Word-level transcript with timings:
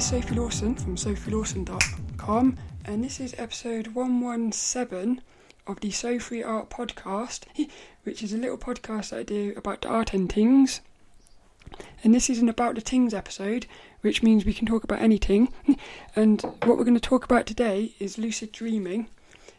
is 0.00 0.06
Sophie 0.06 0.34
Lawson 0.34 0.74
from 0.74 0.96
sophielawson.com, 0.96 2.56
and 2.86 3.04
this 3.04 3.20
is 3.20 3.34
episode 3.36 3.88
117 3.88 5.20
of 5.66 5.80
the 5.80 5.90
So 5.90 6.18
Free 6.18 6.42
Art 6.42 6.70
podcast, 6.70 7.42
which 8.04 8.22
is 8.22 8.32
a 8.32 8.38
little 8.38 8.56
podcast 8.56 9.14
I 9.14 9.22
do 9.24 9.52
about 9.58 9.82
the 9.82 9.88
art 9.88 10.14
and 10.14 10.32
things. 10.32 10.80
And 12.02 12.14
this 12.14 12.30
is 12.30 12.38
an 12.38 12.48
About 12.48 12.76
the 12.76 12.80
Things 12.80 13.12
episode, 13.12 13.66
which 14.00 14.22
means 14.22 14.46
we 14.46 14.54
can 14.54 14.66
talk 14.66 14.84
about 14.84 15.02
anything. 15.02 15.52
And 16.16 16.40
what 16.64 16.78
we're 16.78 16.84
going 16.84 16.94
to 16.94 17.00
talk 17.00 17.26
about 17.26 17.44
today 17.44 17.94
is 17.98 18.16
lucid 18.16 18.52
dreaming. 18.52 19.08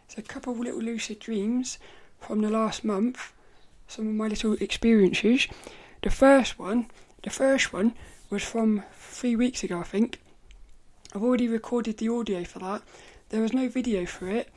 It's 0.06 0.18
a 0.18 0.24
couple 0.24 0.54
of 0.54 0.60
little 0.60 0.82
lucid 0.82 1.20
dreams 1.20 1.78
from 2.20 2.42
the 2.42 2.50
last 2.50 2.84
month, 2.84 3.32
some 3.88 4.08
of 4.08 4.14
my 4.16 4.28
little 4.28 4.54
experiences. 4.54 5.48
The 6.02 6.10
first 6.10 6.58
one, 6.58 6.90
the 7.22 7.30
first 7.30 7.72
one 7.72 7.94
was 8.32 8.44
from 8.44 8.84
three 8.92 9.36
weeks 9.36 9.64
ago, 9.64 9.82
I 9.82 9.84
think. 9.84 10.18
I've 11.14 11.24
already 11.24 11.48
recorded 11.48 11.98
the 11.98 12.10
audio 12.10 12.44
for 12.44 12.60
that. 12.60 12.84
There 13.30 13.42
was 13.42 13.54
no 13.54 13.68
video 13.68 14.06
for 14.06 14.30
it, 14.30 14.50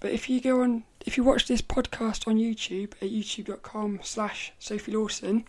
but 0.00 0.12
if 0.12 0.28
you 0.28 0.40
go 0.40 0.62
on, 0.62 0.84
if 1.06 1.16
you 1.16 1.24
watch 1.24 1.46
this 1.46 1.62
podcast 1.62 2.28
on 2.28 2.36
YouTube 2.36 2.92
at 3.00 3.10
youtube.com 3.10 4.00
slash 4.02 4.52
Sophie 4.58 4.92
Lawson, 4.92 5.44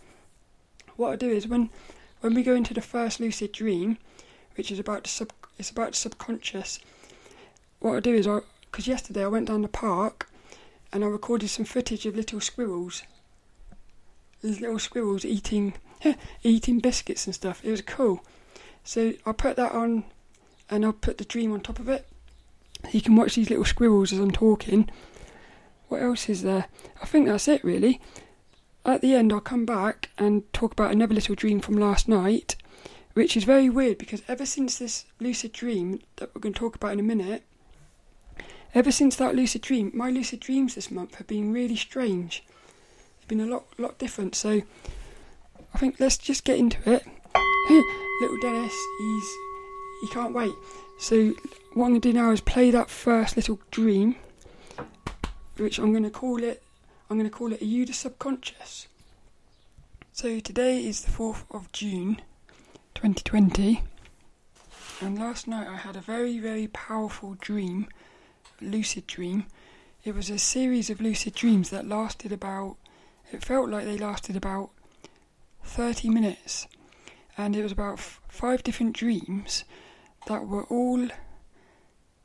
what 0.95 1.11
I 1.11 1.15
do 1.15 1.29
is 1.29 1.47
when 1.47 1.69
when 2.21 2.33
we 2.33 2.43
go 2.43 2.55
into 2.55 2.73
the 2.73 2.81
first 2.81 3.19
lucid 3.19 3.51
dream, 3.51 3.97
which 4.55 4.71
is 4.71 4.79
about 4.79 5.03
the 5.03 5.09
sub, 5.09 5.33
it's 5.59 5.69
about 5.69 5.91
the 5.91 5.97
subconscious. 5.97 6.79
What 7.79 7.97
I 7.97 7.99
do 7.99 8.13
is 8.13 8.25
I, 8.25 8.39
because 8.71 8.87
yesterday 8.87 9.25
I 9.25 9.27
went 9.27 9.49
down 9.49 9.61
the 9.61 9.67
park, 9.67 10.29
and 10.93 11.03
I 11.03 11.07
recorded 11.07 11.49
some 11.49 11.65
footage 11.65 12.05
of 12.05 12.15
little 12.15 12.39
squirrels. 12.39 13.03
These 14.41 14.61
little 14.61 14.79
squirrels 14.79 15.25
eating 15.25 15.73
eating 16.43 16.79
biscuits 16.79 17.25
and 17.25 17.35
stuff. 17.35 17.59
It 17.65 17.71
was 17.71 17.81
cool. 17.81 18.23
So 18.83 19.13
I 19.25 19.31
put 19.31 19.55
that 19.57 19.71
on, 19.73 20.05
and 20.73 20.83
I'll 20.83 20.93
put 20.93 21.19
the 21.19 21.25
dream 21.25 21.53
on 21.53 21.61
top 21.61 21.77
of 21.77 21.87
it. 21.87 22.07
You 22.91 23.01
can 23.01 23.15
watch 23.15 23.35
these 23.35 23.49
little 23.49 23.65
squirrels 23.65 24.11
as 24.11 24.17
I'm 24.17 24.31
talking. 24.31 24.89
What 25.87 26.01
else 26.01 26.27
is 26.29 26.41
there? 26.41 26.65
I 27.01 27.05
think 27.05 27.27
that's 27.27 27.47
it 27.47 27.63
really. 27.63 28.01
At 28.83 29.01
the 29.01 29.13
end, 29.13 29.31
I'll 29.31 29.39
come 29.39 29.65
back 29.65 30.09
and 30.17 30.51
talk 30.51 30.73
about 30.73 30.91
another 30.91 31.13
little 31.13 31.35
dream 31.35 31.61
from 31.61 31.77
last 31.77 32.09
night, 32.09 32.55
which 33.13 33.37
is 33.37 33.43
very 33.43 33.69
weird 33.69 33.99
because 33.99 34.23
ever 34.27 34.45
since 34.45 34.79
this 34.79 35.05
lucid 35.19 35.53
dream 35.53 36.01
that 36.15 36.33
we're 36.33 36.41
going 36.41 36.53
to 36.53 36.59
talk 36.59 36.75
about 36.75 36.93
in 36.93 36.99
a 36.99 37.03
minute, 37.03 37.43
ever 38.73 38.91
since 38.91 39.15
that 39.17 39.35
lucid 39.35 39.61
dream, 39.61 39.91
my 39.93 40.09
lucid 40.09 40.39
dreams 40.39 40.73
this 40.73 40.89
month 40.89 41.15
have 41.15 41.27
been 41.27 41.53
really 41.53 41.75
strange. 41.75 42.43
They've 43.19 43.27
been 43.27 43.41
a 43.41 43.45
lot, 43.45 43.65
lot 43.77 43.99
different. 43.99 44.33
So 44.33 44.63
I 45.73 45.77
think 45.77 45.99
let's 45.99 46.17
just 46.17 46.43
get 46.43 46.57
into 46.57 46.79
it. 46.91 47.05
Little 48.21 48.39
Dennis, 48.41 48.73
he's 48.99 49.37
he 50.03 50.09
can't 50.09 50.33
wait. 50.33 50.53
So 50.99 51.33
what 51.73 51.85
I'm 51.85 51.91
gonna 51.91 51.99
do 52.01 52.11
now 52.11 52.31
is 52.31 52.41
play 52.41 52.71
that 52.71 52.89
first 52.89 53.37
little 53.37 53.57
dream, 53.71 54.17
which 55.55 55.79
I'm 55.79 55.93
gonna 55.93 56.09
call 56.09 56.43
it. 56.43 56.61
I'm 57.09 57.15
gonna 57.15 57.29
call 57.29 57.53
it 57.53 57.61
a 57.61 57.65
you 57.65 57.85
subconscious. 57.85 58.87
So 60.11 60.41
today 60.41 60.85
is 60.85 61.03
the 61.03 61.11
fourth 61.11 61.45
of 61.51 61.71
June, 61.71 62.21
2020, 62.95 63.81
and 64.99 65.17
last 65.17 65.47
night 65.47 65.69
I 65.69 65.77
had 65.77 65.95
a 65.95 66.01
very 66.01 66.37
very 66.37 66.67
powerful 66.67 67.37
dream, 67.39 67.87
lucid 68.59 69.07
dream. 69.07 69.45
It 70.03 70.13
was 70.13 70.29
a 70.29 70.37
series 70.37 70.89
of 70.89 70.99
lucid 70.99 71.33
dreams 71.33 71.69
that 71.69 71.87
lasted 71.87 72.33
about. 72.33 72.75
It 73.31 73.41
felt 73.41 73.69
like 73.69 73.85
they 73.85 73.97
lasted 73.97 74.35
about 74.35 74.71
30 75.63 76.09
minutes, 76.09 76.67
and 77.37 77.55
it 77.55 77.63
was 77.63 77.71
about 77.71 77.99
f- 77.99 78.19
five 78.27 78.63
different 78.63 78.93
dreams 78.93 79.63
that 80.27 80.47
were 80.47 80.63
all 80.63 81.07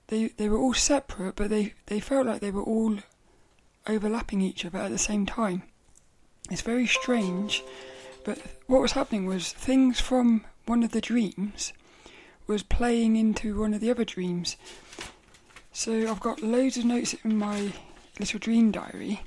they 0.09 0.29
they 0.29 0.49
were 0.49 0.59
all 0.59 0.75
separate, 0.75 1.37
but 1.37 1.51
they 1.51 1.75
they 1.87 2.01
felt 2.01 2.27
like 2.27 2.41
they 2.41 2.51
were 2.51 2.63
all 2.63 2.99
overlapping 3.87 4.41
each 4.41 4.65
other 4.65 4.79
at 4.79 4.91
the 4.91 4.99
same 4.99 5.27
time. 5.27 5.63
It's 6.51 6.63
very 6.63 6.87
strange, 6.87 7.63
but 8.25 8.39
what 8.67 8.83
was 8.83 8.93
happening 8.93 9.27
was 9.27 9.53
things 9.53 10.01
from 10.01 10.45
one 10.67 10.83
of 10.83 10.93
the 10.93 11.01
dreams 11.01 11.73
was 12.47 12.63
playing 12.63 13.17
into 13.17 13.61
one 13.61 13.75
of 13.75 13.81
the 13.81 13.91
other 13.91 14.05
dreams. 14.05 14.57
So 15.73 16.11
I've 16.11 16.21
got 16.21 16.43
loads 16.43 16.79
of 16.79 16.87
notes 16.87 17.15
in 17.23 17.37
my 17.37 17.73
little 18.19 18.39
dream 18.41 18.73
diary, 18.73 19.23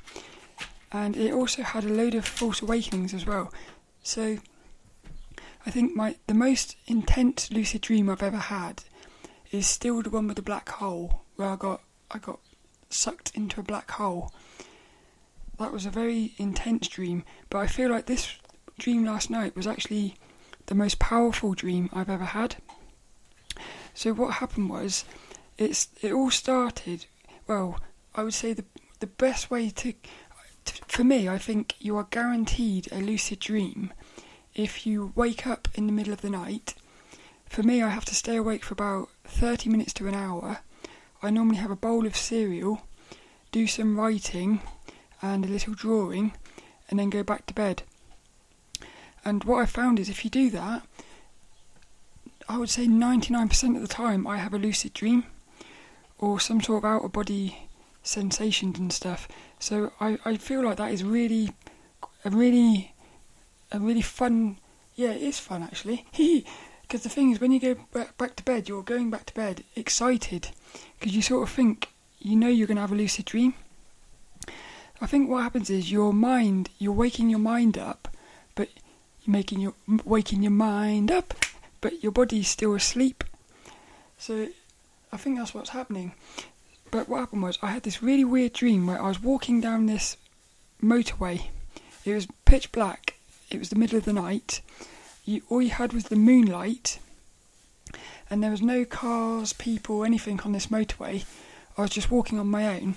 and 0.91 1.15
it 1.15 1.31
also 1.31 1.61
had 1.61 1.83
a 1.83 1.89
load 1.89 2.15
of 2.15 2.25
false 2.25 2.61
awakenings 2.61 3.13
as 3.13 3.25
well. 3.25 3.53
So 4.03 4.39
I 5.65 5.69
think 5.69 5.95
my 5.95 6.15
the 6.27 6.33
most 6.33 6.75
intense 6.87 7.51
lucid 7.51 7.81
dream 7.81 8.09
I've 8.09 8.23
ever 8.23 8.37
had 8.37 8.83
is 9.51 9.67
still 9.67 10.01
the 10.01 10.09
one 10.09 10.27
with 10.27 10.37
the 10.37 10.41
black 10.41 10.69
hole 10.69 11.21
where 11.35 11.49
I 11.49 11.55
got 11.55 11.81
I 12.09 12.17
got 12.17 12.39
sucked 12.89 13.31
into 13.35 13.59
a 13.59 13.63
black 13.63 13.91
hole. 13.91 14.33
That 15.59 15.71
was 15.71 15.85
a 15.85 15.91
very 15.91 16.33
intense 16.37 16.87
dream, 16.87 17.23
but 17.49 17.59
I 17.59 17.67
feel 17.67 17.91
like 17.91 18.07
this 18.07 18.35
dream 18.79 19.05
last 19.05 19.29
night 19.29 19.55
was 19.55 19.67
actually 19.67 20.15
the 20.65 20.75
most 20.75 20.97
powerful 20.97 21.53
dream 21.53 21.89
I've 21.93 22.09
ever 22.09 22.25
had. 22.25 22.55
So 23.93 24.13
what 24.13 24.35
happened 24.35 24.69
was 24.69 25.05
it's 25.57 25.89
it 26.01 26.11
all 26.11 26.31
started 26.31 27.05
well, 27.47 27.79
I 28.15 28.23
would 28.23 28.33
say 28.33 28.53
the 28.53 28.65
the 28.99 29.07
best 29.07 29.51
way 29.51 29.69
to 29.69 29.93
for 30.87 31.03
me, 31.03 31.29
I 31.29 31.37
think 31.37 31.75
you 31.79 31.97
are 31.97 32.07
guaranteed 32.09 32.87
a 32.91 32.99
lucid 32.99 33.39
dream 33.39 33.93
if 34.55 34.85
you 34.85 35.13
wake 35.15 35.47
up 35.47 35.67
in 35.75 35.85
the 35.85 35.93
middle 35.93 36.13
of 36.13 36.21
the 36.21 36.29
night. 36.29 36.75
For 37.47 37.63
me, 37.63 37.81
I 37.81 37.89
have 37.89 38.05
to 38.05 38.15
stay 38.15 38.35
awake 38.35 38.63
for 38.63 38.73
about 38.73 39.09
30 39.25 39.69
minutes 39.69 39.93
to 39.93 40.07
an 40.07 40.15
hour. 40.15 40.59
I 41.21 41.29
normally 41.29 41.57
have 41.57 41.71
a 41.71 41.75
bowl 41.75 42.05
of 42.05 42.15
cereal, 42.15 42.81
do 43.51 43.67
some 43.67 43.99
writing 43.99 44.61
and 45.21 45.45
a 45.45 45.49
little 45.49 45.73
drawing, 45.73 46.33
and 46.89 46.99
then 46.99 47.09
go 47.09 47.23
back 47.23 47.45
to 47.47 47.53
bed. 47.53 47.83
And 49.23 49.43
what 49.43 49.61
I 49.61 49.65
found 49.65 49.99
is 49.99 50.09
if 50.09 50.23
you 50.23 50.31
do 50.31 50.49
that, 50.49 50.85
I 52.49 52.57
would 52.57 52.69
say 52.69 52.87
99% 52.87 53.75
of 53.75 53.81
the 53.81 53.87
time 53.87 54.25
I 54.25 54.37
have 54.37 54.53
a 54.53 54.59
lucid 54.59 54.93
dream 54.93 55.25
or 56.17 56.39
some 56.39 56.61
sort 56.61 56.83
of 56.83 56.85
out 56.85 57.05
of 57.05 57.11
body 57.11 57.69
sensations 58.03 58.79
and 58.79 58.91
stuff. 58.91 59.27
So 59.59 59.93
I, 59.99 60.17
I 60.25 60.37
feel 60.37 60.63
like 60.63 60.77
that 60.77 60.91
is 60.91 61.03
really 61.03 61.51
a 62.25 62.29
really 62.29 62.93
a 63.71 63.79
really 63.79 64.01
fun. 64.01 64.57
Yeah, 64.95 65.11
it 65.11 65.21
is 65.21 65.39
fun 65.39 65.63
actually. 65.63 66.05
Because 66.91 67.03
the 67.03 67.09
thing 67.09 67.31
is, 67.31 67.39
when 67.39 67.53
you 67.53 67.59
go 67.61 67.77
back 68.17 68.35
to 68.35 68.43
bed, 68.43 68.67
you're 68.67 68.83
going 68.83 69.09
back 69.09 69.25
to 69.27 69.33
bed 69.33 69.63
excited 69.77 70.49
because 70.99 71.15
you 71.15 71.21
sort 71.21 71.43
of 71.43 71.49
think 71.49 71.87
you 72.19 72.35
know 72.35 72.49
you're 72.49 72.67
going 72.67 72.75
to 72.75 72.81
have 72.81 72.91
a 72.91 72.95
lucid 72.95 73.23
dream. 73.23 73.53
I 74.99 75.07
think 75.07 75.29
what 75.29 75.41
happens 75.41 75.69
is 75.69 75.89
your 75.89 76.11
mind, 76.11 76.69
you're 76.79 76.91
waking 76.91 77.29
your 77.29 77.39
mind 77.39 77.77
up, 77.77 78.09
but 78.55 78.67
you're 79.23 79.31
making 79.31 79.61
your 79.61 79.73
waking 80.03 80.43
your 80.43 80.51
mind 80.51 81.13
up, 81.13 81.33
but 81.79 82.03
your 82.03 82.11
body's 82.11 82.49
still 82.49 82.75
asleep. 82.75 83.23
So 84.17 84.49
I 85.13 85.17
think 85.17 85.37
that's 85.37 85.53
what's 85.53 85.69
happening. 85.69 86.11
But 86.91 87.07
what 87.07 87.19
happened 87.21 87.43
was, 87.43 87.57
I 87.61 87.67
had 87.67 87.83
this 87.83 88.03
really 88.03 88.25
weird 88.25 88.51
dream 88.51 88.85
where 88.85 89.01
I 89.01 89.07
was 89.07 89.23
walking 89.23 89.61
down 89.61 89.85
this 89.85 90.17
motorway. 90.83 91.45
It 92.03 92.13
was 92.13 92.27
pitch 92.43 92.73
black. 92.73 93.15
It 93.51 93.59
was 93.59 93.69
the 93.69 93.75
middle 93.75 93.97
of 93.97 94.05
the 94.05 94.13
night. 94.13 94.61
You, 95.25 95.41
all 95.49 95.61
you 95.61 95.71
had 95.71 95.93
was 95.93 96.05
the 96.05 96.15
moonlight, 96.15 96.99
and 98.29 98.41
there 98.41 98.51
was 98.51 98.61
no 98.61 98.85
cars, 98.85 99.53
people, 99.53 100.03
anything 100.03 100.39
on 100.41 100.53
this 100.53 100.67
motorway. 100.67 101.25
I 101.77 101.81
was 101.81 101.91
just 101.91 102.09
walking 102.09 102.39
on 102.39 102.47
my 102.47 102.67
own, 102.67 102.95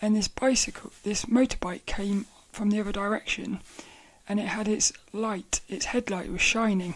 and 0.00 0.16
this 0.16 0.28
bicycle, 0.28 0.92
this 1.04 1.26
motorbike 1.26 1.86
came 1.86 2.26
from 2.50 2.70
the 2.70 2.80
other 2.80 2.92
direction, 2.92 3.60
and 4.28 4.40
it 4.40 4.48
had 4.48 4.68
its 4.68 4.92
light, 5.12 5.60
its 5.68 5.86
headlight 5.86 6.30
was 6.30 6.40
shining. 6.40 6.94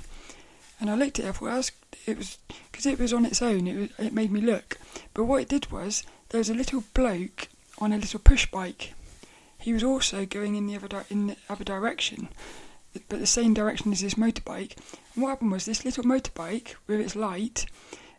And 0.80 0.90
I 0.90 0.94
looked 0.94 1.18
at 1.18 1.24
it, 1.24 1.28
I 1.28 1.32
thought 1.32 1.70
it 2.06 2.18
was 2.18 2.38
because 2.70 2.86
it 2.86 2.98
was 2.98 3.12
on 3.12 3.24
its 3.24 3.40
own. 3.40 3.66
It 3.66 3.76
was, 3.76 4.06
it 4.06 4.12
made 4.12 4.30
me 4.32 4.40
look, 4.40 4.78
but 5.14 5.24
what 5.24 5.42
it 5.42 5.48
did 5.48 5.70
was 5.70 6.02
there 6.28 6.38
was 6.38 6.50
a 6.50 6.54
little 6.54 6.84
bloke 6.92 7.48
on 7.78 7.92
a 7.92 7.98
little 7.98 8.20
push 8.20 8.50
bike. 8.50 8.94
He 9.58 9.72
was 9.72 9.82
also 9.82 10.26
going 10.26 10.54
in 10.54 10.66
the 10.66 10.76
other 10.76 10.88
di- 10.88 11.04
in 11.08 11.28
the 11.28 11.36
other 11.48 11.64
direction, 11.64 12.28
but 13.08 13.20
the 13.20 13.26
same 13.26 13.54
direction 13.54 13.92
as 13.92 14.00
this 14.00 14.14
motorbike. 14.14 14.76
And 15.14 15.22
what 15.22 15.30
happened 15.30 15.52
was 15.52 15.64
this 15.64 15.84
little 15.84 16.04
motorbike 16.04 16.74
with 16.86 17.00
its 17.00 17.16
light, 17.16 17.66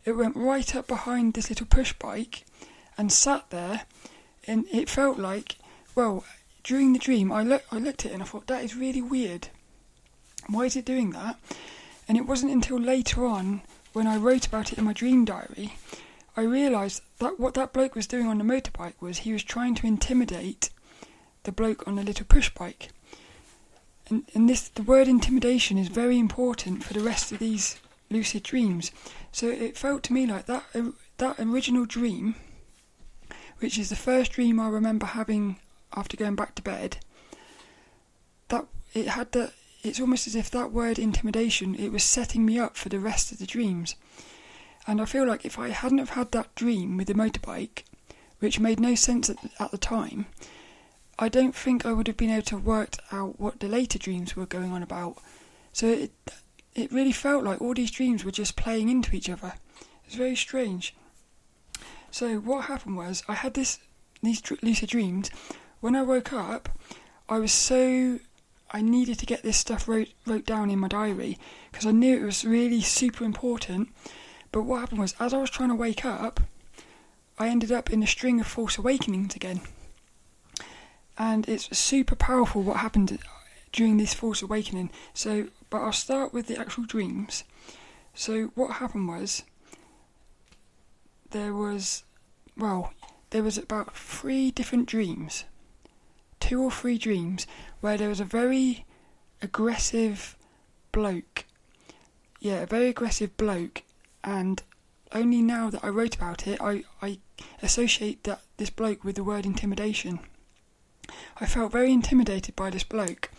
it 0.06 0.14
went 0.14 0.36
right 0.36 0.76
up 0.76 0.88
behind 0.88 1.34
this 1.34 1.50
little 1.50 1.68
push 1.68 1.94
bike 1.94 2.46
and 2.98 3.12
sat 3.12 3.50
there, 3.50 3.84
and 4.46 4.66
it 4.72 4.90
felt 4.90 5.20
like, 5.20 5.58
well, 5.96 6.24
during 6.64 6.94
the 6.94 7.00
dream, 7.00 7.32
I 7.32 7.44
look 7.44 7.64
I 7.72 7.78
looked 7.78 8.06
at 8.06 8.12
it 8.12 8.14
and 8.14 8.24
I 8.24 8.26
thought 8.26 8.48
that 8.48 8.64
is 8.64 8.76
really 8.76 9.02
weird. 9.02 9.50
Why 10.48 10.66
is 10.66 10.76
it 10.76 10.86
doing 10.86 11.12
that? 11.12 11.38
And 12.08 12.18
it 12.18 12.26
wasn't 12.26 12.54
until 12.54 12.80
later 12.80 13.26
on 13.26 13.62
when 13.94 14.08
I 14.08 14.18
wrote 14.18 14.48
about 14.48 14.72
it 14.72 14.78
in 14.78 14.86
my 14.86 14.94
dream 14.94 15.26
diary 15.26 15.74
I 16.40 16.42
realised 16.42 17.02
that 17.18 17.40
what 17.40 17.56
that 17.56 17.74
bloke 17.74 17.96
was 17.96 18.06
doing 18.06 18.28
on 18.28 18.38
the 18.38 18.44
motorbike 18.44 18.94
was 19.02 19.20
he 19.20 19.34
was 19.34 19.42
trying 19.42 19.74
to 19.74 19.88
intimidate 19.88 20.70
the 21.44 21.52
bloke 21.52 21.88
on 21.88 21.96
the 21.96 22.04
little 22.04 22.28
push 22.28 22.52
bike. 22.52 22.90
And, 24.10 24.24
and 24.34 24.50
this 24.50 24.70
the 24.70 24.84
word 24.84 25.08
intimidation 25.08 25.78
is 25.78 25.90
very 25.90 26.18
important 26.18 26.84
for 26.84 26.94
the 26.94 27.02
rest 27.02 27.32
of 27.32 27.40
these 27.40 27.78
lucid 28.10 28.44
dreams. 28.44 28.92
So 29.32 29.48
it 29.48 29.78
felt 29.78 30.04
to 30.04 30.14
me 30.14 30.26
like 30.26 30.46
that 30.46 30.64
uh, 30.74 30.92
that 31.18 31.40
original 31.40 31.86
dream, 31.86 32.36
which 33.60 33.78
is 33.78 33.90
the 33.90 33.96
first 33.96 34.34
dream 34.34 34.60
I 34.60 34.70
remember 34.70 35.06
having 35.06 35.60
after 35.96 36.16
going 36.18 36.36
back 36.36 36.56
to 36.56 36.62
bed. 36.62 36.98
That 38.50 38.66
it 38.94 39.10
had 39.10 39.32
the. 39.32 39.52
It's 39.84 40.00
almost 40.00 40.28
as 40.28 40.36
if 40.36 40.50
that 40.52 40.72
word 40.72 41.00
intimidation 41.00 41.76
it 41.76 41.92
was 41.92 42.04
setting 42.04 42.46
me 42.46 42.60
up 42.60 42.76
for 42.76 42.90
the 42.90 43.00
rest 43.00 43.32
of 43.32 43.38
the 43.38 43.46
dreams. 43.46 43.96
And 44.86 45.02
I 45.02 45.06
feel 45.06 45.28
like 45.28 45.46
if 45.46 45.60
I 45.60 45.70
hadn't 45.70 46.00
have 46.00 46.12
had 46.12 46.32
that 46.32 46.56
dream 46.56 46.98
with 46.98 47.08
the 47.08 47.14
motorbike, 47.14 47.84
which 48.40 48.60
made 48.60 48.80
no 48.80 48.96
sense 48.96 49.30
at, 49.30 49.38
at 49.60 49.72
the 49.72 49.78
time, 49.78 50.26
I 51.20 51.30
don't 51.30 51.56
think 51.56 51.84
I 51.84 51.94
would 51.94 52.06
have 52.08 52.18
been 52.18 52.30
able 52.30 52.44
to 52.44 52.58
work 52.58 52.96
out 53.12 53.40
what 53.40 53.60
the 53.60 53.68
later 53.68 53.98
dreams 53.98 54.36
were 54.36 54.46
going 54.46 54.72
on 54.72 54.84
about. 54.84 55.18
So 55.74 55.88
it 55.88 56.12
it 56.76 56.92
really 56.92 57.12
felt 57.12 57.44
like 57.44 57.60
all 57.60 57.74
these 57.74 57.90
dreams 57.90 58.24
were 58.24 58.32
just 58.32 58.56
playing 58.56 58.90
into 58.90 59.16
each 59.16 59.30
other. 59.30 59.54
It's 60.06 60.16
very 60.16 60.36
strange. 60.36 60.96
So 62.12 62.38
what 62.38 62.66
happened 62.66 62.98
was 62.98 63.24
I 63.28 63.34
had 63.34 63.56
this 63.56 63.80
these 64.22 64.44
lucid 64.62 64.90
dreams. 64.90 65.32
When 65.80 65.96
I 65.96 66.04
woke 66.04 66.34
up, 66.34 66.70
I 67.28 67.40
was 67.40 67.52
so 67.52 68.20
I 68.70 68.82
needed 68.82 69.18
to 69.20 69.26
get 69.26 69.42
this 69.42 69.58
stuff 69.58 69.88
wrote 69.88 70.10
wrote 70.28 70.46
down 70.46 70.70
in 70.70 70.78
my 70.78 70.88
diary 70.88 71.40
because 71.72 71.88
I 71.88 71.92
knew 71.92 72.16
it 72.16 72.26
was 72.26 72.46
really 72.46 72.82
super 72.82 73.24
important. 73.24 73.90
But 74.52 74.64
what 74.64 74.82
happened 74.82 75.00
was 75.00 75.16
as 75.20 75.34
I 75.34 75.38
was 75.42 75.50
trying 75.50 75.70
to 75.70 75.76
wake 75.76 76.06
up, 76.06 76.42
I 77.40 77.48
ended 77.50 77.72
up 77.72 77.90
in 77.90 78.04
a 78.04 78.08
string 78.08 78.40
of 78.40 78.46
false 78.46 78.78
awakenings 78.78 79.36
again 79.36 79.62
and 81.18 81.48
it's 81.50 81.76
super 81.78 82.16
powerful 82.16 82.62
what 82.62 82.78
happened 82.78 83.18
during 83.72 83.98
this 83.98 84.14
false 84.14 84.42
awakening. 84.42 84.90
So, 85.14 85.48
but 85.70 85.82
I'll 85.82 85.92
start 85.92 86.34
with 86.34 86.48
the 86.48 86.60
actual 86.60 86.86
dreams. 86.86 87.44
So, 88.14 88.52
what 88.56 88.78
happened 88.78 89.08
was 89.08 89.44
there 91.32 91.54
was, 91.54 92.04
well, 92.56 92.94
there 93.32 93.44
was 93.44 93.58
about 93.58 93.96
three 93.96 94.52
different 94.52 94.88
dreams, 94.88 95.44
two 96.40 96.62
or 96.64 96.72
three 96.72 96.98
dreams, 96.98 97.46
where 97.82 97.98
there 97.98 98.10
was 98.10 98.20
a 98.20 98.26
very 98.26 98.86
aggressive 99.42 100.38
bloke. 100.92 101.46
Yeah, 102.40 102.62
a 102.62 102.66
very 102.66 102.88
aggressive 102.88 103.36
bloke, 103.38 103.84
and 104.24 104.62
only 105.12 105.42
now 105.42 105.70
that 105.70 105.84
I 105.84 105.90
wrote 105.90 106.16
about 106.16 106.48
it, 106.48 106.62
I, 106.62 106.84
I 107.02 107.20
associate 107.62 108.24
that 108.24 108.42
this 108.58 108.70
bloke 108.70 109.04
with 109.04 109.16
the 109.16 109.24
word 109.24 109.46
intimidation. 109.46 110.20
I 111.40 111.46
felt 111.46 111.72
very 111.72 111.92
intimidated 111.92 112.56
by 112.56 112.70
this 112.70 112.84
bloke. 112.84 113.30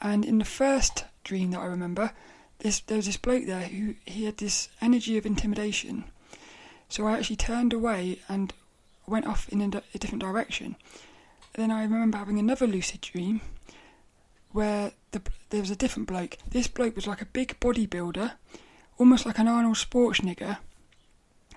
And 0.00 0.24
in 0.24 0.38
the 0.38 0.44
first 0.44 1.04
dream 1.24 1.50
that 1.52 1.60
I 1.60 1.66
remember, 1.66 2.12
this 2.58 2.80
there 2.80 2.96
was 2.96 3.06
this 3.06 3.16
bloke 3.16 3.46
there 3.46 3.62
who 3.62 3.94
he 4.04 4.24
had 4.24 4.38
this 4.38 4.68
energy 4.80 5.18
of 5.18 5.26
intimidation. 5.26 6.04
So 6.88 7.06
I 7.06 7.18
actually 7.18 7.36
turned 7.36 7.72
away 7.72 8.20
and 8.28 8.52
went 9.06 9.26
off 9.26 9.48
in 9.48 9.60
a, 9.60 9.82
a 9.94 9.98
different 9.98 10.22
direction. 10.22 10.76
Then 11.54 11.70
I 11.70 11.82
remember 11.82 12.18
having 12.18 12.38
another 12.38 12.66
lucid 12.66 13.00
dream 13.00 13.40
where 14.52 14.92
the, 15.12 15.22
there 15.50 15.60
was 15.60 15.70
a 15.70 15.76
different 15.76 16.08
bloke. 16.08 16.36
This 16.48 16.68
bloke 16.68 16.96
was 16.96 17.06
like 17.06 17.22
a 17.22 17.26
big 17.26 17.58
bodybuilder, 17.60 18.32
almost 18.98 19.26
like 19.26 19.38
an 19.38 19.48
Arnold 19.48 19.76
Schwarzenegger, 19.76 20.58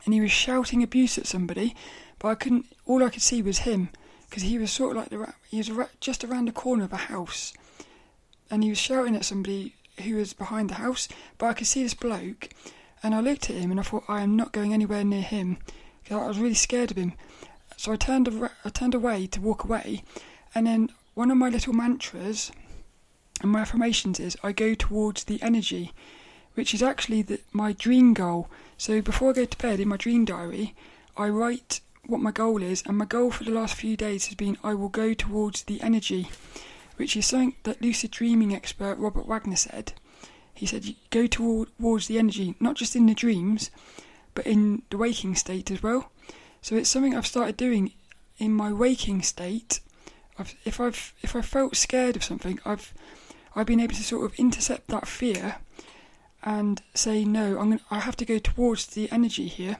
and 0.05 0.13
he 0.13 0.21
was 0.21 0.31
shouting 0.31 0.83
abuse 0.83 1.17
at 1.17 1.27
somebody, 1.27 1.75
but 2.19 2.29
I 2.29 2.35
couldn't. 2.35 2.65
All 2.85 3.03
I 3.03 3.09
could 3.09 3.21
see 3.21 3.41
was 3.41 3.59
him, 3.59 3.89
because 4.29 4.43
he 4.43 4.57
was 4.57 4.71
sort 4.71 4.95
of 4.95 4.97
like 4.97 5.09
the 5.09 5.33
he 5.49 5.57
was 5.57 5.71
just 5.99 6.23
around 6.23 6.45
the 6.45 6.51
corner 6.51 6.83
of 6.83 6.93
a 6.93 6.97
house, 6.97 7.53
and 8.49 8.63
he 8.63 8.69
was 8.69 8.77
shouting 8.77 9.15
at 9.15 9.25
somebody 9.25 9.73
who 10.03 10.15
was 10.15 10.33
behind 10.33 10.69
the 10.69 10.75
house. 10.75 11.07
But 11.37 11.47
I 11.47 11.53
could 11.53 11.67
see 11.67 11.83
this 11.83 11.93
bloke, 11.93 12.49
and 13.01 13.15
I 13.15 13.21
looked 13.21 13.49
at 13.49 13.55
him 13.55 13.71
and 13.71 13.79
I 13.79 13.83
thought 13.83 14.03
I 14.07 14.21
am 14.21 14.35
not 14.35 14.51
going 14.51 14.73
anywhere 14.73 15.03
near 15.03 15.21
him 15.21 15.57
because 16.03 16.17
I 16.17 16.27
was 16.27 16.39
really 16.39 16.53
scared 16.53 16.91
of 16.91 16.97
him. 16.97 17.13
So 17.77 17.91
I 17.91 17.95
turned 17.95 18.27
I 18.63 18.69
turned 18.69 18.95
away 18.95 19.27
to 19.27 19.41
walk 19.41 19.63
away, 19.63 20.03
and 20.53 20.67
then 20.67 20.89
one 21.15 21.31
of 21.31 21.37
my 21.37 21.49
little 21.49 21.73
mantras 21.73 22.51
and 23.41 23.51
my 23.51 23.61
affirmations 23.61 24.19
is 24.19 24.37
I 24.43 24.51
go 24.51 24.73
towards 24.73 25.23
the 25.23 25.41
energy, 25.41 25.93
which 26.53 26.73
is 26.73 26.83
actually 26.83 27.21
the, 27.21 27.39
my 27.51 27.71
dream 27.73 28.13
goal. 28.13 28.49
So 28.77 29.01
before 29.01 29.31
I 29.31 29.33
go 29.33 29.45
to 29.45 29.57
bed 29.57 29.79
in 29.79 29.87
my 29.87 29.97
dream 29.97 30.25
diary, 30.25 30.75
I 31.17 31.29
write 31.29 31.81
what 32.05 32.21
my 32.21 32.31
goal 32.31 32.61
is, 32.61 32.83
and 32.85 32.97
my 32.97 33.05
goal 33.05 33.31
for 33.31 33.43
the 33.43 33.51
last 33.51 33.75
few 33.75 33.95
days 33.95 34.27
has 34.27 34.35
been 34.35 34.57
I 34.63 34.73
will 34.73 34.89
go 34.89 35.13
towards 35.13 35.63
the 35.63 35.81
energy, 35.81 36.29
which 36.97 37.15
is 37.15 37.25
something 37.25 37.55
that 37.63 37.81
lucid 37.81 38.11
dreaming 38.11 38.53
expert 38.55 38.97
Robert 38.97 39.27
Waggoner 39.27 39.55
said. 39.55 39.93
He 40.53 40.65
said, 40.65 40.95
go 41.09 41.25
towards 41.27 42.07
the 42.07 42.19
energy, 42.19 42.55
not 42.59 42.75
just 42.75 42.95
in 42.95 43.05
the 43.05 43.13
dreams, 43.13 43.71
but 44.35 44.45
in 44.45 44.81
the 44.89 44.97
waking 44.97 45.35
state 45.35 45.71
as 45.71 45.81
well. 45.81 46.11
So 46.61 46.75
it's 46.75 46.89
something 46.89 47.15
I've 47.15 47.27
started 47.27 47.55
doing 47.55 47.93
in 48.37 48.53
my 48.53 48.73
waking 48.73 49.21
state. 49.21 49.79
I've, 50.37 50.55
if 50.65 50.79
I've 50.79 51.13
if 51.21 51.35
I 51.35 51.41
felt 51.41 51.75
scared 51.75 52.15
of 52.15 52.23
something, 52.23 52.59
I've 52.65 52.93
I've 53.55 53.67
been 53.67 53.79
able 53.79 53.95
to 53.95 54.03
sort 54.03 54.25
of 54.25 54.37
intercept 54.39 54.87
that 54.87 55.07
fear 55.07 55.57
and 56.43 56.81
say 56.93 57.25
no. 57.25 57.59
I'm 57.59 57.69
gonna, 57.69 57.81
I 57.91 57.99
have 57.99 58.15
to 58.17 58.25
go 58.25 58.39
towards 58.39 58.87
the 58.87 59.11
energy 59.11 59.47
here 59.47 59.77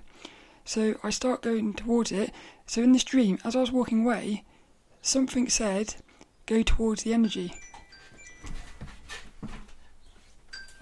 so 0.70 0.94
I 1.02 1.10
start 1.10 1.42
going 1.42 1.74
towards 1.74 2.12
it. 2.12 2.32
So 2.68 2.84
in 2.84 2.92
this 2.92 3.04
dream, 3.04 3.40
as 3.44 3.56
I 3.56 3.60
was 3.60 3.72
walking 3.72 4.06
away, 4.06 4.44
something 5.02 5.50
said, 5.50 5.96
go 6.46 6.62
towards 6.62 7.02
the 7.02 7.12
energy. 7.12 7.56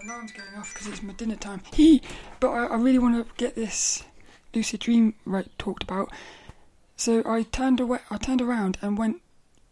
Alarm's 0.04 0.34
going 0.34 0.54
off 0.57 0.74
because 0.74 0.88
it's 0.88 1.01
my 1.01 1.13
dinner 1.13 1.38
time. 1.38 1.62
He, 1.74 2.01
but 2.42 2.50
I, 2.50 2.66
I 2.66 2.75
really 2.75 3.00
want 3.00 3.16
to 3.16 3.34
get 3.38 3.56
this 3.56 4.04
lucid 4.54 4.81
dream 4.81 5.13
right 5.24 5.48
talked 5.57 5.84
about. 5.84 6.12
So 6.98 7.24
I 7.25 7.44
turned 7.44 7.80
away. 7.80 8.00
I 8.12 8.18
turned 8.18 8.42
around 8.42 8.78
and 8.81 8.98
went, 8.98 9.22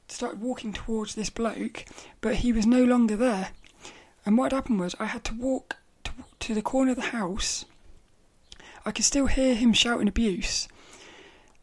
started 0.07 0.39
walking 0.39 0.71
towards 0.71 1.15
this 1.15 1.29
bloke, 1.29 1.83
but 2.21 2.35
he 2.35 2.53
was 2.53 2.65
no 2.65 2.85
longer 2.85 3.17
there. 3.17 3.49
And 4.25 4.37
what 4.37 4.53
happened 4.53 4.79
was 4.79 4.95
I 4.97 5.07
had 5.07 5.25
to 5.25 5.35
walk 5.35 5.75
to, 6.05 6.11
to 6.39 6.53
the 6.53 6.61
corner 6.61 6.91
of 6.91 6.97
the 6.97 7.11
house 7.11 7.65
I 8.85 8.91
could 8.91 9.05
still 9.05 9.25
hear 9.27 9.55
him 9.55 9.73
shouting 9.73 10.07
abuse. 10.07 10.67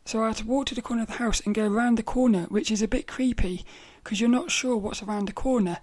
So 0.05 0.25
I 0.25 0.29
had 0.29 0.39
to 0.39 0.47
walk 0.47 0.67
to 0.67 0.75
the 0.75 0.83
corner 0.83 1.03
of 1.03 1.09
the 1.09 1.15
house 1.15 1.41
and 1.41 1.55
go 1.55 1.67
around 1.69 1.97
the 1.97 2.03
corner, 2.03 2.43
which 2.49 2.71
is 2.71 2.83
a 2.83 2.89
bit 2.89 3.07
creepy 3.07 3.65
because 4.03 4.21
you're 4.21 4.29
not 4.29 4.51
sure 4.51 4.77
what's 4.77 5.03
around 5.03 5.27
the 5.27 5.33
corner. 5.33 5.79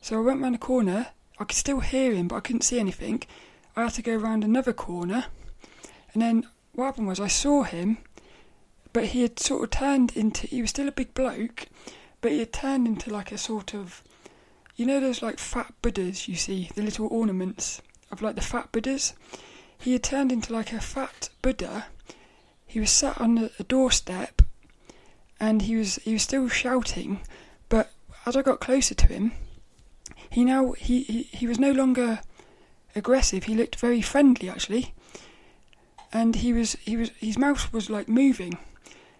So 0.00 0.16
I 0.16 0.20
went 0.20 0.40
round 0.40 0.54
the 0.54 0.58
corner. 0.58 1.08
I 1.38 1.44
could 1.44 1.56
still 1.56 1.80
hear 1.80 2.12
him, 2.12 2.28
but 2.28 2.36
I 2.36 2.40
couldn't 2.40 2.62
see 2.62 2.80
anything. 2.80 3.22
I 3.76 3.84
had 3.84 3.94
to 3.94 4.02
go 4.02 4.16
around 4.16 4.44
another 4.44 4.72
corner, 4.72 5.26
and 6.12 6.22
then 6.22 6.46
what 6.74 6.86
happened 6.86 7.08
was 7.08 7.20
I 7.20 7.28
saw 7.28 7.62
him, 7.62 7.98
but 8.92 9.06
he 9.06 9.22
had 9.22 9.38
sort 9.38 9.64
of 9.64 9.70
turned 9.70 10.16
into. 10.16 10.46
He 10.46 10.60
was 10.60 10.70
still 10.70 10.88
a 10.88 10.92
big 10.92 11.14
bloke, 11.14 11.68
but 12.20 12.32
he 12.32 12.38
had 12.38 12.52
turned 12.52 12.86
into 12.86 13.10
like 13.10 13.32
a 13.32 13.38
sort 13.38 13.74
of, 13.74 14.02
you 14.76 14.86
know, 14.86 15.00
those 15.00 15.22
like 15.22 15.38
fat 15.38 15.72
Buddhas 15.82 16.28
you 16.28 16.36
see, 16.36 16.70
the 16.74 16.82
little 16.82 17.08
ornaments 17.08 17.80
of 18.10 18.22
like 18.22 18.34
the 18.34 18.42
fat 18.42 18.72
Buddhas. 18.72 19.14
He 19.82 19.94
had 19.94 20.04
turned 20.04 20.30
into 20.30 20.52
like 20.52 20.72
a 20.72 20.80
fat 20.80 21.28
Buddha. 21.42 21.86
He 22.64 22.78
was 22.78 22.92
sat 22.92 23.20
on 23.20 23.50
a 23.58 23.64
doorstep, 23.64 24.40
and 25.40 25.62
he 25.62 25.74
was 25.74 25.96
he 25.96 26.12
was 26.12 26.22
still 26.22 26.48
shouting. 26.48 27.20
But 27.68 27.90
as 28.24 28.36
I 28.36 28.42
got 28.42 28.60
closer 28.60 28.94
to 28.94 29.06
him, 29.08 29.32
he 30.30 30.44
now 30.44 30.70
he, 30.72 31.02
he, 31.02 31.22
he 31.24 31.48
was 31.48 31.58
no 31.58 31.72
longer 31.72 32.20
aggressive. 32.94 33.44
He 33.44 33.56
looked 33.56 33.74
very 33.74 34.00
friendly 34.00 34.48
actually, 34.48 34.94
and 36.12 36.36
he 36.36 36.52
was 36.52 36.74
he 36.74 36.96
was 36.96 37.10
his 37.18 37.36
mouth 37.36 37.72
was 37.72 37.90
like 37.90 38.08
moving, 38.08 38.58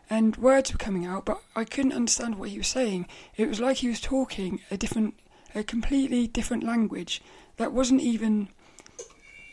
and 0.09 0.37
words 0.37 0.73
were 0.73 0.79
coming 0.79 1.05
out, 1.05 1.25
but 1.25 1.43
I 1.57 1.65
couldn't 1.65 1.93
understand 1.93 2.37
what 2.37 2.51
he 2.51 2.59
was 2.59 2.69
saying. 2.69 3.09
It 3.37 3.49
was 3.49 3.59
like 3.59 3.79
he 3.79 3.89
was 3.89 4.01
talking 4.01 4.61
a 4.71 4.77
different, 4.77 5.15
a 5.57 5.65
completely 5.65 6.29
different 6.29 6.63
language 6.63 7.21
that 7.57 7.73
wasn't 7.73 8.03
even 8.03 8.49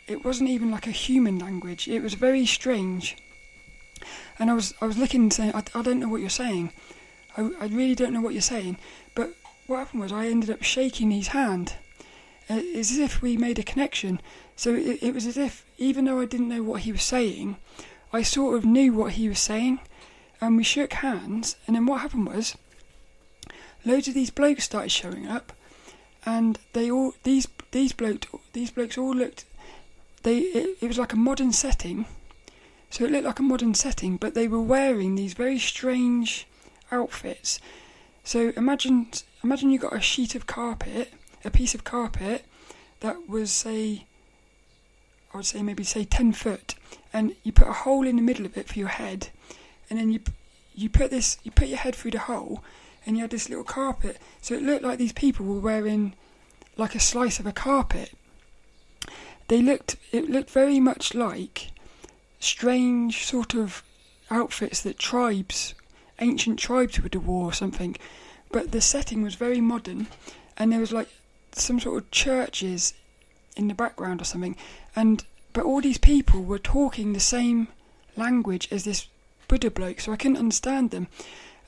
it 0.10 0.26
wasn't 0.26 0.50
even 0.50 0.72
like 0.72 0.88
a 0.88 0.92
human 0.92 1.40
language. 1.40 1.88
It 1.88 2.02
was 2.02 2.14
very 2.16 2.46
strange. 2.46 3.18
And 4.38 4.50
I 4.50 4.54
was 4.54 4.74
I 4.82 4.86
was 4.86 4.98
looking 4.98 5.22
and 5.22 5.34
saying, 5.34 5.54
I, 5.54 5.64
I 5.76 5.82
don't 5.82 6.00
know 6.00 6.10
what 6.10 6.22
you're 6.22 6.30
saying. 6.30 6.72
I, 7.38 7.52
I 7.60 7.66
really 7.68 7.96
don't 7.96 8.14
know 8.14 8.22
what 8.22 8.34
you're 8.34 8.42
saying. 8.42 8.78
But 9.16 9.34
what 9.68 9.78
happened 9.80 10.02
was 10.02 10.12
I 10.12 10.28
ended 10.28 10.50
up 10.50 10.64
shaking 10.64 11.12
his 11.12 11.28
hand. 11.30 11.74
Uh, 12.50 12.62
as 12.76 12.98
if 12.98 13.22
we 13.22 13.38
made 13.38 13.60
a 13.60 13.64
connection. 13.64 14.20
So 14.56 14.74
it, 14.74 15.04
it 15.04 15.14
was 15.14 15.28
as 15.28 15.38
if, 15.38 15.66
even 15.78 16.06
though 16.06 16.20
I 16.20 16.26
didn't 16.26 16.50
know 16.50 16.64
what 16.64 16.82
he 16.82 16.92
was 16.92 17.04
saying, 17.04 17.58
I 18.12 18.24
sort 18.24 18.58
of 18.58 18.66
knew 18.66 18.92
what 18.92 19.14
he 19.14 19.30
was 19.30 19.40
saying. 19.40 19.80
And 20.42 20.58
we 20.58 20.64
shook 20.64 20.94
hands. 20.94 21.58
And 21.68 21.76
then 21.76 21.86
what 21.86 22.02
happened 22.02 22.28
was, 22.28 22.58
loads 23.86 24.08
of 24.08 24.16
these 24.16 24.32
blokes 24.32 24.64
started 24.64 24.92
showing 24.92 25.28
up. 25.28 25.54
And 26.26 26.58
they 26.74 26.90
all 26.90 27.14
these 27.24 27.48
these 27.72 27.94
blokes 27.94 28.28
these 28.54 28.72
blokes 28.72 28.98
all 28.98 29.14
looked 29.14 29.46
they 30.24 30.40
it, 30.40 30.78
it 30.82 30.88
was 30.88 30.98
like 30.98 31.14
a 31.14 31.18
modern 31.18 31.52
setting. 31.52 32.06
So 32.90 33.06
it 33.06 33.12
looked 33.12 33.26
like 33.26 33.40
a 33.40 33.44
modern 33.44 33.76
setting, 33.76 34.18
but 34.18 34.34
they 34.34 34.48
were 34.48 34.62
wearing 34.62 35.16
these 35.16 35.34
very 35.34 35.60
strange 35.60 36.48
outfits. 36.92 37.60
So 38.24 38.52
imagine 38.58 39.08
imagine 39.44 39.70
you 39.70 39.80
got 39.80 39.96
a 39.96 40.02
sheet 40.02 40.36
of 40.36 40.48
carpet, 40.48 41.14
a 41.46 41.52
piece 41.52 41.76
of 41.76 41.84
carpet 41.84 42.46
that 43.00 43.30
was 43.30 43.52
say 43.52 44.06
I 45.34 45.38
would 45.38 45.46
say 45.46 45.62
maybe 45.62 45.84
say 45.84 46.06
ten 46.06 46.32
foot, 46.34 46.76
and 47.14 47.36
you 47.44 47.52
put 47.52 47.68
a 47.68 47.74
hole 47.74 48.08
in 48.08 48.16
the 48.16 48.22
middle 48.22 48.46
of 48.46 48.58
it 48.58 48.68
for 48.68 48.80
your 48.80 48.88
head, 48.90 49.30
and 49.90 50.00
then 50.00 50.12
you 50.12 50.22
you 50.74 50.90
put 50.90 51.12
this 51.12 51.38
you 51.44 51.52
put 51.52 51.68
your 51.68 51.78
head 51.78 51.96
through 51.96 52.12
the 52.12 52.20
hole, 52.20 52.64
and 53.06 53.16
you 53.16 53.22
had 53.22 53.32
this 53.32 53.50
little 53.50 53.64
carpet. 53.64 54.18
So 54.42 54.56
it 54.56 54.64
looked 54.64 54.84
like 54.84 54.98
these 54.98 55.14
people 55.14 55.46
were 55.46 55.60
wearing 55.60 56.14
like 56.78 56.96
a 56.96 57.00
slice 57.00 57.40
of 57.40 57.46
a 57.46 57.52
carpet. 57.52 58.14
They 59.50 59.64
looked 59.64 59.96
it 60.12 60.30
looked 60.30 60.52
very 60.52 60.80
much 60.80 61.16
like 61.16 61.72
strange 62.40 63.26
sort 63.26 63.56
of 63.56 63.82
outfits 64.30 64.84
that 64.84 65.00
tribes, 65.00 65.74
ancient 66.20 66.60
tribes 66.60 67.00
would 67.00 67.16
have 67.16 67.26
wore 67.26 67.46
or 67.46 67.54
something. 67.54 67.96
But 68.52 68.72
the 68.72 68.80
setting 68.80 69.24
was 69.24 69.34
very 69.34 69.60
modern, 69.60 70.06
and 70.56 70.72
there 70.72 70.80
was 70.80 70.92
like 70.92 71.10
some 71.52 71.80
sort 71.80 72.04
of 72.04 72.12
churches 72.12 72.94
in 73.56 73.68
the 73.68 73.74
background 73.74 74.22
or 74.22 74.26
something. 74.26 74.56
And 74.96 75.26
but 75.52 75.66
all 75.66 75.82
these 75.82 75.98
people 75.98 76.44
were 76.44 76.60
talking 76.60 77.14
the 77.14 77.20
same 77.20 77.70
language 78.16 78.68
as 78.72 78.84
this 78.84 79.08
Buddha 79.48 79.72
bloke, 79.72 80.00
so 80.00 80.12
I 80.12 80.18
couldn't 80.18 80.38
understand 80.38 80.92
them. 80.92 81.08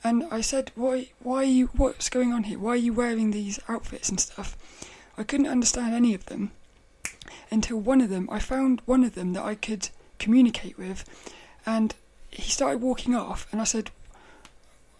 And 0.04 0.22
I 0.30 0.40
said, 0.40 0.70
"Why? 0.76 1.08
Why 1.18 1.38
are 1.38 1.56
you? 1.58 1.66
What's 1.74 2.08
going 2.10 2.32
on 2.32 2.44
here? 2.44 2.60
Why 2.60 2.74
are 2.74 2.86
you 2.86 2.92
wearing 2.92 3.32
these 3.32 3.58
outfits 3.68 4.08
and 4.08 4.20
stuff?" 4.20 4.56
I 5.18 5.24
couldn't 5.24 5.48
understand 5.48 5.94
any 5.94 6.14
of 6.14 6.26
them 6.26 6.52
until 7.50 7.78
one 7.78 8.00
of 8.00 8.10
them. 8.10 8.28
I 8.30 8.38
found 8.38 8.82
one 8.86 9.04
of 9.04 9.14
them 9.14 9.32
that 9.32 9.44
I 9.44 9.54
could 9.54 9.88
communicate 10.18 10.78
with, 10.78 11.04
and 11.66 11.94
he 12.30 12.50
started 12.50 12.80
walking 12.80 13.14
off, 13.14 13.46
and 13.52 13.60
I 13.60 13.64
said, 13.64 13.90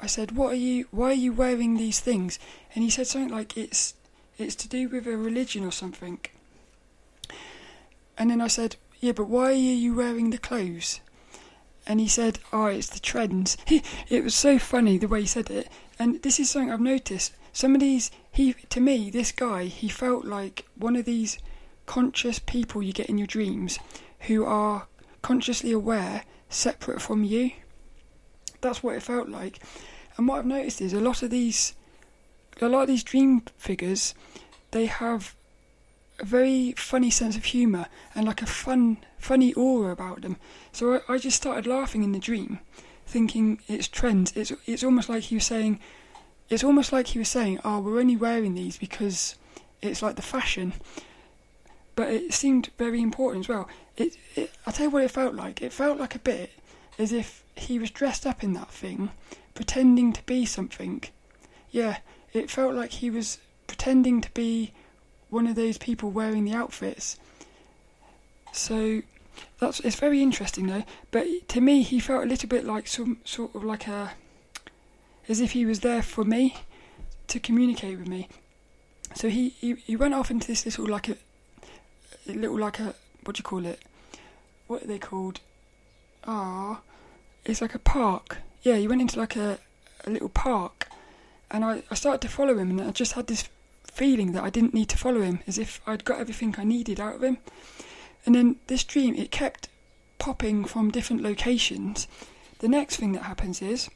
I 0.03 0.07
said, 0.07 0.33
"What 0.33 0.53
are 0.53 0.57
you? 0.57 0.87
Why 0.91 1.11
are 1.11 1.25
you 1.25 1.33
wearing 1.33 1.77
these 1.77 2.01
things?" 2.01 2.41
And 2.75 2.83
he 2.83 2.91
said 2.91 3.07
something 3.07 3.33
like, 3.33 3.57
"It's 3.57 3.95
it's 4.37 4.57
to 4.57 4.69
do 4.69 4.89
with 4.89 5.07
a 5.07 5.17
religion 5.17 5.65
or 5.65 5.71
something." 5.71 6.19
And 8.19 8.29
then 8.29 8.41
I 8.41 8.49
said, 8.49 8.75
"Yeah, 9.01 9.13
but 9.13 9.29
why 9.29 9.51
are 9.51 9.53
you 9.53 9.95
wearing 9.95 10.31
the 10.31 10.39
clothes?" 10.39 11.01
And 11.87 12.01
he 12.01 12.09
said, 12.09 12.41
"Oh, 12.53 12.67
it's 12.67 12.89
the 12.89 12.99
trends." 12.99 13.57
it 14.09 14.25
was 14.25 14.35
so 14.35 14.59
funny 14.59 14.99
the 14.99 15.07
way 15.07 15.21
he 15.21 15.27
said 15.27 15.51
it, 15.51 15.69
and 16.01 16.21
this 16.23 16.41
is 16.41 16.51
something 16.51 16.73
I've 16.73 16.81
noticed. 16.81 17.33
Some 17.53 17.75
of 17.77 17.81
these, 17.81 18.11
he 18.33 18.55
to 18.71 18.81
me, 18.81 19.09
this 19.09 19.31
guy, 19.31 19.67
he 19.67 19.89
felt 19.89 20.25
like 20.25 20.67
one 20.75 20.97
of 20.97 21.05
these 21.05 21.39
conscious 21.87 22.39
people 22.39 22.83
you 22.83 22.93
get 22.93 23.07
in 23.09 23.19
your 23.19 23.27
dreams, 23.27 23.79
who 24.21 24.45
are 24.45 24.87
consciously 25.23 25.73
aware, 25.73 26.25
separate 26.49 27.01
from 27.01 27.25
you. 27.25 27.53
That's 28.61 28.83
what 28.83 28.97
it 28.97 29.03
felt 29.03 29.29
like. 29.29 29.61
And 30.17 30.29
what 30.29 30.39
I've 30.39 30.47
noticed 30.47 30.81
is 30.81 30.93
a 30.93 31.01
lot 31.01 31.23
of 31.23 31.31
these, 31.31 31.75
a 32.61 32.69
lot 32.69 32.83
of 32.83 32.89
these 32.89 33.05
dream 33.05 33.43
figures, 33.57 34.15
they 34.71 34.87
have 34.87 35.35
a 36.21 36.25
very 36.25 36.73
funny 36.77 37.11
sense 37.11 37.37
of 37.37 37.45
humour 37.47 37.87
and 38.15 38.27
like 38.27 38.43
a 38.43 38.47
fun, 38.47 38.99
funny 39.19 39.53
aura 39.55 39.93
about 39.93 40.23
them. 40.23 40.37
So 40.73 41.01
I, 41.09 41.15
I 41.15 41.19
just 41.19 41.37
started 41.37 41.67
laughing 41.67 42.03
in 42.03 42.13
the 42.13 42.19
dream, 42.19 42.61
thinking 43.07 43.61
it's 43.69 43.89
trends. 43.89 44.33
It's 44.37 44.53
it's 44.67 44.85
almost 44.85 45.09
like 45.09 45.25
he 45.25 45.37
was 45.37 45.47
saying, 45.47 45.81
it's 46.49 46.65
almost 46.65 46.93
like 46.93 47.09
he 47.09 47.19
was 47.19 47.29
saying, 47.29 47.61
"Oh, 47.65 47.81
we're 47.81 48.01
only 48.01 48.17
wearing 48.17 48.55
these 48.55 48.77
because 48.77 49.37
it's 49.81 50.03
like 50.03 50.17
the 50.17 50.23
fashion." 50.23 50.75
But 51.95 52.09
it 52.09 52.33
seemed 52.33 52.71
very 52.79 53.01
important 53.01 53.45
as 53.45 53.49
well. 53.49 53.69
It, 53.97 54.17
it 54.35 54.53
I 54.67 54.71
tell 54.71 54.87
you 54.87 54.91
what 54.91 55.05
it 55.05 55.11
felt 55.11 55.35
like. 55.35 55.61
It 55.61 55.73
felt 55.73 55.99
like 55.99 56.15
a 56.15 56.19
bit 56.19 56.51
as 56.99 57.13
if 57.13 57.43
he 57.57 57.79
was 57.79 57.91
dressed 57.91 58.27
up 58.27 58.43
in 58.43 58.53
that 58.55 58.71
thing 58.71 59.11
pretending 59.55 60.13
to 60.13 60.23
be 60.25 60.47
something. 60.47 61.03
Yeah, 61.71 61.99
it 62.33 62.51
felt 62.51 62.75
like 62.75 62.93
he 62.93 63.11
was 63.11 63.39
pretending 63.67 64.21
to 64.21 64.31
be 64.33 64.73
one 65.31 65.47
of 65.47 65.55
those 65.55 65.79
people 65.79 66.11
wearing 66.11 66.45
the 66.45 66.55
outfits. 66.55 67.19
So 68.53 69.03
that's 69.59 69.81
it's 69.81 69.97
very 69.97 70.23
interesting 70.23 70.67
though. 70.67 70.85
But 71.11 71.27
to 71.49 71.61
me, 71.61 71.83
he 71.83 72.01
felt 72.01 72.25
a 72.25 72.29
little 72.29 72.49
bit 72.49 72.65
like 72.65 72.87
some 72.87 73.19
sort 73.25 73.55
of 73.55 73.65
like 73.65 73.89
a, 73.89 74.13
as 75.29 75.41
if 75.41 75.53
he 75.53 75.65
was 75.65 75.81
there 75.81 76.03
for 76.03 76.25
me, 76.25 76.57
to 77.29 77.41
communicate 77.41 77.99
with 77.99 78.09
me. 78.09 78.29
So 79.15 79.29
he 79.29 79.51
he, 79.51 79.75
he 79.75 79.97
went 79.97 80.15
off 80.15 80.31
into 80.31 80.47
this 80.47 80.65
little 80.67 80.87
like 80.87 81.09
a 81.09 81.17
little 82.27 82.59
like 82.59 82.79
a 82.79 82.95
what 83.25 83.37
do 83.37 83.41
you 83.41 83.45
call 83.45 83.67
it? 83.67 83.81
What 84.67 84.85
are 84.85 84.87
they 84.87 84.99
called? 84.99 85.41
Ah, 86.25 86.81
it's 87.45 87.61
like 87.61 87.75
a 87.75 87.79
park 87.79 88.39
yeah, 88.63 88.77
he 88.77 88.87
went 88.87 89.01
into 89.01 89.19
like 89.19 89.37
a, 89.37 89.59
a 90.07 90.11
little 90.11 90.29
park, 90.29 90.89
and 91.51 91.65
I, 91.65 91.83
I 91.91 91.95
started 91.95 92.21
to 92.23 92.29
follow 92.29 92.57
him, 92.59 92.71
and 92.71 92.81
I 92.81 92.91
just 92.93 93.13
had 93.13 93.27
this 93.27 93.49
feeling 93.85 94.33
that 94.33 94.45
I 94.45 94.51
didn't 94.51 94.75
need 94.75 94.89
to 94.91 94.97
follow 94.97 95.21
him, 95.21 95.41
as 95.47 95.59
if 95.59 95.81
I'd 95.87 96.05
got 96.05 96.21
everything 96.21 96.55
I 96.57 96.65
needed 96.65 97.01
out 97.01 97.17
of 97.17 97.23
him. 97.23 97.39
And 98.25 98.35
then 98.35 98.57
this 98.69 98.85
dream, 98.85 99.17
it 99.17 99.33
kept 99.33 99.69
popping 100.19 100.65
from 100.65 100.93
different 100.93 101.23
locations. 101.23 102.07
The 102.61 102.69
next 102.69 102.97
thing 102.97 103.13
that 103.13 103.25
happens 103.25 103.61
is 103.61 103.91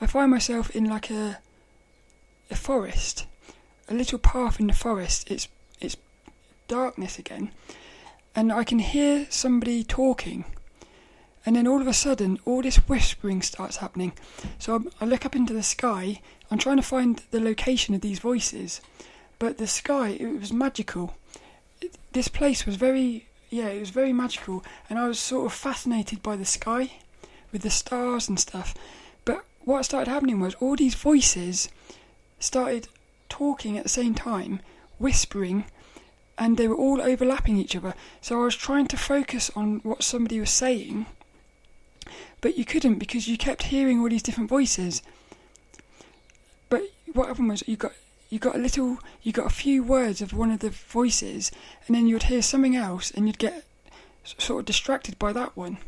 I 0.00 0.06
find 0.06 0.30
myself 0.30 0.74
in 0.74 0.84
like 0.84 1.10
a 1.10 1.38
a 2.50 2.56
forest, 2.56 3.26
a 3.88 3.94
little 3.94 4.18
path 4.18 4.60
in 4.60 4.66
the 4.66 4.72
forest. 4.72 5.30
It's 5.30 5.48
it's 5.63 5.63
darkness 6.68 7.18
again, 7.18 7.50
and 8.34 8.52
I 8.52 8.64
can 8.64 8.78
hear 8.78 9.26
somebody 9.30 9.84
talking 9.84 10.44
and 11.46 11.56
then 11.56 11.66
all 11.66 11.80
of 11.80 11.86
a 11.86 11.92
sudden, 11.92 12.38
all 12.46 12.62
this 12.62 12.76
whispering 12.88 13.42
starts 13.42 13.76
happening. 13.76 14.12
So 14.58 14.84
I 15.00 15.04
look 15.04 15.26
up 15.26 15.36
into 15.36 15.52
the 15.52 15.62
sky. 15.62 16.20
I'm 16.50 16.58
trying 16.58 16.78
to 16.78 16.82
find 16.82 17.22
the 17.30 17.40
location 17.40 17.94
of 17.94 18.00
these 18.00 18.18
voices, 18.18 18.80
but 19.38 19.58
the 19.58 19.66
sky 19.66 20.10
it 20.10 20.40
was 20.40 20.52
magical. 20.52 21.14
This 22.12 22.28
place 22.28 22.64
was 22.64 22.76
very, 22.76 23.26
yeah, 23.50 23.68
it 23.68 23.80
was 23.80 23.90
very 23.90 24.12
magical, 24.12 24.64
and 24.88 24.98
I 24.98 25.06
was 25.06 25.18
sort 25.18 25.46
of 25.46 25.52
fascinated 25.52 26.22
by 26.22 26.36
the 26.36 26.46
sky, 26.46 26.92
with 27.52 27.62
the 27.62 27.70
stars 27.70 28.28
and 28.28 28.40
stuff. 28.40 28.74
But 29.24 29.44
what 29.64 29.84
started 29.84 30.10
happening 30.10 30.40
was 30.40 30.54
all 30.54 30.76
these 30.76 30.94
voices 30.94 31.68
started 32.38 32.88
talking 33.28 33.76
at 33.76 33.82
the 33.82 33.90
same 33.90 34.14
time, 34.14 34.60
whispering, 34.98 35.64
and 36.36 36.56
they 36.56 36.68
were 36.68 36.76
all 36.76 37.00
overlapping 37.00 37.56
each 37.56 37.76
other. 37.76 37.94
So 38.20 38.40
I 38.40 38.44
was 38.44 38.56
trying 38.56 38.86
to 38.88 38.96
focus 38.96 39.50
on 39.54 39.80
what 39.82 40.02
somebody 40.02 40.40
was 40.40 40.50
saying 40.50 41.06
but 42.44 42.58
you 42.58 42.64
couldn't 42.66 42.98
because 42.98 43.26
you 43.26 43.38
kept 43.38 43.62
hearing 43.62 44.00
all 44.00 44.08
these 44.10 44.22
different 44.22 44.50
voices. 44.50 45.00
But 46.68 46.82
what 47.14 47.28
happened 47.28 47.48
was 47.48 47.66
you 47.66 47.76
got 47.76 47.92
you 48.28 48.38
got 48.38 48.54
a 48.54 48.58
little 48.58 48.98
you 49.22 49.32
got 49.32 49.46
a 49.46 49.60
few 49.64 49.82
words 49.82 50.20
of 50.20 50.34
one 50.34 50.50
of 50.50 50.60
the 50.60 50.68
voices, 50.68 51.50
and 51.86 51.96
then 51.96 52.06
you'd 52.06 52.24
hear 52.24 52.42
something 52.42 52.76
else, 52.76 53.10
and 53.10 53.26
you'd 53.26 53.38
get 53.38 53.64
sort 54.24 54.60
of 54.60 54.66
distracted 54.66 55.18
by 55.18 55.32
that 55.32 55.56
one. 55.56 55.78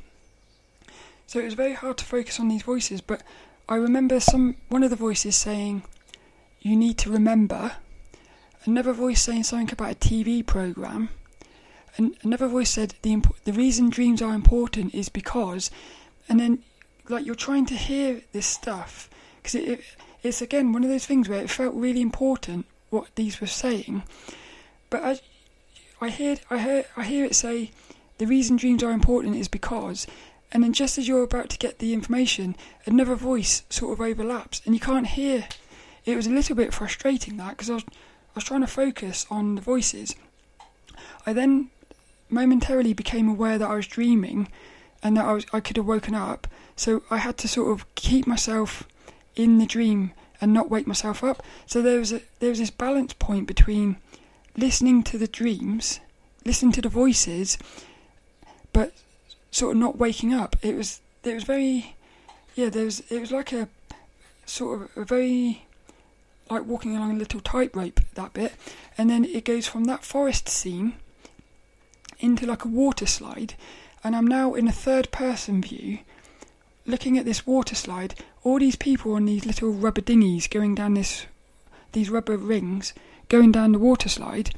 So 1.27 1.41
it 1.41 1.45
was 1.45 1.53
very 1.53 1.75
hard 1.75 1.99
to 1.99 2.07
focus 2.07 2.41
on 2.41 2.49
these 2.49 2.63
voices. 2.63 3.03
But 3.03 3.23
I 3.69 3.75
remember 3.75 4.19
some 4.19 4.57
one 4.71 4.83
of 4.83 4.89
the 4.89 4.97
voices 4.97 5.37
saying, 5.37 5.83
"You 6.63 6.75
need 6.75 6.97
to 6.99 7.11
remember." 7.11 7.77
Another 8.67 8.93
voice 8.93 9.23
saying 9.23 9.45
something 9.45 9.73
about 9.73 9.93
a 9.93 9.95
TV 9.95 10.45
program. 10.45 11.09
And 11.97 12.17
another 12.23 12.49
voice 12.49 12.71
said 12.71 12.95
the 13.03 13.13
imp- 13.13 13.45
the 13.45 13.53
reason 13.53 13.89
dreams 13.89 14.21
are 14.21 14.35
important 14.35 14.95
is 14.95 15.09
because 15.09 15.71
and 16.29 16.41
then 16.41 16.59
like 17.09 17.25
you're 17.25 17.35
trying 17.35 17.65
to 17.67 17.75
hear 17.75 18.23
this 18.33 18.47
stuff 18.47 19.09
because 19.37 19.55
it, 19.55 19.69
it, 19.69 19.81
it's 20.23 20.43
again 20.43 20.73
one 20.73 20.85
of 20.85 20.91
those 20.91 21.07
things 21.07 21.29
where 21.29 21.41
it 21.41 21.49
felt 21.49 21.75
really 21.75 22.01
important 22.01 22.67
what 22.91 23.15
these 23.15 23.41
were 23.41 23.47
saying, 23.47 24.03
but 24.91 25.03
I 25.03 25.21
I 26.01 26.11
hear 26.11 26.37
I 26.51 26.59
hear 26.59 26.85
I 26.97 27.05
hear 27.05 27.25
it 27.25 27.35
say 27.35 27.71
the 28.19 28.27
reason 28.27 28.57
dreams 28.57 28.83
are 28.83 28.93
important 28.93 29.37
is 29.37 29.49
because 29.49 30.07
and 30.53 30.63
then 30.63 30.73
just 30.73 30.99
as 30.99 31.09
you're 31.09 31.23
about 31.23 31.51
to 31.51 31.59
get 31.59 31.79
the 31.79 31.95
information 31.95 32.57
another 32.85 33.15
voice 33.15 33.63
sort 33.71 33.93
of 33.93 34.01
overlaps 34.01 34.61
and 34.65 34.75
you 34.75 34.81
can't 34.81 35.07
hear 35.07 35.47
it 36.05 36.17
was 36.17 36.27
a 36.27 36.31
little 36.31 36.55
bit 36.55 36.75
frustrating 36.75 37.37
that 37.37 37.51
because 37.51 37.71
I 37.71 37.75
was 37.75 37.85
was 38.37 38.45
trying 38.45 38.61
to 38.61 38.67
focus 38.67 39.27
on 39.31 39.55
the 39.55 39.63
voices 39.63 40.15
I 41.27 41.33
then 41.33 41.71
momentarily 42.31 42.93
became 42.93 43.29
aware 43.29 43.59
that 43.59 43.69
I 43.69 43.75
was 43.75 43.87
dreaming 43.87 44.49
and 45.03 45.17
that 45.17 45.25
I 45.25 45.33
was 45.33 45.47
I 45.53 45.61
could 45.61 45.77
have 45.77 45.87
woken 45.87 46.15
up. 46.15 46.47
So 46.77 47.03
I 47.11 47.19
had 47.19 47.37
to 47.39 47.49
sort 47.49 47.73
of 47.73 47.93
keep 47.95 48.27
myself 48.27 48.85
in 49.35 49.59
the 49.59 49.67
dream 49.67 50.13
and 50.41 50.53
not 50.53 50.71
wake 50.71 50.87
myself 50.87 51.25
up. 51.25 51.43
So 51.67 51.83
there 51.83 51.99
was 51.99 52.13
a, 52.13 52.23
there 52.39 52.51
was 52.51 52.61
this 52.61 52.71
balance 52.71 53.13
point 53.13 53.47
between 53.47 53.97
listening 54.57 55.03
to 55.05 55.19
the 55.19 55.27
dreams, 55.27 56.01
listening 56.45 56.73
to 56.73 56.83
the 56.83 56.89
voices, 56.89 57.59
but 58.73 58.93
sort 59.51 59.73
of 59.73 59.81
not 59.81 59.99
waking 59.99 60.33
up. 60.33 60.57
It 60.63 60.77
was 60.77 61.01
it 61.25 61.35
was 61.35 61.45
very 61.45 61.97
yeah. 62.55 62.69
There 62.69 62.85
was 62.85 63.01
it 63.11 63.21
was 63.21 63.33
like 63.33 63.53
a 63.53 63.69
sort 64.45 64.83
of 64.83 64.91
a 64.97 65.05
very 65.05 65.66
like 66.51 66.65
walking 66.65 66.97
along 66.97 67.13
a 67.13 67.19
little 67.19 67.41
tightrope 67.41 68.01
that 68.15 68.33
bit, 68.33 68.53
and 68.97 69.11
then 69.11 69.25
it 69.25 69.45
goes 69.45 69.67
from 69.67 69.85
that 69.85 70.05
forest 70.05 70.49
scene 70.49 70.95
into 72.19 72.47
like 72.47 72.65
a 72.65 72.69
water 72.69 73.07
slide 73.07 73.55
and 74.07 74.15
I'm 74.15 74.29
now 74.29 74.55
in 74.55 74.69
a 74.69 74.73
third 74.73 75.11
person 75.11 75.61
view 75.61 75.99
looking 76.87 77.19
at 77.19 77.25
this 77.25 77.45
water 77.45 77.75
slide. 77.75 78.15
All 78.45 78.61
these 78.61 78.77
people 78.77 79.15
on 79.15 79.25
these 79.25 79.45
little 79.45 79.73
rubber 79.73 80.01
dinghies 80.01 80.47
going 80.47 80.77
down 80.77 80.95
this, 80.95 81.27
these 81.91 82.09
rubber 82.09 82.37
rings, 82.37 82.95
going 83.29 83.51
down 83.51 83.73
the 83.73 83.81
water 83.81 84.09
slide, 84.09 84.51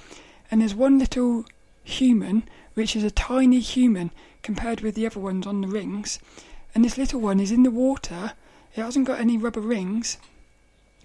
and 0.50 0.60
there's 0.60 0.74
one 0.74 0.98
little 0.98 1.46
human, 1.82 2.42
which 2.74 2.94
is 2.94 3.02
a 3.02 3.10
tiny 3.10 3.60
human 3.60 4.10
compared 4.42 4.82
with 4.82 4.94
the 4.94 5.06
other 5.06 5.18
ones 5.18 5.46
on 5.46 5.62
the 5.62 5.68
rings. 5.68 6.18
And 6.74 6.84
this 6.84 6.98
little 6.98 7.20
one 7.20 7.40
is 7.40 7.50
in 7.50 7.62
the 7.62 7.70
water. 7.70 8.32
It 8.76 8.82
hasn't 8.82 9.06
got 9.06 9.18
any 9.18 9.38
rubber 9.38 9.62
rings, 9.62 10.18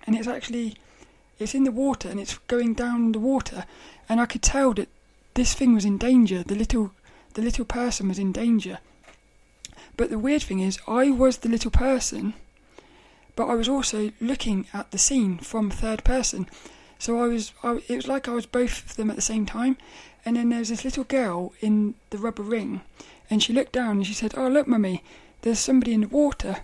and 0.05 0.15
it's 0.15 0.27
actually 0.27 0.75
it's 1.39 1.55
in 1.55 1.63
the 1.63 1.71
water 1.71 2.09
and 2.09 2.19
it's 2.19 2.37
going 2.47 2.73
down 2.73 3.11
the 3.11 3.19
water. 3.19 3.65
And 4.07 4.19
I 4.19 4.25
could 4.25 4.41
tell 4.41 4.73
that 4.73 4.89
this 5.33 5.53
thing 5.53 5.73
was 5.73 5.85
in 5.85 5.97
danger. 5.97 6.43
The 6.43 6.55
little 6.55 6.91
the 7.33 7.41
little 7.41 7.65
person 7.65 8.07
was 8.07 8.19
in 8.19 8.31
danger. 8.31 8.79
But 9.97 10.09
the 10.09 10.19
weird 10.19 10.43
thing 10.43 10.59
is, 10.59 10.79
I 10.87 11.11
was 11.11 11.37
the 11.37 11.49
little 11.49 11.71
person, 11.71 12.33
but 13.35 13.47
I 13.47 13.55
was 13.55 13.69
also 13.69 14.11
looking 14.19 14.67
at 14.73 14.91
the 14.91 14.97
scene 14.97 15.37
from 15.37 15.69
third 15.69 16.03
person. 16.03 16.47
So 16.97 17.19
I 17.19 17.27
was, 17.27 17.53
I, 17.63 17.81
it 17.87 17.95
was 17.95 18.07
like 18.07 18.27
I 18.27 18.31
was 18.31 18.45
both 18.45 18.89
of 18.89 18.95
them 18.95 19.09
at 19.09 19.15
the 19.15 19.21
same 19.21 19.45
time. 19.45 19.77
And 20.25 20.37
then 20.37 20.49
there's 20.49 20.69
this 20.69 20.85
little 20.85 21.03
girl 21.03 21.53
in 21.59 21.95
the 22.09 22.17
rubber 22.17 22.43
ring, 22.43 22.81
and 23.29 23.43
she 23.43 23.51
looked 23.51 23.73
down 23.73 23.97
and 23.97 24.07
she 24.07 24.13
said, 24.13 24.33
"Oh 24.37 24.47
look, 24.47 24.67
mummy, 24.67 25.03
there's 25.41 25.59
somebody 25.59 25.93
in 25.93 26.01
the 26.01 26.07
water." 26.07 26.57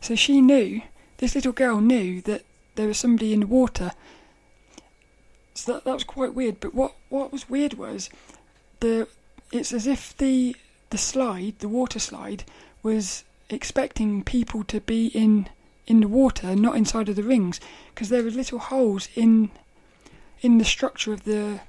So 0.00 0.14
she 0.14 0.40
knew. 0.40 0.82
This 1.18 1.34
little 1.34 1.52
girl 1.52 1.80
knew 1.80 2.20
that 2.22 2.44
there 2.76 2.86
was 2.86 2.98
somebody 2.98 3.32
in 3.32 3.40
the 3.40 3.46
water. 3.46 3.92
So 5.54 5.72
that, 5.72 5.84
that 5.84 5.94
was 5.94 6.04
quite 6.04 6.34
weird. 6.34 6.60
But 6.60 6.74
what, 6.74 6.94
what 7.08 7.32
was 7.32 7.48
weird 7.48 7.74
was 7.74 8.08
the 8.80 9.08
it's 9.50 9.72
as 9.72 9.86
if 9.86 10.16
the 10.16 10.56
the 10.90 10.98
slide, 10.98 11.58
the 11.58 11.68
water 11.68 11.98
slide, 11.98 12.44
was 12.82 13.24
expecting 13.50 14.22
people 14.22 14.64
to 14.64 14.80
be 14.80 15.06
in 15.08 15.48
in 15.86 16.00
the 16.00 16.08
water, 16.08 16.54
not 16.54 16.76
inside 16.76 17.08
of 17.08 17.16
the 17.16 17.22
rings, 17.22 17.60
because 17.94 18.10
there 18.10 18.22
were 18.22 18.30
little 18.30 18.58
holes 18.58 19.08
in 19.14 19.50
in 20.40 20.58
the 20.58 20.64
structure 20.64 21.12
of 21.12 21.24
the 21.24 21.60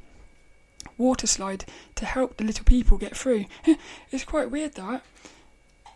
water 0.97 1.25
slide 1.25 1.65
to 1.95 2.05
help 2.05 2.37
the 2.37 2.43
little 2.43 2.65
people 2.65 2.97
get 2.97 3.15
through. 3.15 3.45
it's 4.11 4.25
quite 4.25 4.51
weird 4.51 4.75
that. 4.75 5.03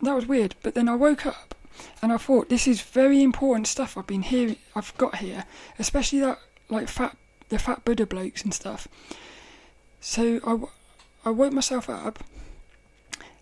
That 0.02 0.14
was 0.14 0.26
weird. 0.26 0.56
But 0.62 0.74
then 0.74 0.88
I 0.88 0.96
woke 0.96 1.24
up 1.24 1.54
and 2.02 2.12
I 2.12 2.16
thought 2.16 2.48
this 2.48 2.66
is 2.66 2.80
very 2.80 3.22
important 3.22 3.66
stuff 3.66 3.96
I've 3.96 4.06
been 4.06 4.22
hearing 4.22 4.56
I've 4.74 4.96
got 4.98 5.16
here, 5.16 5.44
especially 5.78 6.20
that 6.20 6.38
like 6.68 6.88
fat 6.88 7.16
the 7.48 7.58
fat 7.58 7.84
Buddha 7.84 8.06
blokes 8.06 8.42
and 8.42 8.54
stuff. 8.54 8.88
So 10.00 10.40
I, 10.44 11.28
I 11.28 11.30
woke 11.30 11.52
myself 11.52 11.88
up 11.88 12.22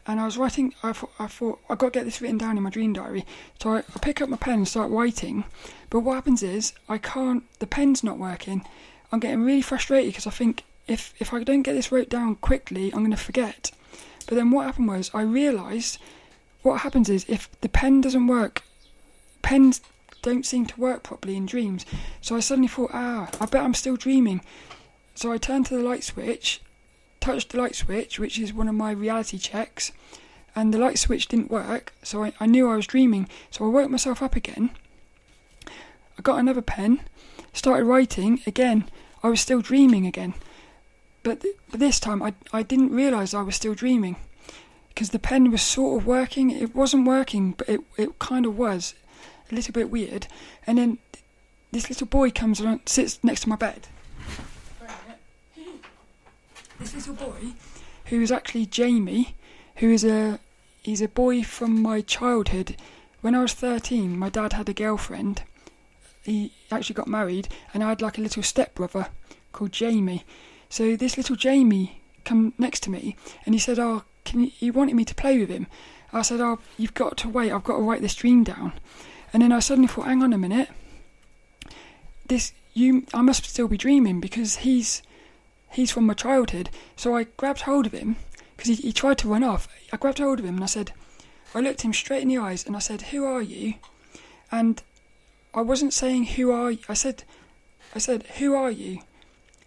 and 0.07 0.21
I 0.21 0.25
was 0.25 0.37
writing. 0.37 0.75
I 0.83 0.93
thought, 0.93 1.13
I 1.19 1.27
thought 1.27 1.61
I 1.69 1.75
got 1.75 1.93
to 1.93 1.99
get 1.99 2.05
this 2.05 2.21
written 2.21 2.39
down 2.39 2.57
in 2.57 2.63
my 2.63 2.71
dream 2.71 2.93
diary. 2.93 3.25
So 3.61 3.75
I, 3.75 3.79
I 3.79 3.99
pick 4.01 4.21
up 4.21 4.29
my 4.29 4.37
pen 4.37 4.55
and 4.55 4.69
start 4.69 4.91
writing. 4.91 5.45
But 5.91 6.01
what 6.01 6.15
happens 6.15 6.43
is 6.43 6.73
I 6.89 6.99
can't. 6.99 7.45
The 7.59 7.67
pen's 7.67 8.03
not 8.03 8.19
working. 8.19 8.65
I'm 9.11 9.21
getting 9.21 9.45
really 9.45 9.63
frustrated 9.63 10.13
because 10.13 10.27
I 10.27 10.31
think 10.31 10.65
if 10.89 11.15
if 11.19 11.33
I 11.33 11.43
don't 11.45 11.63
get 11.63 11.75
this 11.75 11.93
wrote 11.93 12.09
down 12.09 12.37
quickly, 12.37 12.93
I'm 12.93 13.01
going 13.01 13.11
to 13.11 13.17
forget. 13.17 13.71
But 14.27 14.37
then 14.37 14.51
what 14.51 14.67
happened 14.67 14.89
was 14.89 15.11
I 15.15 15.23
realised 15.23 15.99
what 16.63 16.81
happens 16.81 17.09
is 17.09 17.25
if 17.29 17.49
the 17.61 17.69
pen 17.69 18.01
doesn't 18.01 18.27
work, 18.27 18.63
pens 19.43 19.81
don't 20.23 20.47
seem 20.47 20.67
to 20.67 20.81
work 20.81 21.03
properly 21.03 21.37
in 21.37 21.47
dreams. 21.47 21.85
So 22.21 22.37
I 22.37 22.41
suddenly 22.41 22.69
thought, 22.69 22.91
ah, 22.93 23.31
I 23.41 23.47
bet 23.47 23.63
I'm 23.63 23.75
still 23.75 23.97
dreaming. 23.97 24.41
So 25.15 25.33
I 25.33 25.39
turned 25.39 25.67
to 25.67 25.77
the 25.77 25.83
light 25.83 26.05
switch 26.05 26.61
touched 27.23 27.51
the 27.51 27.59
light 27.59 27.75
switch, 27.75 28.19
which 28.19 28.39
is 28.39 28.53
one 28.53 28.69
of 28.69 28.75
my 28.75 28.91
reality 28.91 29.39
checks, 29.39 29.93
and 30.55 30.75
the 30.75 30.79
light 30.79 30.99
switch 30.99 31.29
didn't 31.29 31.51
work, 31.51 31.95
so 32.03 32.25
I, 32.25 32.33
I 32.41 32.47
knew 32.47 32.69
I 32.69 32.77
was 32.77 32.87
dreaming. 32.87 33.29
So 33.51 33.65
I 33.65 33.69
woke 33.69 33.91
myself 33.91 34.23
up 34.23 34.37
again. 34.37 34.71
I 35.67 36.23
got 36.23 36.39
another 36.39 36.61
pen, 36.61 37.01
started 37.55 37.87
writing 37.87 38.43
again. 38.47 38.91
I 39.23 39.29
was 39.29 39.41
still 39.41 39.61
dreaming 39.61 40.05
again, 40.05 40.35
but, 41.23 41.41
th- 41.41 41.57
but 41.71 41.81
this 41.81 42.01
time 42.01 42.23
I 42.23 42.35
I 42.53 42.63
didn't 42.65 42.91
realise 42.91 43.33
I 43.33 43.43
was 43.43 43.55
still 43.55 43.75
dreaming 43.75 44.17
because 44.95 45.11
the 45.11 45.19
pen 45.19 45.51
was 45.51 45.63
sort 45.63 46.01
of 46.01 46.07
working. 46.07 46.51
It 46.51 46.75
wasn't 46.75 47.07
working, 47.07 47.53
but 47.53 47.69
it 47.69 47.81
it 47.97 48.19
kind 48.19 48.47
of 48.47 48.57
was 48.57 48.95
a 49.51 49.55
little 49.55 49.73
bit 49.73 49.91
weird. 49.91 50.27
And 50.67 50.79
then 50.79 50.99
this 51.73 51.89
little 51.89 52.07
boy 52.07 52.31
comes 52.31 52.61
and 52.61 52.81
sits 52.87 53.19
next 53.23 53.43
to 53.43 53.49
my 53.49 53.57
bed 53.57 53.89
this 56.83 56.95
little 56.95 57.15
boy, 57.15 57.53
who 58.07 58.21
is 58.21 58.33
actually 58.33 58.67
Jamie, 58.67 59.37
who 59.77 59.91
is 59.91 60.05
a 60.05 60.41
he's 60.83 61.01
a 61.01 61.09
boy 61.09 61.43
from 61.43 61.81
my 61.81 62.01
childhood. 62.01 62.77
When 63.21 63.35
I 63.35 63.43
was 63.43 63.55
thirteen, 63.55 64.19
my 64.19 64.29
dad 64.29 64.53
had 64.53 64.69
a 64.69 64.75
girlfriend. 64.75 65.43
He 66.25 66.53
actually 66.71 66.95
got 66.95 67.09
married, 67.09 67.49
and 67.73 67.83
I 67.83 67.91
had 67.91 68.03
like 68.03 68.19
a 68.19 68.21
little 68.21 68.43
stepbrother 68.43 69.09
called 69.53 69.73
Jamie. 69.73 70.25
So 70.69 70.97
this 70.97 71.17
little 71.17 71.37
Jamie 71.37 72.01
come 72.25 72.53
next 72.59 72.81
to 72.85 72.91
me, 72.91 73.17
and 73.47 73.55
he 73.55 73.59
said, 73.61 73.79
"Oh, 73.79 74.03
can 74.25 74.41
you?" 74.45 74.51
He 74.57 74.71
wanted 74.71 74.95
me 74.95 75.05
to 75.05 75.15
play 75.15 75.39
with 75.39 75.49
him. 75.51 75.67
I 76.13 76.23
said, 76.23 76.41
"Oh, 76.41 76.59
you've 76.77 76.95
got 76.95 77.17
to 77.19 77.29
wait. 77.29 77.53
I've 77.53 77.65
got 77.65 77.77
to 77.77 77.83
write 77.83 78.03
this 78.03 78.15
dream 78.15 78.45
down." 78.45 78.73
And 79.33 79.43
then 79.43 79.53
I 79.53 79.61
suddenly 79.61 79.89
thought, 79.89 80.07
"Hang 80.07 80.23
on 80.23 80.33
a 80.33 80.39
minute. 80.39 80.69
This 82.27 82.53
you, 82.75 83.05
I 83.13 83.23
must 83.23 83.45
still 83.45 83.69
be 83.69 83.77
dreaming 83.77 84.21
because 84.21 84.57
he's 84.57 85.03
he's 85.71 85.91
from 85.91 86.07
my 86.07 86.15
childhood. 86.15 86.71
So 86.97 87.17
I 87.17 87.25
grabbed 87.37 87.63
hold 87.63 87.87
of 87.87 87.93
him 87.93 88.17
because 88.57 88.69
he, 88.69 88.75
he 88.77 88.93
tried 88.93 89.19
to 89.19 89.29
run 89.29 89.45
off. 89.45 89.69
I 89.93 89.97
grabbed 89.97 90.19
hold 90.19 90.39
of 90.39 90.45
him 90.45 90.57
and 90.57 90.65
I 90.65 90.67
said, 90.67 90.93
I 91.55 91.61
looked 91.61 91.83
him 91.83 91.93
straight 91.93 92.23
in 92.23 92.29
the 92.29 92.39
eyes 92.39 92.67
and 92.67 92.77
I 92.77 92.79
said, 92.79 93.03
"Who 93.03 93.25
are 93.25 93.43
you?" 93.43 93.75
And 94.51 94.83
I 95.55 95.61
wasn't 95.61 95.93
saying 95.93 96.25
"Who 96.25 96.51
are 96.51 96.71
you?" 96.71 96.79
I 96.89 96.95
said, 96.95 97.25
"I 97.95 97.99
said 97.99 98.23
Who 98.39 98.55
are 98.55 98.71
you?" 98.71 99.01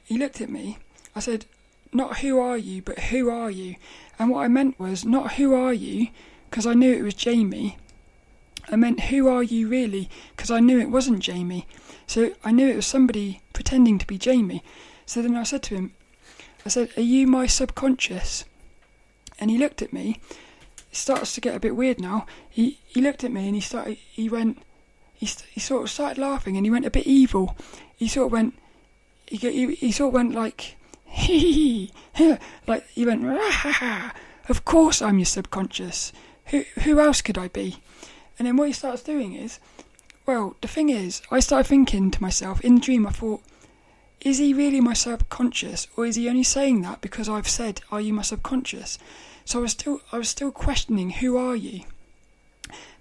He 0.06 0.18
looked 0.18 0.42
at 0.42 0.50
me. 0.50 0.80
I 1.16 1.20
said, 1.20 1.46
"Not 1.94 2.20
who 2.20 2.40
are 2.40 2.58
you, 2.58 2.82
but 2.82 3.00
who 3.00 3.30
are 3.30 3.52
you?" 3.52 3.76
And 4.18 4.30
what 4.30 4.44
I 4.44 4.48
meant 4.48 4.80
was 4.80 5.06
not 5.06 5.34
"Who 5.34 5.54
are 5.54 5.74
you?" 5.74 6.08
because 6.50 6.66
I 6.66 6.74
knew 6.74 6.94
it 6.94 7.04
was 7.04 7.14
Jamie. 7.14 7.78
I 8.72 8.76
meant 8.76 9.02
"Who 9.12 9.28
are 9.28 9.44
you 9.44 9.68
really?" 9.68 10.10
because 10.36 10.52
I 10.52 10.60
knew 10.60 10.80
it 10.80 10.90
wasn't 10.90 11.20
Jamie. 11.20 11.68
So 12.08 12.32
I 12.44 12.52
knew 12.52 12.70
it 12.70 12.76
was 12.76 12.86
somebody 12.86 13.42
pretending 13.54 13.98
to 14.00 14.08
be 14.08 14.18
Jamie. 14.18 14.64
So 15.06 15.22
then 15.22 15.36
I 15.36 15.44
said 15.44 15.64
to 15.64 15.76
him, 15.76 15.94
I 16.66 16.70
said, 16.70 16.90
Are 16.98 17.02
you 17.02 17.28
my 17.28 17.46
subconscious? 17.46 18.46
And 19.40 19.52
he 19.52 19.58
looked 19.58 19.82
at 19.82 19.94
me. 19.94 20.20
It 20.92 20.96
starts 20.96 21.36
to 21.36 21.42
get 21.42 21.56
a 21.56 21.60
bit 21.60 21.76
weird 21.76 22.00
now. 22.00 22.26
He 22.50 22.80
he 22.86 23.02
looked 23.02 23.24
at 23.24 23.32
me 23.32 23.46
and 23.46 23.56
he 23.56 23.62
started. 23.62 23.98
He 23.98 24.30
went. 24.30 24.60
He 25.14 25.30
he 25.52 25.60
sort 25.60 25.84
of 25.84 25.90
started 25.92 26.18
laughing 26.18 26.58
and 26.58 26.66
he 26.66 26.72
went 26.72 26.86
a 26.86 26.92
bit 26.92 27.06
evil. 27.06 27.56
He 27.96 28.08
sort 28.08 28.28
of 28.28 28.32
went. 28.32 28.56
He 29.28 29.38
he, 29.38 29.76
he 29.76 29.92
sort 29.92 30.10
of 30.10 30.14
went 30.14 30.34
like 30.34 30.78
hee 31.16 31.92
like 32.68 32.88
he 32.90 33.06
went 33.06 33.24
Of 34.48 34.66
course 34.66 35.02
I'm 35.02 35.18
your 35.18 35.26
subconscious. 35.26 36.12
Who 36.48 36.64
who 36.84 37.00
else 37.00 37.22
could 37.22 37.38
I 37.38 37.48
be? 37.48 37.78
And 38.38 38.48
then 38.48 38.58
what 38.58 38.68
he 38.68 38.74
starts 38.74 39.02
doing 39.02 39.34
is, 39.34 39.60
well, 40.26 40.56
the 40.62 40.68
thing 40.68 40.90
is, 40.90 41.22
I 41.32 41.40
started 41.40 41.68
thinking 41.68 42.12
to 42.12 42.22
myself 42.22 42.62
in 42.62 42.76
the 42.76 42.82
dream. 42.82 43.08
I 43.08 43.12
thought 43.12 43.42
is 44.22 44.40
he 44.40 44.54
really 44.54 44.82
my 44.82 44.94
subconscious, 44.94 45.88
or 45.96 46.06
is 46.06 46.16
he 46.16 46.28
only 46.28 46.44
saying 46.44 46.82
that 46.82 47.00
because 47.00 47.30
I've 47.30 47.48
said, 47.48 47.82
"Are 47.92 48.02
you 48.02 48.14
my 48.14 48.24
subconscious?" 48.24 48.98
So 49.46 49.60
I 49.60 49.62
was 49.62 49.72
still, 49.72 50.02
I 50.12 50.18
was 50.18 50.30
still 50.30 50.52
questioning, 50.52 51.12
"Who 51.12 51.38
are 51.38 51.56
you?" 51.56 51.82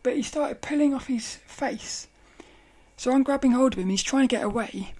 But 0.02 0.16
he 0.16 0.22
started 0.22 0.60
pulling 0.60 0.94
off 0.94 1.06
his 1.06 1.36
face. 1.46 2.08
So 2.96 3.10
I'm 3.10 3.22
grabbing 3.22 3.52
hold 3.52 3.72
of 3.72 3.78
him. 3.78 3.88
He's 3.88 4.02
trying 4.02 4.28
to 4.28 4.36
get 4.36 4.44
away, 4.44 4.92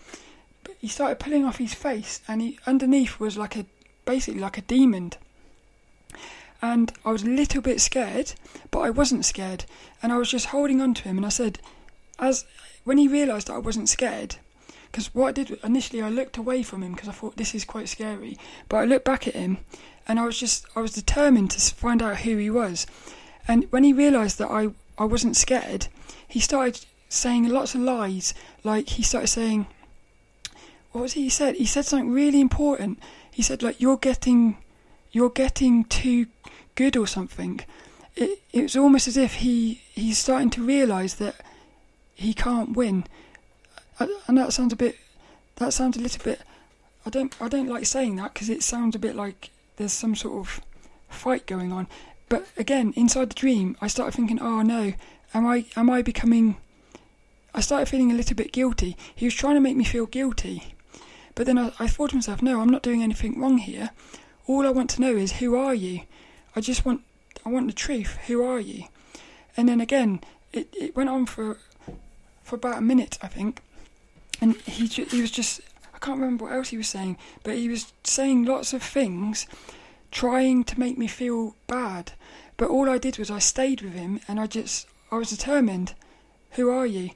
he 0.84 0.88
started 0.88 1.18
pulling 1.18 1.46
off 1.46 1.56
his 1.56 1.72
face, 1.72 2.20
and 2.28 2.42
he 2.42 2.58
underneath 2.66 3.18
was 3.18 3.38
like 3.38 3.56
a, 3.56 3.64
basically 4.04 4.38
like 4.38 4.58
a 4.58 4.60
demon. 4.60 5.14
And 6.60 6.92
I 7.06 7.10
was 7.10 7.22
a 7.22 7.26
little 7.26 7.62
bit 7.62 7.80
scared, 7.80 8.34
but 8.70 8.80
I 8.80 8.90
wasn't 8.90 9.24
scared, 9.24 9.64
and 10.02 10.12
I 10.12 10.18
was 10.18 10.30
just 10.30 10.48
holding 10.48 10.82
on 10.82 10.92
to 10.92 11.04
him. 11.04 11.16
And 11.16 11.24
I 11.24 11.30
said, 11.30 11.58
as 12.18 12.44
when 12.84 12.98
he 12.98 13.08
realised 13.08 13.46
that 13.46 13.54
I 13.54 13.58
wasn't 13.60 13.88
scared, 13.88 14.36
because 14.92 15.06
what 15.14 15.28
I 15.28 15.32
did 15.32 15.58
initially, 15.64 16.02
I 16.02 16.10
looked 16.10 16.36
away 16.36 16.62
from 16.62 16.82
him 16.82 16.92
because 16.92 17.08
I 17.08 17.12
thought 17.12 17.38
this 17.38 17.54
is 17.54 17.64
quite 17.64 17.88
scary. 17.88 18.36
But 18.68 18.76
I 18.76 18.84
looked 18.84 19.06
back 19.06 19.26
at 19.26 19.32
him, 19.32 19.56
and 20.06 20.20
I 20.20 20.26
was 20.26 20.38
just 20.38 20.66
I 20.76 20.80
was 20.80 20.92
determined 20.92 21.52
to 21.52 21.74
find 21.74 22.02
out 22.02 22.18
who 22.18 22.36
he 22.36 22.50
was. 22.50 22.86
And 23.48 23.72
when 23.72 23.84
he 23.84 23.94
realised 23.94 24.36
that 24.36 24.50
I 24.50 24.68
I 24.98 25.06
wasn't 25.06 25.38
scared, 25.38 25.86
he 26.28 26.40
started 26.40 26.84
saying 27.08 27.48
lots 27.48 27.74
of 27.74 27.80
lies. 27.80 28.34
Like 28.62 28.90
he 28.90 29.02
started 29.02 29.28
saying, 29.28 29.66
what 30.94 31.02
was 31.02 31.12
he 31.14 31.28
said? 31.28 31.56
He 31.56 31.66
said 31.66 31.84
something 31.84 32.10
really 32.10 32.40
important. 32.40 32.98
He 33.30 33.42
said 33.42 33.62
like 33.62 33.80
you're 33.80 33.96
getting 33.96 34.56
you're 35.12 35.30
getting 35.30 35.84
too 35.84 36.26
good 36.74 36.96
or 36.96 37.06
something. 37.06 37.60
It 38.16 38.40
it 38.52 38.62
was 38.62 38.76
almost 38.76 39.08
as 39.08 39.16
if 39.16 39.34
he 39.34 39.82
he's 39.92 40.18
starting 40.18 40.50
to 40.50 40.64
realise 40.64 41.14
that 41.14 41.34
he 42.14 42.32
can't 42.32 42.76
win 42.76 43.04
and 43.98 44.38
that 44.38 44.52
sounds 44.52 44.72
a 44.72 44.76
bit. 44.76 44.96
That 45.56 45.72
sounds 45.72 45.96
a 45.96 46.00
little 46.00 46.22
bit. 46.22 46.40
I 47.06 47.10
don't. 47.10 47.34
I 47.40 47.48
don't 47.48 47.68
like 47.68 47.86
saying 47.86 48.16
that 48.16 48.34
because 48.34 48.48
it 48.48 48.62
sounds 48.62 48.96
a 48.96 48.98
bit 48.98 49.14
like 49.14 49.50
there's 49.76 49.92
some 49.92 50.14
sort 50.14 50.38
of 50.38 50.60
fight 51.08 51.46
going 51.46 51.72
on. 51.72 51.86
But 52.28 52.46
again, 52.56 52.92
inside 52.96 53.30
the 53.30 53.34
dream, 53.34 53.76
I 53.80 53.86
started 53.86 54.16
thinking, 54.16 54.40
"Oh 54.40 54.62
no, 54.62 54.94
am 55.32 55.46
I? 55.46 55.66
Am 55.76 55.90
I 55.90 56.02
becoming?" 56.02 56.56
I 57.54 57.60
started 57.60 57.88
feeling 57.88 58.10
a 58.10 58.14
little 58.14 58.34
bit 58.34 58.52
guilty. 58.52 58.96
He 59.14 59.26
was 59.26 59.34
trying 59.34 59.54
to 59.54 59.60
make 59.60 59.76
me 59.76 59.84
feel 59.84 60.06
guilty, 60.06 60.73
But 61.34 61.46
then 61.46 61.58
I, 61.58 61.72
I 61.78 61.88
thought 61.88 62.10
to 62.10 62.16
myself, 62.16 62.42
no, 62.42 62.60
I'm 62.60 62.68
not 62.68 62.82
doing 62.82 63.02
anything 63.02 63.40
wrong 63.40 63.58
here. 63.58 63.90
All 64.46 64.66
I 64.66 64.70
want 64.70 64.90
to 64.90 65.00
know 65.00 65.16
is 65.16 65.32
who 65.32 65.56
are 65.56 65.74
you? 65.74 66.02
I 66.54 66.60
just 66.60 66.84
want 66.84 67.02
I 67.44 67.48
want 67.48 67.66
the 67.66 67.72
truth. 67.72 68.16
Who 68.26 68.42
are 68.44 68.60
you? 68.60 68.84
And 69.56 69.68
then 69.68 69.80
again, 69.80 70.20
it, 70.52 70.68
it 70.72 70.96
went 70.96 71.10
on 71.10 71.26
for 71.26 71.58
for 72.42 72.56
about 72.56 72.78
a 72.78 72.82
minute, 72.82 73.18
I 73.22 73.28
think. 73.28 73.60
And 74.40 74.56
he 74.62 74.88
ju- 74.88 75.06
he 75.06 75.20
was 75.20 75.30
just 75.30 75.60
I 75.94 75.98
can't 75.98 76.18
remember 76.20 76.44
what 76.44 76.54
else 76.54 76.68
he 76.68 76.76
was 76.76 76.88
saying, 76.88 77.16
but 77.42 77.56
he 77.56 77.68
was 77.68 77.92
saying 78.04 78.44
lots 78.44 78.72
of 78.72 78.82
things, 78.82 79.46
trying 80.10 80.64
to 80.64 80.78
make 80.78 80.98
me 80.98 81.06
feel 81.06 81.56
bad. 81.66 82.12
But 82.56 82.68
all 82.68 82.88
I 82.88 82.98
did 82.98 83.18
was 83.18 83.30
I 83.30 83.38
stayed 83.38 83.82
with 83.82 83.94
him, 83.94 84.20
and 84.28 84.38
I 84.38 84.46
just 84.46 84.86
I 85.10 85.16
was 85.16 85.30
determined. 85.30 85.94
Who 86.52 86.70
are 86.70 86.86
you? 86.86 87.10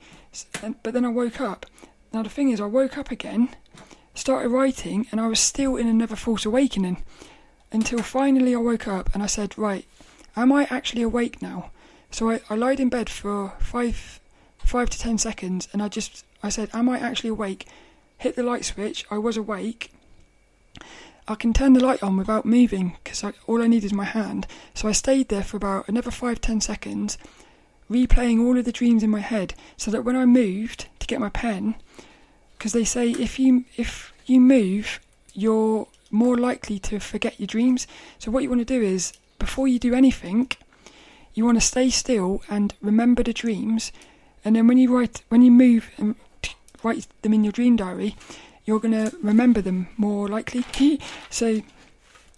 But 0.83 0.93
then 0.95 1.05
I 1.05 1.09
woke 1.11 1.41
up. 1.41 1.67
Now 2.13 2.23
the 2.23 2.31
thing 2.31 2.51
is, 2.51 2.61
I 2.61 2.67
woke 2.67 2.99
up 2.99 3.11
again, 3.11 3.51
started 4.19 4.51
writing, 4.51 5.07
and 5.11 5.21
I 5.21 5.29
was 5.29 5.41
still 5.41 5.77
in 5.77 5.87
another 5.87 6.17
false 6.17 6.45
awakening. 6.45 7.03
Until 7.71 8.03
finally 8.03 8.55
I 8.55 8.59
woke 8.59 8.89
up 8.89 9.15
and 9.15 9.23
I 9.23 9.27
said, 9.27 9.57
right, 9.57 9.87
am 10.37 10.53
I 10.53 10.67
actually 10.71 11.03
awake 11.03 11.43
now? 11.43 11.71
So 12.11 12.31
I, 12.31 12.41
I 12.49 12.55
lied 12.55 12.81
in 12.81 12.89
bed 12.89 13.11
for 13.11 13.53
five 13.59 14.21
five 14.59 14.91
to 14.91 14.99
ten 14.99 15.17
seconds 15.19 15.69
and 15.73 15.83
I 15.83 15.89
just 15.89 16.25
I 16.43 16.49
said, 16.49 16.71
Am 16.73 16.89
I 16.89 16.99
actually 16.99 17.31
awake? 17.31 17.67
Hit 18.19 18.37
the 18.37 18.43
light 18.43 18.65
switch, 18.65 19.05
I 19.11 19.19
was 19.19 19.37
awake. 19.37 19.93
I 21.27 21.35
can 21.35 21.53
turn 21.53 21.75
the 21.75 21.85
light 21.85 22.03
on 22.03 22.17
without 22.17 22.47
moving 22.47 22.97
because 23.03 23.23
all 23.47 23.63
I 23.63 23.67
need 23.67 23.85
is 23.85 23.93
my 23.93 24.05
hand. 24.05 24.47
So 24.75 24.89
I 24.89 24.93
stayed 24.93 25.29
there 25.29 25.43
for 25.43 25.57
about 25.57 25.89
another 25.89 26.11
five 26.11 26.41
ten 26.41 26.61
seconds, 26.61 27.19
replaying 27.91 28.41
all 28.41 28.59
of 28.59 28.65
the 28.65 28.73
dreams 28.73 29.03
in 29.03 29.11
my 29.11 29.21
head 29.21 29.55
so 29.77 29.91
that 29.91 30.05
when 30.05 30.17
I 30.17 30.25
moved 30.25 30.87
to 31.01 31.07
get 31.07 31.21
my 31.21 31.29
pen, 31.29 31.75
because 32.59 32.73
they 32.73 32.85
say 32.85 33.11
if 33.11 33.39
you 33.39 33.65
if 33.77 34.13
you 34.27 34.41
move, 34.41 35.01
you're 35.33 35.87
more 36.11 36.37
likely 36.37 36.79
to 36.81 36.99
forget 36.99 37.39
your 37.39 37.47
dreams. 37.47 37.87
So 38.19 38.31
what 38.31 38.43
you 38.43 38.49
want 38.49 38.61
to 38.61 38.65
do 38.65 38.83
is 38.83 39.13
before 39.39 39.69
you 39.69 39.79
do 39.79 39.95
anything, 39.95 40.51
you 41.35 41.45
want 41.45 41.57
to 41.57 41.67
stay 41.67 41.91
still 41.91 42.43
and 42.49 42.75
remember 42.83 43.23
the 43.23 43.33
dreams. 43.33 43.93
And 44.45 44.57
then 44.57 44.67
when 44.67 44.79
you 44.79 44.95
write, 44.95 45.23
when 45.29 45.43
you 45.43 45.51
move 45.51 45.91
and 45.97 46.17
write 46.83 47.07
them 47.23 47.33
in 47.33 47.45
your 47.45 47.53
dream 47.53 47.77
diary, 47.77 48.17
you're 48.65 48.81
to 48.81 49.13
remember 49.23 49.61
them 49.61 49.89
more 49.97 50.29
likely. 50.29 50.65
so, 51.31 51.63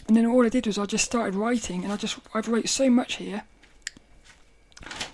and 0.06 0.16
then 0.16 0.26
all 0.26 0.44
I 0.44 0.48
did 0.48 0.66
was 0.66 0.78
I 0.78 0.86
just 0.86 1.04
started 1.04 1.34
writing, 1.34 1.82
and 1.84 1.92
I 1.92 1.96
just 1.96 2.18
I've 2.34 2.48
wrote 2.48 2.68
so 2.68 2.90
much 2.90 3.14
here. 3.14 3.44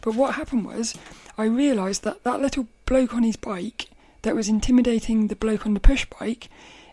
But 0.01 0.15
what 0.15 0.35
happened 0.35 0.65
was, 0.65 0.95
I 1.39 1.45
realised 1.45 2.05
that 2.05 2.25
that 2.25 2.41
little 2.41 2.67
bloke 2.87 3.15
on 3.15 3.23
his 3.23 3.37
bike 3.37 3.89
that 4.27 4.35
was 4.35 4.49
intimidating 4.49 5.29
the 5.29 5.37
bloke 5.37 5.67
on 5.67 5.75
the 5.75 5.79
push 5.79 6.05
bike, 6.19 6.49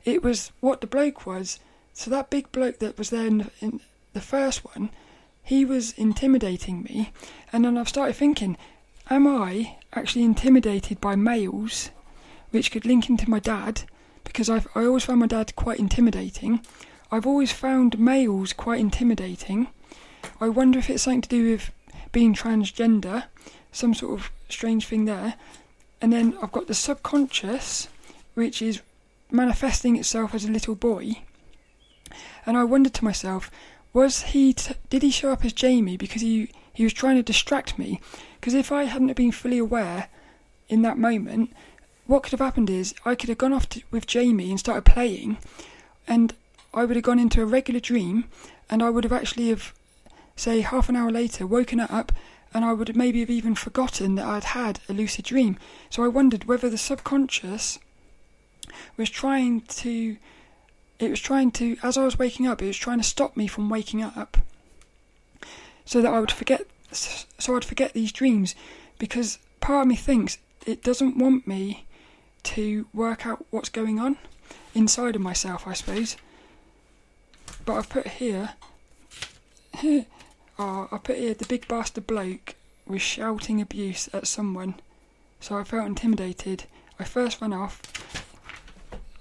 it 0.06 0.22
was 0.22 0.52
what 0.60 0.82
the 0.82 0.88
bloke 0.88 1.26
was. 1.26 1.60
So 1.92 2.12
that 2.12 2.30
big 2.30 2.52
bloke 2.52 2.78
that 2.78 2.96
was 2.96 3.10
there 3.10 3.26
in 3.26 3.38
the, 3.40 3.52
in 3.60 3.80
the 4.14 4.22
first 4.22 4.64
one, 4.64 4.92
he 5.42 5.66
was 5.66 5.94
intimidating 5.94 6.84
me, 6.84 7.12
and 7.52 7.66
then 7.66 7.76
I've 7.76 7.90
started 7.90 8.16
thinking, 8.16 8.56
am 9.10 9.26
I 9.26 9.78
actually 9.94 10.24
intimidated 10.24 11.02
by 11.02 11.16
males, 11.16 11.90
which 12.52 12.72
could 12.72 12.86
link 12.86 13.10
into 13.10 13.28
my 13.28 13.40
dad, 13.40 13.82
because 14.24 14.48
I've 14.48 14.68
I 14.76 14.86
always 14.86 15.06
found 15.06 15.22
my 15.22 15.26
dad 15.26 15.56
quite 15.56 15.80
intimidating. 15.80 16.64
I've 17.12 17.26
always 17.26 17.52
found 17.52 17.98
males 17.98 18.54
quite 18.54 18.80
intimidating. 18.80 19.70
I 20.40 20.50
wonder 20.50 20.78
if 20.78 20.88
it's 20.88 21.02
something 21.02 21.22
to 21.22 21.30
do 21.30 21.50
with 21.50 21.72
being 22.12 22.36
transgender, 22.36 23.24
some 23.72 23.96
sort 23.96 24.20
of 24.20 24.32
strange 24.50 24.86
thing 24.86 25.06
there. 25.06 25.34
And 26.04 26.12
then 26.12 26.38
I've 26.42 26.52
got 26.52 26.68
the 26.68 26.74
subconscious, 26.74 27.88
which 28.34 28.62
is 28.62 28.82
manifesting 29.32 29.96
itself 29.96 30.36
as 30.36 30.44
a 30.44 30.52
little 30.52 30.76
boy. 30.76 31.22
And 32.46 32.58
I 32.58 32.66
wondered 32.66 32.94
to 32.96 33.06
myself, 33.06 33.50
was 33.94 34.24
he 34.24 34.52
t- 34.52 34.76
did 34.90 35.02
he 35.02 35.12
show 35.12 35.32
up 35.32 35.46
as 35.46 35.54
Jamie 35.54 35.96
because 35.96 36.22
he 36.22 36.52
he 36.74 36.84
was 36.84 36.92
trying 36.92 37.16
to 37.16 37.24
distract 37.24 37.80
me? 37.80 38.02
Because 38.36 38.54
if 38.54 38.70
I 38.70 38.84
hadn't 38.84 39.16
been 39.16 39.32
fully 39.32 39.58
aware 39.58 40.10
in 40.68 40.82
that 40.82 40.98
moment, 40.98 41.54
what 42.06 42.24
could 42.24 42.32
have 42.32 42.42
happened 42.42 42.70
is 42.70 42.94
I 43.06 43.16
could 43.16 43.30
have 43.30 43.38
gone 43.38 43.54
off 43.54 43.70
to, 43.70 43.82
with 43.90 44.06
Jamie 44.06 44.50
and 44.50 44.60
started 44.60 44.84
playing, 44.84 45.38
and 46.06 46.36
I 46.74 46.84
would 46.84 46.98
have 46.98 47.06
gone 47.06 47.20
into 47.20 47.42
a 47.42 47.46
regular 47.46 47.80
dream, 47.80 48.26
and 48.70 48.84
I 48.84 48.90
would 48.90 49.06
have 49.06 49.14
actually 49.14 49.48
have 49.48 49.74
say 50.36 50.60
half 50.60 50.90
an 50.90 50.98
hour 50.98 51.12
later 51.12 51.48
woken 51.48 51.80
up 51.80 52.12
and 52.54 52.64
I 52.64 52.74
would 52.74 52.96
maybe 52.96 53.20
have 53.22 53.30
even 53.30 53.56
forgotten 53.56 54.16
that 54.16 54.26
I'd 54.26 54.44
had 54.44 54.80
a 54.88 54.94
lucid 54.94 55.26
dream. 55.26 55.58
So 55.90 56.04
I 56.04 56.08
wondered 56.08 56.46
whether 56.46 56.70
the 56.70 56.78
subconscious 56.78 57.80
was 58.98 59.10
trying 59.10 59.62
to. 59.62 60.18
It 61.00 61.10
was 61.10 61.20
trying 61.20 61.52
to, 61.54 61.76
as 61.84 61.98
I 61.98 62.06
was 62.06 62.20
waking 62.20 62.48
up, 62.48 62.62
it 62.62 62.68
was 62.68 62.78
trying 62.78 63.00
to 63.00 63.04
stop 63.04 63.36
me 63.36 63.48
from 63.48 63.70
waking 63.70 64.04
up, 64.04 64.38
so 65.84 66.02
that 66.02 66.14
I 66.14 66.20
would 66.20 66.32
forget. 66.32 66.68
So 66.92 67.56
I'd 67.56 67.66
forget 67.66 67.94
these 67.94 68.12
dreams, 68.12 68.56
because 69.00 69.40
part 69.60 69.82
of 69.82 69.88
me 69.88 69.96
thinks 69.96 70.38
it 70.66 70.84
doesn't 70.84 71.18
want 71.18 71.48
me 71.48 71.88
to 72.44 72.86
work 72.94 73.26
out 73.26 73.46
what's 73.50 73.70
going 73.70 74.00
on 74.00 74.18
inside 74.76 75.16
of 75.16 75.22
myself, 75.22 75.68
I 75.68 75.74
suppose. 75.74 76.16
But 77.66 77.74
I've 77.74 77.90
put 77.90 78.08
here. 78.08 78.52
Oh, 80.60 80.88
I 80.92 80.98
put 80.98 81.18
here 81.18 81.34
the 81.34 81.46
big 81.46 81.68
bastard 81.68 82.06
bloke 82.06 82.56
was 82.86 83.02
shouting 83.02 83.60
abuse 83.60 84.08
at 84.14 84.28
someone, 84.28 84.76
so 85.40 85.58
I 85.58 85.64
felt 85.64 85.88
intimidated. 85.88 86.66
I 87.00 87.06
first 87.06 87.42
ran 87.42 87.54
off. 87.54 87.82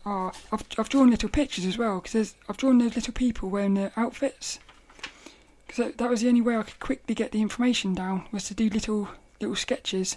Oh, 0.05 0.33
I've, 0.53 0.65
I've 0.79 0.89
drawn 0.89 1.11
little 1.11 1.29
pictures 1.29 1.65
as 1.65 1.79
well 1.79 2.01
because 2.01 2.35
I've 2.49 2.57
drawn 2.57 2.79
those 2.79 2.97
little 2.97 3.15
people 3.15 3.49
wearing 3.49 3.75
their 3.75 3.93
outfits. 3.97 4.59
Because 5.67 5.95
that 5.95 6.11
was 6.11 6.21
the 6.21 6.29
only 6.29 6.43
way 6.43 6.57
I 6.57 6.65
could 6.65 6.81
quickly 6.81 7.15
get 7.15 7.33
the 7.33 7.41
information 7.41 7.95
down 7.95 8.27
was 8.31 8.45
to 8.45 8.55
do 8.55 8.69
little 8.69 9.09
little 9.41 9.57
sketches. 9.57 10.17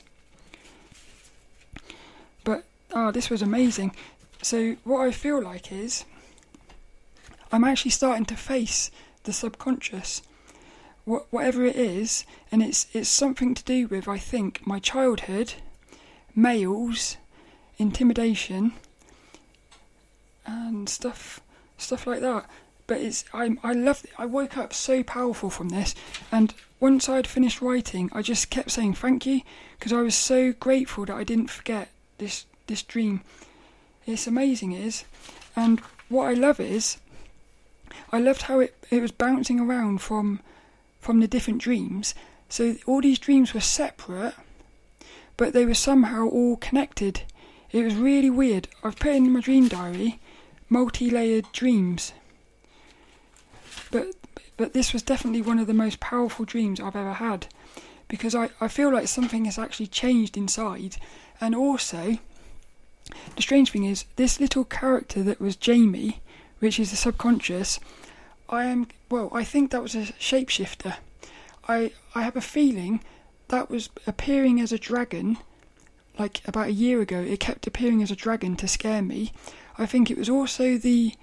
But 2.43 2.65
ah, 2.93 3.11
this 3.11 3.29
was 3.29 3.41
amazing. 3.41 3.95
So 4.41 4.75
what 4.83 5.07
I 5.07 5.11
feel 5.11 5.41
like 5.41 5.71
is 5.71 6.03
I'm 7.51 7.63
actually 7.63 7.91
starting 7.91 8.25
to 8.25 8.35
face 8.35 8.91
the 9.23 9.33
subconscious 9.33 10.21
wh- 11.05 11.31
whatever 11.31 11.65
it 11.65 11.75
is, 11.75 12.25
and 12.51 12.61
it's 12.61 12.87
it's 12.93 13.09
something 13.09 13.53
to 13.53 13.63
do 13.63 13.87
with 13.87 14.07
I 14.07 14.17
think 14.17 14.65
my 14.65 14.79
childhood, 14.79 15.53
males, 16.35 17.17
intimidation, 17.77 18.73
and 20.45 20.89
stuff 20.89 21.41
stuff 21.77 22.07
like 22.07 22.21
that. 22.21 22.49
But 22.87 23.01
it's 23.01 23.25
I 23.33 23.57
I 23.63 23.73
love 23.73 24.05
I 24.17 24.25
woke 24.25 24.57
up 24.57 24.73
so 24.73 25.03
powerful 25.03 25.49
from 25.49 25.69
this, 25.69 25.95
and 26.31 26.53
once 26.79 27.09
I'd 27.09 27.27
finished 27.27 27.61
writing, 27.61 28.09
I 28.13 28.21
just 28.21 28.49
kept 28.49 28.71
saying 28.71 28.93
thank 28.95 29.25
you 29.25 29.41
because 29.79 29.93
I 29.93 30.01
was 30.01 30.15
so 30.15 30.53
grateful 30.53 31.05
that 31.05 31.15
I 31.15 31.23
didn't 31.23 31.49
forget 31.49 31.89
this 32.17 32.45
this 32.67 32.83
dream. 32.83 33.21
It's 34.05 34.27
amazing, 34.27 34.71
it 34.73 34.85
is, 34.85 35.03
and 35.55 35.79
what 36.09 36.27
I 36.27 36.33
love 36.33 36.59
is 36.59 36.97
I 38.11 38.19
loved 38.19 38.43
how 38.43 38.59
it 38.59 38.75
it 38.91 39.01
was 39.01 39.11
bouncing 39.11 39.59
around 39.59 40.01
from 40.01 40.41
from 41.05 41.19
the 41.19 41.27
different 41.27 41.61
dreams. 41.61 42.15
So 42.49 42.77
all 42.87 42.99
these 42.99 43.19
dreams 43.19 43.53
were 43.53 43.59
separate, 43.59 44.33
but 45.37 45.53
they 45.53 45.63
were 45.63 45.75
somehow 45.75 46.25
all 46.27 46.55
connected. 46.55 47.21
It 47.71 47.83
was 47.83 47.93
really 47.93 48.31
weird. 48.31 48.67
I've 48.83 48.97
put 48.97 49.13
in 49.13 49.31
my 49.31 49.39
dream 49.39 49.67
diary 49.67 50.19
multi 50.67 51.11
layered 51.11 51.45
dreams. 51.51 52.13
But 53.91 54.15
but 54.57 54.73
this 54.73 54.93
was 54.93 55.03
definitely 55.03 55.43
one 55.43 55.59
of 55.59 55.67
the 55.67 55.75
most 55.75 55.99
powerful 55.99 56.43
dreams 56.43 56.79
I've 56.79 56.95
ever 56.95 57.13
had. 57.13 57.45
Because 58.07 58.33
I, 58.33 58.49
I 58.59 58.67
feel 58.67 58.91
like 58.91 59.07
something 59.07 59.45
has 59.45 59.59
actually 59.59 59.87
changed 59.87 60.35
inside. 60.35 60.97
And 61.39 61.53
also 61.53 62.17
the 63.35 63.41
strange 63.43 63.69
thing 63.69 63.83
is 63.83 64.05
this 64.15 64.39
little 64.39 64.65
character 64.65 65.21
that 65.21 65.39
was 65.39 65.55
Jamie, 65.55 66.21
which 66.57 66.79
is 66.79 66.89
the 66.89 66.97
subconscious, 66.97 67.79
I 68.49 68.65
am 68.65 68.87
well. 69.09 69.29
I 69.33 69.43
think 69.43 69.71
that 69.71 69.81
was 69.81 69.95
a 69.95 70.03
shapeshifter. 70.03 70.97
I 71.67 71.91
I 72.13 72.23
have 72.23 72.35
a 72.35 72.41
feeling 72.41 73.03
that 73.47 73.69
was 73.69 73.89
appearing 74.05 74.59
as 74.61 74.71
a 74.71 74.79
dragon. 74.79 75.37
Like 76.17 76.41
about 76.47 76.67
a 76.67 76.73
year 76.73 77.01
ago, 77.01 77.19
it 77.19 77.39
kept 77.39 77.67
appearing 77.67 78.01
as 78.01 78.11
a 78.11 78.15
dragon 78.15 78.55
to 78.57 78.67
scare 78.67 79.01
me. 79.01 79.33
I 79.77 79.85
think 79.85 80.09
it 80.09 80.17
was 80.17 80.29
also 80.29 80.77
the 80.77 81.13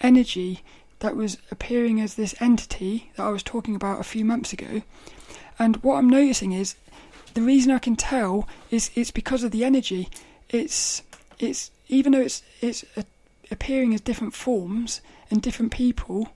energy 0.00 0.62
that 1.00 1.16
was 1.16 1.38
appearing 1.50 2.00
as 2.00 2.14
this 2.14 2.34
entity 2.40 3.10
that 3.16 3.22
I 3.24 3.30
was 3.30 3.42
talking 3.42 3.74
about 3.74 4.00
a 4.00 4.04
few 4.04 4.24
months 4.24 4.52
ago. 4.52 4.82
And 5.58 5.76
what 5.76 5.96
I'm 5.96 6.10
noticing 6.10 6.52
is 6.52 6.74
the 7.34 7.42
reason 7.42 7.70
I 7.72 7.78
can 7.78 7.96
tell 7.96 8.48
is 8.70 8.90
it's 8.94 9.10
because 9.10 9.44
of 9.44 9.50
the 9.50 9.64
energy. 9.64 10.08
It's 10.48 11.02
it's 11.38 11.70
even 11.88 12.12
though 12.12 12.20
it's 12.20 12.42
it's 12.60 12.84
appearing 13.50 13.94
as 13.94 14.00
different 14.00 14.34
forms 14.34 15.00
and 15.30 15.40
different 15.40 15.72
people, 15.72 16.30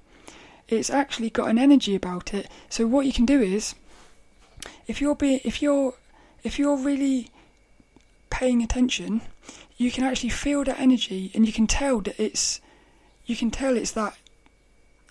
it's 0.72 0.90
actually 0.90 1.30
got 1.30 1.48
an 1.48 1.58
energy 1.58 1.94
about 1.94 2.34
it. 2.34 2.48
So 2.68 2.86
what 2.86 3.06
you 3.06 3.12
can 3.12 3.26
do 3.26 3.40
is, 3.40 3.74
if 4.86 5.00
you're 5.00 5.14
be 5.14 5.40
if 5.44 5.62
you're 5.62 5.94
if 6.42 6.58
you're 6.58 6.76
really 6.76 7.30
paying 8.30 8.62
attention, 8.62 9.20
you 9.76 9.90
can 9.90 10.04
actually 10.04 10.30
feel 10.30 10.64
that 10.64 10.80
energy, 10.80 11.30
and 11.34 11.46
you 11.46 11.52
can 11.52 11.66
tell 11.66 12.00
that 12.00 12.18
it's, 12.18 12.60
you 13.26 13.36
can 13.36 13.50
tell 13.50 13.76
it's 13.76 13.92
that, 13.92 14.16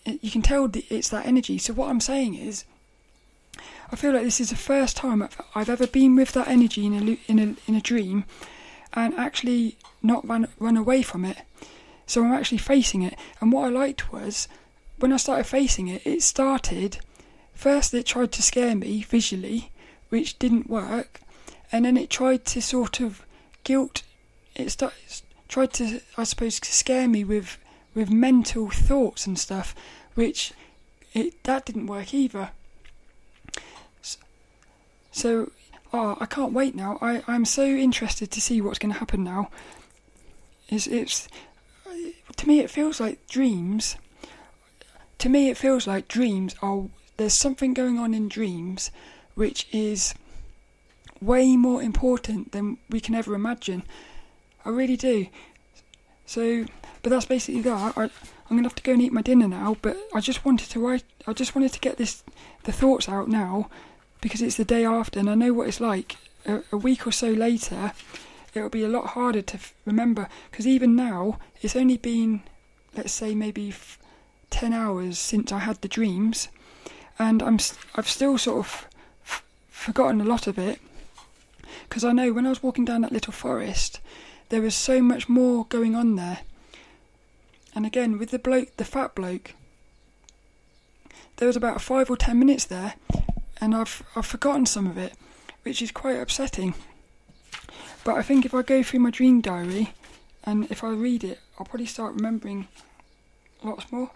you 0.06 0.32
can 0.32 0.42
tell 0.42 0.68
that 0.68 0.84
it's 0.90 1.10
that 1.10 1.26
energy. 1.26 1.58
So 1.58 1.74
what 1.74 1.90
I'm 1.90 2.02
saying 2.02 2.36
is, 2.36 2.66
I 3.92 3.96
feel 3.96 4.14
like 4.14 4.24
this 4.24 4.40
is 4.40 4.50
the 4.50 4.56
first 4.56 4.98
time 4.98 5.22
I've, 5.22 5.40
I've 5.54 5.70
ever 5.70 5.88
been 5.88 6.16
with 6.16 6.32
that 6.34 6.48
energy 6.48 6.86
in 6.86 6.94
a 6.94 7.18
in 7.28 7.40
a 7.40 7.56
in 7.70 7.76
a 7.76 7.82
dream, 7.82 8.26
and 8.94 9.14
actually 9.16 9.78
not 10.02 10.28
run 10.28 10.48
run 10.60 10.78
away 10.78 11.02
from 11.02 11.26
it. 11.26 11.38
So 12.08 12.24
I'm 12.24 12.34
actually 12.34 12.58
facing 12.58 13.04
it. 13.04 13.18
And 13.40 13.54
what 13.54 13.66
I 13.66 13.70
liked 13.70 14.12
was 14.12 14.48
when 15.02 15.14
I 15.14 15.18
started 15.18 15.46
facing 15.46 15.88
it, 15.88 16.06
it 16.06 16.22
started. 16.22 17.00
First, 17.54 17.94
it 17.94 18.06
tried 18.06 18.32
to 18.34 18.42
scare 18.42 18.76
me 18.76 19.04
visually, 19.04 19.72
which 20.10 20.40
didn't 20.40 20.70
work, 20.70 21.22
and 21.72 21.86
then 21.86 21.98
it 21.98 22.10
tried 22.10 22.46
to 22.46 22.62
sort 22.62 23.00
of 23.00 23.26
guilt. 23.64 24.04
It 24.56 24.70
started, 24.70 24.98
tried 25.48 25.74
to, 25.74 26.02
I 26.18 26.24
suppose, 26.24 26.56
scare 26.56 27.08
me 27.08 27.24
with 27.24 27.58
with 27.94 28.10
mental 28.10 28.70
thoughts 28.70 29.28
and 29.28 29.38
stuff, 29.38 29.76
which 30.16 30.54
it 31.14 31.44
that 31.44 31.66
didn't 31.66 31.88
work 31.88 32.14
either. 32.14 32.52
So, 35.12 35.52
oh, 35.92 36.18
I 36.22 36.26
can't 36.26 36.54
wait 36.54 36.74
now. 36.74 36.98
I, 37.02 37.22
I'm 37.28 37.44
so 37.44 37.66
interested 37.66 38.32
to 38.32 38.42
see 38.42 38.62
what's 38.62 38.80
going 38.80 38.94
to 38.94 39.00
happen 39.00 39.26
now. 39.26 39.50
It's, 40.70 40.88
it's, 40.88 41.28
to 42.38 42.48
me, 42.48 42.62
it 42.62 42.70
feels 42.70 43.02
like 43.02 43.28
dreams. 43.28 43.98
To 45.22 45.30
me, 45.30 45.52
it 45.52 45.58
feels 45.58 45.86
like 45.86 46.08
dreams 46.08 46.56
are. 46.64 46.86
There's 47.18 47.36
something 47.36 47.76
going 47.76 48.00
on 48.00 48.16
in 48.16 48.28
dreams 48.28 48.90
which 49.36 49.68
is 49.72 50.16
way 51.22 51.56
more 51.56 51.84
important 51.84 52.54
than 52.54 52.80
we 52.90 53.00
can 53.00 53.14
ever 53.14 53.36
imagine. 53.36 53.84
I 54.66 54.70
really 54.70 54.98
do. 54.98 55.28
So, 56.26 56.66
but 57.04 57.12
that's 57.12 57.28
basically 57.28 57.62
that. 57.62 57.96
I, 57.96 58.02
I'm 58.06 58.58
gonna 58.58 58.64
have 58.64 58.74
to 58.74 58.82
go 58.82 58.94
and 58.94 59.02
eat 59.04 59.14
my 59.14 59.22
dinner 59.22 59.48
now. 59.48 59.78
But 59.80 59.96
I 60.12 60.22
just 60.22 60.44
wanted 60.44 60.72
to 60.72 60.80
write. 60.80 61.04
I 61.28 61.34
just 61.34 61.54
wanted 61.54 61.74
to 61.74 61.80
get 61.80 61.98
this 61.98 62.24
the 62.64 62.72
thoughts 62.72 63.08
out 63.08 63.28
now 63.28 63.70
because 64.22 64.42
it's 64.42 64.58
the 64.58 64.66
day 64.66 64.84
after, 64.86 65.20
and 65.20 65.30
I 65.30 65.36
know 65.36 65.54
what 65.54 65.68
it's 65.68 65.80
like. 65.80 66.16
A, 66.48 66.64
a 66.72 66.78
week 66.78 67.06
or 67.06 67.12
so 67.12 67.30
later, 67.30 67.94
it'll 68.56 68.70
be 68.70 68.84
a 68.84 68.90
lot 68.90 69.10
harder 69.10 69.44
to 69.44 69.54
f- 69.54 69.76
remember 69.86 70.28
because 70.50 70.66
even 70.66 70.96
now, 70.96 71.38
it's 71.62 71.76
only 71.76 71.98
been, 71.98 72.42
let's 72.98 73.14
say, 73.14 73.36
maybe 73.36 73.70
f- 73.70 74.00
ten 74.52 74.74
hours 74.74 75.18
since 75.18 75.52
I 75.52 75.60
had 75.60 75.82
the 75.82 75.88
dreams, 75.88 76.48
and 77.18 77.42
I'm 77.42 77.58
I've 77.96 78.08
still 78.08 78.38
sort 78.38 78.60
of 78.60 78.88
f- 79.24 79.44
forgotten 79.70 80.22
a 80.22 80.26
lot 80.26 80.46
of 80.46 80.60
it 80.60 80.80
because 81.90 82.04
I 82.04 82.12
know 82.12 82.32
when 82.32 82.46
I 82.46 82.50
was 82.50 82.62
walking 82.62 82.86
down 82.86 83.02
that 83.02 83.12
little 83.12 83.34
forest, 83.34 84.00
there 84.50 84.62
was 84.62 84.76
so 84.76 85.02
much 85.02 85.28
more 85.28 85.66
going 85.66 85.96
on 85.96 86.16
there. 86.16 86.42
And 87.74 87.86
again, 87.86 88.20
with 88.20 88.30
the 88.30 88.40
bloke, 88.40 88.78
the 88.78 88.86
fat 88.86 89.16
bloke, 89.16 89.56
there 91.38 91.48
was 91.48 91.56
about 91.56 91.82
five 91.82 92.10
or 92.10 92.18
ten 92.18 92.38
minutes 92.38 92.66
there 92.66 92.94
and 93.62 93.76
I've 93.76 94.04
I've 94.16 94.26
forgotten 94.26 94.66
some 94.66 94.88
of 94.88 94.98
it, 94.98 95.14
which 95.62 95.82
is 95.82 95.92
quite 95.92 96.20
upsetting. 96.20 96.74
But 98.04 98.16
I 98.16 98.24
think 98.24 98.46
if 98.46 98.54
I 98.56 98.64
go 98.64 98.82
through 98.82 99.02
my 99.02 99.12
dream 99.12 99.40
diary 99.40 99.94
and 100.44 100.70
if 100.72 100.84
I 100.84 100.90
read 100.90 101.24
it, 101.24 101.40
I'll 101.60 101.68
probably 101.68 101.86
start 101.86 102.16
remembering 102.16 102.68
lots 103.64 103.92
more. 103.92 104.10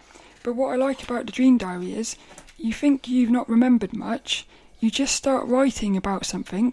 But 0.46 0.54
what 0.54 0.72
I 0.72 0.76
like 0.76 1.02
about 1.02 1.26
the 1.26 1.32
dream 1.32 1.58
diary 1.58 1.92
is 1.92 2.14
you 2.56 2.72
think 2.72 3.08
you've 3.08 3.30
not 3.30 3.48
remembered 3.48 3.92
much, 3.92 4.46
you 4.78 4.92
just 4.92 5.16
start 5.16 5.48
writing 5.48 5.96
about 5.96 6.24
something, 6.24 6.72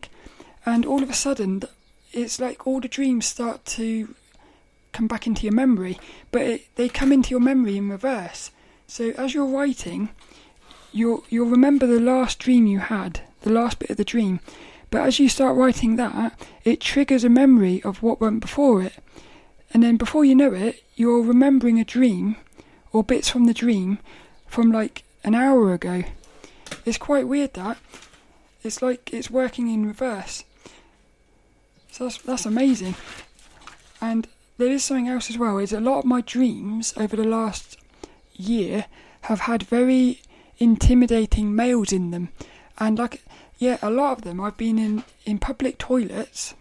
and 0.64 0.86
all 0.86 1.02
of 1.02 1.10
a 1.10 1.16
sudden 1.16 1.64
it's 2.12 2.40
like 2.40 2.68
all 2.68 2.80
the 2.80 2.88
dreams 2.88 3.26
start 3.26 3.66
to 3.78 4.14
come 4.92 5.08
back 5.08 5.26
into 5.26 5.42
your 5.42 5.54
memory, 5.56 5.98
but 6.32 6.44
it, 6.44 6.76
they 6.76 6.88
come 6.88 7.12
into 7.12 7.32
your 7.32 7.40
memory 7.40 7.76
in 7.76 7.90
reverse. 7.90 8.52
So 8.86 9.10
as 9.18 9.34
you're 9.34 9.48
writing, 9.48 10.10
you'll 10.92 11.24
you'll 11.32 11.50
remember 11.50 11.88
the 11.88 12.00
last 12.00 12.38
dream 12.38 12.68
you 12.68 12.78
had, 12.78 13.22
the 13.42 13.50
last 13.50 13.80
bit 13.80 13.90
of 13.90 13.98
the 13.98 14.06
dream. 14.06 14.40
But 14.92 15.02
as 15.02 15.18
you 15.18 15.28
start 15.28 15.58
writing 15.58 15.96
that, 15.96 16.40
it 16.64 16.80
triggers 16.80 17.24
a 17.24 17.40
memory 17.44 17.82
of 17.82 18.04
what 18.04 18.22
went 18.22 18.40
before 18.40 18.84
it. 18.84 18.94
And 19.74 19.82
then 19.82 19.98
before 19.98 20.24
you 20.24 20.36
know 20.36 20.54
it, 20.54 20.84
you're 20.96 21.24
remembering 21.24 21.80
a 21.80 21.84
dream 21.84 22.36
or 22.94 23.04
bits 23.04 23.30
from 23.30 23.46
the 23.46 23.54
dream 23.54 23.98
from 24.48 24.72
like 24.72 25.04
an 25.24 25.36
hour 25.36 25.74
ago. 25.74 26.04
It's 26.86 26.98
quite 26.98 27.28
weird 27.28 27.54
that. 27.56 27.78
It's 28.64 28.82
like 28.82 29.12
it's 29.14 29.30
working 29.30 29.68
in 29.68 29.86
reverse. 29.86 30.46
So 31.92 32.06
that's, 32.06 32.20
that's 32.20 32.46
amazing. 32.46 32.96
And 34.00 34.28
there 34.58 34.70
is 34.70 34.84
something 34.84 35.10
else 35.10 35.30
as 35.30 35.38
well. 35.38 35.58
Is 35.58 35.74
a 35.74 35.80
lot 35.80 36.00
of 36.00 36.06
my 36.06 36.22
dreams 36.22 36.94
over 36.96 37.16
the 37.16 37.28
last 37.28 37.78
year 38.36 38.86
have 39.22 39.42
had 39.42 39.64
very 39.64 40.22
intimidating 40.60 41.56
males 41.56 41.92
in 41.92 42.12
them. 42.12 42.30
And 42.78 42.98
like, 42.98 43.24
yeah, 43.58 43.78
a 43.82 43.90
lot 43.90 44.18
of 44.18 44.24
them 44.24 44.40
I've 44.40 44.58
been 44.58 44.78
in, 44.78 45.04
in 45.26 45.40
public 45.40 45.78
toilets, 45.78 46.54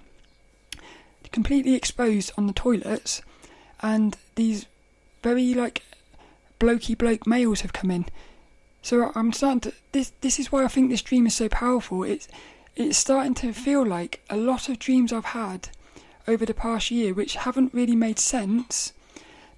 completely 1.30 1.74
exposed 1.74 2.32
on 2.36 2.46
the 2.46 2.52
toilets, 2.52 3.22
and 3.80 4.16
these 4.34 4.66
very 5.22 5.54
like 5.54 5.82
blokey 6.62 6.96
bloke 6.96 7.26
males 7.26 7.62
have 7.62 7.72
come 7.72 7.90
in. 7.90 8.06
So 8.82 9.10
I'm 9.16 9.32
starting 9.32 9.60
to 9.60 9.72
this 9.90 10.12
this 10.20 10.38
is 10.38 10.52
why 10.52 10.64
I 10.64 10.68
think 10.68 10.90
this 10.90 11.02
dream 11.02 11.26
is 11.26 11.34
so 11.34 11.48
powerful. 11.48 12.04
It's 12.04 12.28
it's 12.76 12.96
starting 12.96 13.34
to 13.34 13.52
feel 13.52 13.84
like 13.84 14.20
a 14.30 14.36
lot 14.36 14.68
of 14.68 14.78
dreams 14.78 15.12
I've 15.12 15.36
had 15.36 15.68
over 16.28 16.46
the 16.46 16.54
past 16.54 16.90
year 16.90 17.12
which 17.14 17.34
haven't 17.34 17.74
really 17.74 17.96
made 17.96 18.18
sense. 18.18 18.92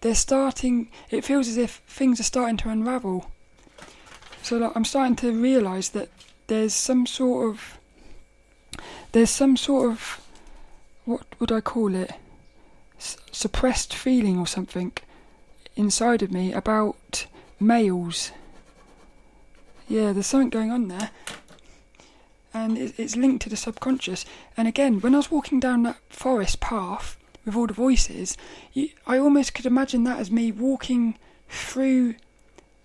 They're 0.01 0.15
starting 0.15 0.89
it 1.11 1.25
feels 1.25 1.47
as 1.47 1.59
if 1.59 1.83
things 1.87 2.21
are 2.21 2.31
starting 2.33 2.57
to 2.59 2.71
unravel. 2.71 3.31
So 4.43 4.57
like, 4.59 4.73
I'm 4.75 4.85
starting 4.85 5.17
to 5.17 5.33
realise 5.33 5.91
that 5.91 6.09
there's 6.47 6.75
some 6.75 7.07
sort 7.07 7.51
of 7.51 7.79
there's 9.13 9.31
some 9.31 9.57
sort 9.57 9.93
of 9.93 10.21
what 11.05 11.27
would 11.39 11.53
I 11.53 11.61
call 11.61 11.95
it 11.95 12.13
S- 12.99 13.19
suppressed 13.31 13.93
feeling 13.95 14.39
or 14.39 14.47
something 14.47 14.93
inside 15.77 16.23
of 16.23 16.33
me 16.33 16.53
about 16.53 17.27
males. 17.61 18.31
Yeah, 19.89 20.13
there's 20.13 20.27
something 20.27 20.51
going 20.51 20.71
on 20.71 20.89
there, 20.89 21.11
and 22.53 22.79
it, 22.79 22.95
it's 22.99 23.17
linked 23.17 23.43
to 23.43 23.51
the 23.51 23.57
subconscious. 23.57 24.25
And 24.57 24.67
again, 24.67 25.01
when 25.01 25.15
I 25.15 25.19
was 25.19 25.31
walking 25.31 25.61
down 25.61 25.83
that 25.83 25.99
forest 26.09 26.61
path 26.61 27.17
with 27.45 27.55
all 27.55 27.67
the 27.67 27.75
voices, 27.75 28.37
I 28.75 29.19
almost 29.19 29.55
could 29.55 29.67
imagine 29.67 30.05
that 30.05 30.19
as 30.19 30.31
me 30.31 30.51
walking 30.53 31.17
through 31.49 32.15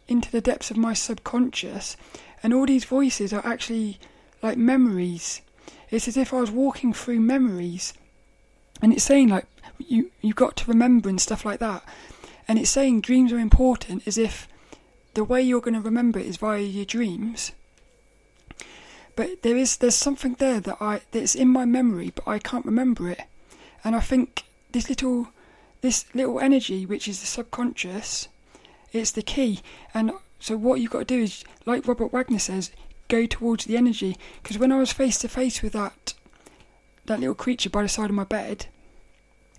into 0.07 0.31
the 0.31 0.41
depths 0.41 0.71
of 0.71 0.77
my 0.77 0.93
subconscious, 0.93 1.95
and 2.43 2.53
all 2.53 2.65
these 2.65 2.85
voices 2.85 3.31
are 3.31 3.45
actually 3.45 3.99
like 4.41 4.57
memories. 4.57 5.41
It's 5.91 6.07
as 6.07 6.17
if 6.17 6.33
I 6.33 6.41
was 6.41 6.51
walking 6.51 6.93
through 6.93 7.19
memories, 7.19 7.93
and 8.81 8.91
it's 8.91 9.03
saying 9.03 9.29
like 9.29 9.45
you 9.77 10.11
you 10.21 10.33
got 10.33 10.57
to 10.57 10.65
remember 10.65 11.09
and 11.09 11.21
stuff 11.21 11.45
like 11.45 11.59
that, 11.59 11.83
and 12.49 12.57
it's 12.57 12.71
saying 12.71 12.99
dreams 12.99 13.31
are 13.31 13.37
important 13.37 14.07
as 14.07 14.17
if 14.17 14.47
the 15.13 15.23
way 15.23 15.39
you're 15.39 15.61
going 15.61 15.75
to 15.75 15.79
remember 15.79 16.17
it 16.17 16.25
is 16.25 16.37
via 16.37 16.59
your 16.59 16.83
dreams. 16.83 17.51
But 19.15 19.43
there 19.43 19.55
is 19.55 19.77
there's 19.77 19.95
something 19.95 20.33
there 20.33 20.59
that 20.59 20.77
I 20.81 21.01
that's 21.11 21.35
in 21.35 21.47
my 21.49 21.65
memory, 21.65 22.11
but 22.13 22.27
I 22.27 22.39
can't 22.39 22.65
remember 22.65 23.07
it, 23.07 23.21
and 23.83 23.95
I 23.95 23.99
think 23.99 24.45
this 24.71 24.89
little 24.89 25.27
this 25.81 26.05
little 26.15 26.39
energy, 26.39 26.85
which 26.87 27.07
is 27.07 27.19
the 27.19 27.27
subconscious, 27.27 28.27
it's 28.91 29.11
the 29.11 29.21
key. 29.21 29.61
And 29.93 30.11
so 30.39 30.57
what 30.57 30.81
you've 30.81 30.91
got 30.91 30.99
to 30.99 31.05
do 31.05 31.21
is, 31.21 31.43
like 31.65 31.87
Robert 31.87 32.11
Waggoner 32.11 32.39
says, 32.39 32.71
go 33.09 33.25
towards 33.25 33.65
the 33.65 33.77
energy. 33.77 34.17
Because 34.41 34.57
when 34.57 34.71
I 34.71 34.79
was 34.79 34.91
face 34.91 35.19
to 35.19 35.29
face 35.29 35.61
with 35.61 35.73
that 35.73 36.15
that 37.05 37.19
little 37.19 37.35
creature 37.35 37.69
by 37.69 37.83
the 37.83 37.89
side 37.89 38.09
of 38.09 38.15
my 38.15 38.23
bed, 38.23 38.65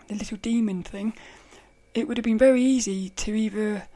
the 0.09 0.14
little 0.14 0.38
demon 0.38 0.83
thing, 0.83 1.12
it 1.94 2.07
would 2.07 2.16
have 2.16 2.24
been 2.24 2.38
very 2.38 2.62
easy 2.62 3.11
to 3.11 3.35
either 3.35 3.88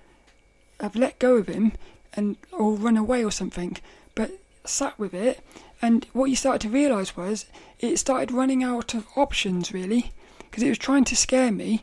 have 0.80 0.96
let 0.96 1.18
go 1.18 1.37
of 1.37 1.48
him 1.48 1.72
and 2.14 2.37
or 2.52 2.74
run 2.74 2.96
away 2.96 3.24
or 3.24 3.30
something. 3.30 3.76
But 4.14 4.33
sat 4.64 4.98
with 4.98 5.14
it, 5.14 5.40
and 5.83 6.07
what 6.12 6.30
you 6.30 6.37
started 6.37 6.62
to 6.62 6.68
realise 6.68 7.16
was 7.16 7.46
it 7.78 7.98
started 7.98 8.30
running 8.30 8.62
out 8.62 8.94
of 8.94 9.07
options 9.16 9.72
really, 9.72 10.12
because 10.38 10.62
it 10.62 10.68
was 10.68 10.78
trying 10.78 11.04
to 11.04 11.16
scare 11.16 11.52
me, 11.52 11.83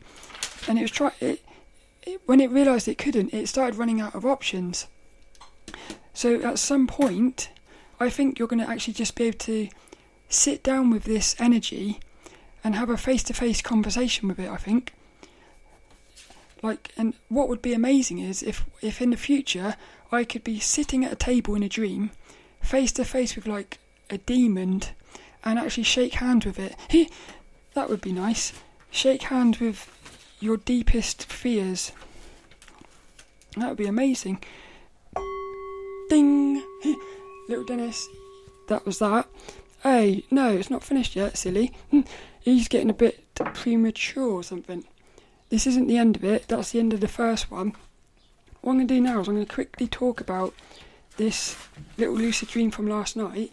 and 0.68 0.78
it 0.78 0.82
was 0.82 0.90
trying. 0.90 1.12
It, 1.20 1.44
it, 2.04 2.20
when 2.26 2.40
it 2.40 2.50
realised 2.50 2.88
it 2.88 2.98
couldn't, 2.98 3.32
it 3.32 3.48
started 3.48 3.76
running 3.76 4.00
out 4.00 4.14
of 4.14 4.26
options. 4.26 4.86
So 6.14 6.40
at 6.42 6.58
some 6.58 6.86
point, 6.86 7.48
I 8.00 8.10
think 8.10 8.38
you're 8.38 8.48
going 8.48 8.64
to 8.64 8.68
actually 8.68 8.94
just 8.94 9.14
be 9.14 9.24
able 9.24 9.38
to 9.38 9.68
sit 10.28 10.62
down 10.62 10.90
with 10.90 11.04
this 11.04 11.36
energy 11.38 12.00
and 12.64 12.74
have 12.74 12.90
a 12.90 12.96
face 12.96 13.22
to 13.24 13.34
face 13.34 13.62
conversation 13.62 14.28
with 14.28 14.38
it, 14.38 14.50
I 14.50 14.56
think. 14.56 14.92
Like, 16.62 16.92
and 16.96 17.14
what 17.28 17.48
would 17.48 17.60
be 17.60 17.74
amazing 17.74 18.20
is 18.20 18.42
if, 18.42 18.64
if 18.80 19.02
in 19.02 19.10
the 19.10 19.16
future 19.16 19.74
I 20.12 20.24
could 20.24 20.44
be 20.44 20.60
sitting 20.60 21.04
at 21.04 21.12
a 21.12 21.16
table 21.16 21.54
in 21.54 21.62
a 21.62 21.68
dream, 21.68 22.10
face 22.60 22.92
to 22.92 23.04
face 23.04 23.34
with 23.34 23.46
like 23.46 23.78
a 24.08 24.18
demon, 24.18 24.82
and 25.44 25.58
actually 25.58 25.82
shake 25.82 26.14
hands 26.14 26.46
with 26.46 26.58
it. 26.58 26.76
That 27.74 27.88
would 27.88 28.02
be 28.02 28.12
nice. 28.12 28.52
Shake 28.90 29.22
hands 29.22 29.58
with 29.58 29.88
your 30.40 30.58
deepest 30.58 31.24
fears. 31.24 31.92
That 33.56 33.70
would 33.70 33.78
be 33.78 33.86
amazing. 33.86 34.42
Ding! 36.10 36.62
Little 37.48 37.64
Dennis, 37.64 38.06
that 38.68 38.84
was 38.84 38.98
that. 38.98 39.26
Hey, 39.82 40.24
no, 40.30 40.54
it's 40.54 40.68
not 40.68 40.84
finished 40.84 41.16
yet, 41.16 41.38
silly. 41.38 41.72
He's 42.40 42.68
getting 42.68 42.90
a 42.90 42.94
bit 42.94 43.24
premature 43.34 44.30
or 44.30 44.42
something. 44.42 44.84
This 45.52 45.66
isn't 45.66 45.86
the 45.86 45.98
end 45.98 46.16
of 46.16 46.24
it, 46.24 46.48
that's 46.48 46.72
the 46.72 46.78
end 46.78 46.94
of 46.94 47.00
the 47.00 47.06
first 47.06 47.50
one. 47.50 47.74
What 48.62 48.72
I'm 48.72 48.78
going 48.78 48.88
to 48.88 48.94
do 48.94 49.00
now 49.02 49.20
is 49.20 49.28
I'm 49.28 49.34
going 49.34 49.44
to 49.44 49.54
quickly 49.54 49.86
talk 49.86 50.18
about 50.18 50.54
this 51.18 51.58
little 51.98 52.14
lucid 52.14 52.48
dream 52.48 52.70
from 52.70 52.86
last 52.86 53.16
night. 53.16 53.52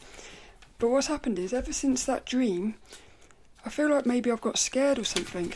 But 0.78 0.92
what's 0.92 1.08
happened 1.08 1.38
is, 1.38 1.52
ever 1.52 1.74
since 1.74 2.06
that 2.06 2.26
dream, 2.26 2.76
I 3.66 3.70
feel 3.70 3.90
like 3.90 4.06
maybe 4.06 4.32
I've 4.32 4.40
got 4.40 4.58
scared 4.58 4.98
or 4.98 5.04
something 5.04 5.52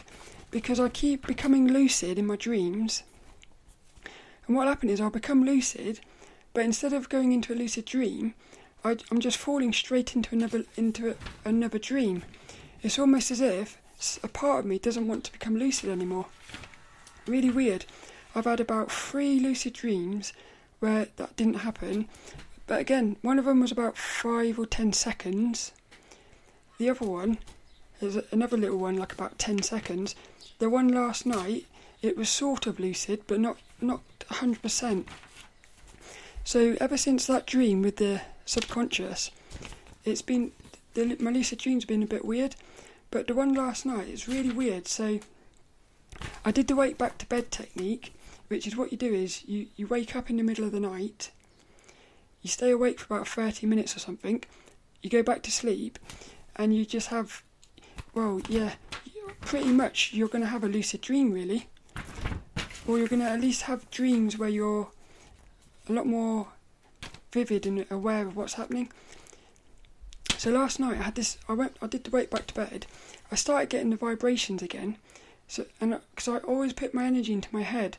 because 0.51 0.81
I 0.81 0.89
keep 0.89 1.25
becoming 1.25 1.65
lucid 1.65 2.19
in 2.19 2.25
my 2.25 2.35
dreams. 2.35 3.03
And 4.45 4.57
what 4.57 4.67
happened 4.67 4.91
is, 4.91 4.99
I'll 4.99 5.09
become 5.09 5.45
lucid, 5.45 6.01
but 6.53 6.65
instead 6.65 6.91
of 6.91 7.07
going 7.07 7.31
into 7.31 7.53
a 7.53 7.55
lucid 7.55 7.85
dream, 7.85 8.33
I, 8.83 8.97
am 9.11 9.21
just 9.21 9.37
falling 9.37 9.71
straight 9.71 10.13
into 10.13 10.35
another 10.35 10.65
into 10.75 11.15
another 11.45 11.79
dream. 11.79 12.23
It's 12.81 12.99
almost 12.99 13.31
as 13.31 13.39
if 13.39 13.77
a 14.23 14.27
part 14.27 14.59
of 14.59 14.65
me 14.65 14.79
doesn't 14.79 15.07
want 15.07 15.23
to 15.25 15.31
become 15.31 15.57
lucid 15.57 15.89
anymore. 15.89 16.27
Really 17.27 17.49
weird. 17.49 17.85
I've 18.35 18.45
had 18.45 18.59
about 18.59 18.91
three 18.91 19.39
lucid 19.39 19.73
dreams 19.73 20.33
where 20.79 21.07
that 21.17 21.35
didn't 21.35 21.65
happen, 21.65 22.09
but 22.67 22.79
again, 22.79 23.15
one 23.21 23.39
of 23.39 23.45
them 23.45 23.59
was 23.61 23.71
about 23.71 23.97
five 23.97 24.57
or 24.57 24.65
ten 24.65 24.93
seconds. 24.93 25.71
The 26.77 26.89
other 26.89 27.05
one 27.05 27.37
is 28.01 28.17
another 28.31 28.57
little 28.57 28.79
one, 28.79 28.97
like 28.97 29.13
about 29.13 29.39
ten 29.39 29.61
seconds. 29.61 30.15
The 30.59 30.69
one 30.69 30.87
last 30.87 31.25
night, 31.25 31.65
it 32.01 32.17
was 32.17 32.29
sort 32.29 32.67
of 32.67 32.79
lucid, 32.79 33.23
but 33.27 33.39
not 33.39 33.57
not 33.79 34.01
hundred 34.29 34.61
percent. 34.61 35.07
So 36.43 36.75
ever 36.81 36.97
since 36.97 37.25
that 37.27 37.47
dream 37.47 37.81
with 37.81 37.97
the 37.97 38.21
subconscious, 38.45 39.31
it's 40.03 40.21
been 40.21 40.51
the, 40.95 41.15
my 41.19 41.31
lucid 41.31 41.59
dreams 41.59 41.85
been 41.85 42.03
a 42.03 42.07
bit 42.07 42.25
weird, 42.25 42.55
but 43.13 43.27
the 43.27 43.35
one 43.35 43.53
last 43.53 43.85
night 43.85 44.07
is 44.07 44.27
really 44.27 44.49
weird. 44.49 44.87
So 44.87 45.19
I 46.43 46.49
did 46.49 46.67
the 46.67 46.75
wake 46.75 46.97
back 46.97 47.19
to 47.19 47.27
bed 47.27 47.51
technique, 47.51 48.11
which 48.47 48.65
is 48.65 48.75
what 48.75 48.91
you 48.91 48.97
do 48.97 49.13
is 49.13 49.45
you, 49.47 49.67
you 49.75 49.85
wake 49.85 50.15
up 50.15 50.31
in 50.31 50.37
the 50.37 50.43
middle 50.43 50.65
of 50.65 50.71
the 50.71 50.79
night, 50.79 51.29
you 52.41 52.49
stay 52.49 52.71
awake 52.71 52.99
for 52.99 53.13
about 53.13 53.27
30 53.27 53.67
minutes 53.67 53.95
or 53.95 53.99
something, 53.99 54.43
you 55.03 55.11
go 55.11 55.21
back 55.21 55.43
to 55.43 55.51
sleep, 55.51 55.99
and 56.55 56.75
you 56.75 56.85
just 56.85 57.09
have, 57.09 57.43
well, 58.15 58.41
yeah, 58.49 58.73
pretty 59.41 59.71
much 59.71 60.11
you're 60.11 60.27
going 60.27 60.43
to 60.43 60.49
have 60.49 60.63
a 60.63 60.67
lucid 60.67 61.01
dream, 61.01 61.31
really. 61.31 61.67
Or 62.87 62.97
you're 62.97 63.07
going 63.07 63.21
to 63.21 63.29
at 63.29 63.39
least 63.39 63.63
have 63.63 63.89
dreams 63.91 64.39
where 64.39 64.49
you're 64.49 64.89
a 65.87 65.93
lot 65.93 66.07
more 66.07 66.47
vivid 67.31 67.67
and 67.67 67.85
aware 67.91 68.25
of 68.25 68.35
what's 68.35 68.55
happening. 68.55 68.91
So 70.43 70.51
last 70.51 70.77
night 70.77 70.99
I 70.99 71.03
had 71.03 71.15
this. 71.15 71.37
I 71.47 71.53
went. 71.53 71.77
I 71.81 71.87
did 71.87 72.03
the 72.03 72.09
wake 72.09 72.29
back 72.29 72.47
to 72.47 72.53
bed. 72.53 72.85
I 73.31 73.35
started 73.35 73.69
getting 73.69 73.91
the 73.91 73.95
vibrations 73.95 74.61
again. 74.61 74.97
So 75.47 75.67
and 75.79 76.01
because 76.13 76.27
I 76.27 76.39
always 76.39 76.73
put 76.73 76.93
my 76.93 77.05
energy 77.05 77.31
into 77.31 77.47
my 77.53 77.61
head, 77.61 77.95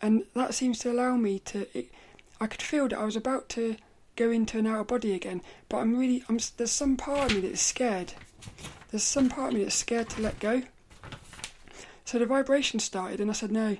and 0.00 0.22
that 0.34 0.54
seems 0.54 0.78
to 0.78 0.92
allow 0.92 1.16
me 1.16 1.40
to. 1.40 1.66
It, 1.76 1.90
I 2.40 2.46
could 2.46 2.62
feel 2.62 2.86
that 2.86 3.00
I 3.00 3.04
was 3.04 3.16
about 3.16 3.48
to 3.48 3.74
go 4.14 4.30
into 4.30 4.60
an 4.60 4.68
outer 4.68 4.84
body 4.84 5.12
again, 5.12 5.42
but 5.68 5.78
I'm 5.78 5.98
really. 5.98 6.22
I'm. 6.28 6.38
There's 6.56 6.70
some 6.70 6.96
part 6.96 7.32
of 7.32 7.36
me 7.36 7.48
that's 7.48 7.60
scared. 7.60 8.12
There's 8.92 9.02
some 9.02 9.28
part 9.28 9.48
of 9.48 9.54
me 9.54 9.64
that's 9.64 9.74
scared 9.74 10.08
to 10.10 10.22
let 10.22 10.38
go. 10.38 10.62
So 12.04 12.20
the 12.20 12.26
vibration 12.26 12.78
started, 12.78 13.18
and 13.18 13.28
I 13.28 13.34
said 13.34 13.50
no. 13.50 13.76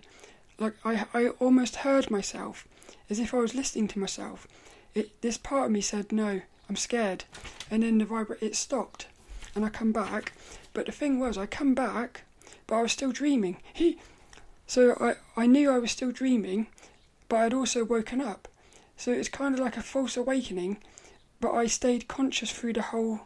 Like 0.59 0.75
I, 0.85 1.07
I 1.15 1.29
almost 1.39 1.77
heard 1.87 2.11
myself, 2.11 2.67
as 3.09 3.21
if 3.21 3.33
I 3.33 3.37
was 3.37 3.55
listening 3.55 3.87
to 3.87 4.01
myself. 4.01 4.49
It, 4.93 5.23
this 5.23 5.39
part 5.39 5.67
of 5.67 5.71
me 5.71 5.81
said 5.81 6.11
no, 6.11 6.41
I'm 6.69 6.77
scared, 6.77 7.25
and 7.71 7.83
then 7.83 7.99
the 7.99 8.05
vibrate 8.05 8.43
it 8.43 8.57
stopped, 8.57 9.07
and 9.55 9.65
I 9.65 9.69
come 9.69 9.93
back. 9.93 10.33
But 10.73 10.87
the 10.87 10.93
thing 10.93 11.19
was, 11.19 11.39
I 11.39 11.47
come 11.47 11.75
back, 11.75 12.23
but 12.67 12.77
I 12.77 12.83
was 12.83 12.93
still 12.93 13.13
dreaming. 13.13 13.57
He, 13.73 13.99
so 14.67 14.97
I 15.01 15.15
I 15.41 15.47
knew 15.47 15.71
I 15.71 15.79
was 15.79 15.91
still 15.91 16.13
dreaming, 16.13 16.67
but 17.29 17.37
I'd 17.37 17.55
also 17.55 17.85
woken 17.85 18.21
up. 18.21 18.49
So 18.97 19.13
it's 19.13 19.29
kind 19.29 19.55
of 19.55 19.61
like 19.61 19.77
a 19.77 19.83
false 19.83 20.17
awakening, 20.17 20.79
but 21.41 21.53
I 21.53 21.67
stayed 21.67 22.09
conscious 22.09 22.53
through 22.53 22.75
the 22.75 22.83
whole 22.83 23.21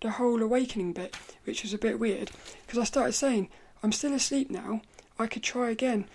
the 0.00 0.10
whole 0.12 0.42
awakening 0.42 0.92
bit, 0.92 1.16
which 1.44 1.62
was 1.62 1.72
a 1.72 1.78
bit 1.78 1.98
weird 1.98 2.30
because 2.66 2.78
I 2.78 2.84
started 2.84 3.12
saying, 3.12 3.48
I'm 3.82 3.92
still 3.92 4.12
asleep 4.12 4.50
now, 4.50 4.82
I 5.18 5.26
could 5.26 5.42
try 5.42 5.70
again. 5.70 6.06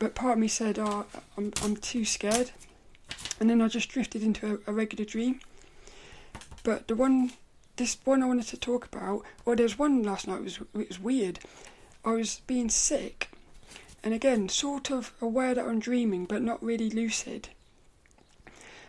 But 0.00 0.16
part 0.16 0.32
of 0.32 0.38
me 0.40 0.48
said, 0.48 0.78
oh, 0.78 1.06
I'm, 1.38 1.52
I'm 1.62 1.76
too 1.76 2.04
scared 2.04 2.50
and 3.40 3.48
then 3.48 3.60
I 3.60 3.68
just 3.68 3.88
drifted 3.88 4.22
into 4.22 4.60
a, 4.66 4.70
a 4.70 4.74
regular 4.74 5.04
dream. 5.04 5.40
But 6.64 6.88
the 6.88 6.96
one, 6.96 7.32
this 7.76 7.98
one 8.04 8.22
I 8.22 8.26
wanted 8.26 8.46
to 8.48 8.56
talk 8.56 8.86
about, 8.86 9.22
well, 9.44 9.54
there 9.54 9.64
was 9.64 9.78
one 9.78 10.02
last 10.02 10.26
night. 10.26 10.38
It 10.38 10.44
was 10.44 10.58
it 10.74 10.88
was 10.88 10.98
weird. 10.98 11.38
I 12.04 12.12
was 12.12 12.40
being 12.46 12.70
sick, 12.70 13.30
and 14.02 14.14
again, 14.14 14.48
sort 14.48 14.90
of 14.90 15.12
aware 15.20 15.54
that 15.54 15.66
I'm 15.66 15.78
dreaming, 15.78 16.24
but 16.24 16.40
not 16.42 16.62
really 16.62 16.88
lucid. 16.88 17.50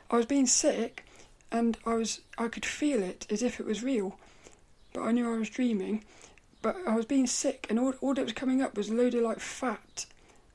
I 0.10 0.16
was 0.16 0.26
being 0.26 0.48
sick, 0.48 1.06
and 1.52 1.78
I 1.86 1.96
was 1.96 2.22
I 2.38 2.48
could 2.48 2.66
feel 2.66 3.04
it 3.04 3.28
as 3.30 3.44
if 3.44 3.60
it 3.60 3.66
was 3.66 3.84
real, 3.84 4.18
but 4.94 5.02
I 5.02 5.12
knew 5.12 5.32
I 5.32 5.38
was 5.38 5.50
dreaming. 5.50 6.06
But 6.62 6.78
I 6.88 6.96
was 6.96 7.06
being 7.06 7.28
sick, 7.28 7.68
and 7.70 7.78
all 7.78 7.94
all 8.00 8.14
that 8.14 8.24
was 8.24 8.34
coming 8.34 8.62
up 8.62 8.78
was 8.78 8.90
loaded 8.90 9.22
like 9.22 9.42
fat. 9.42 10.06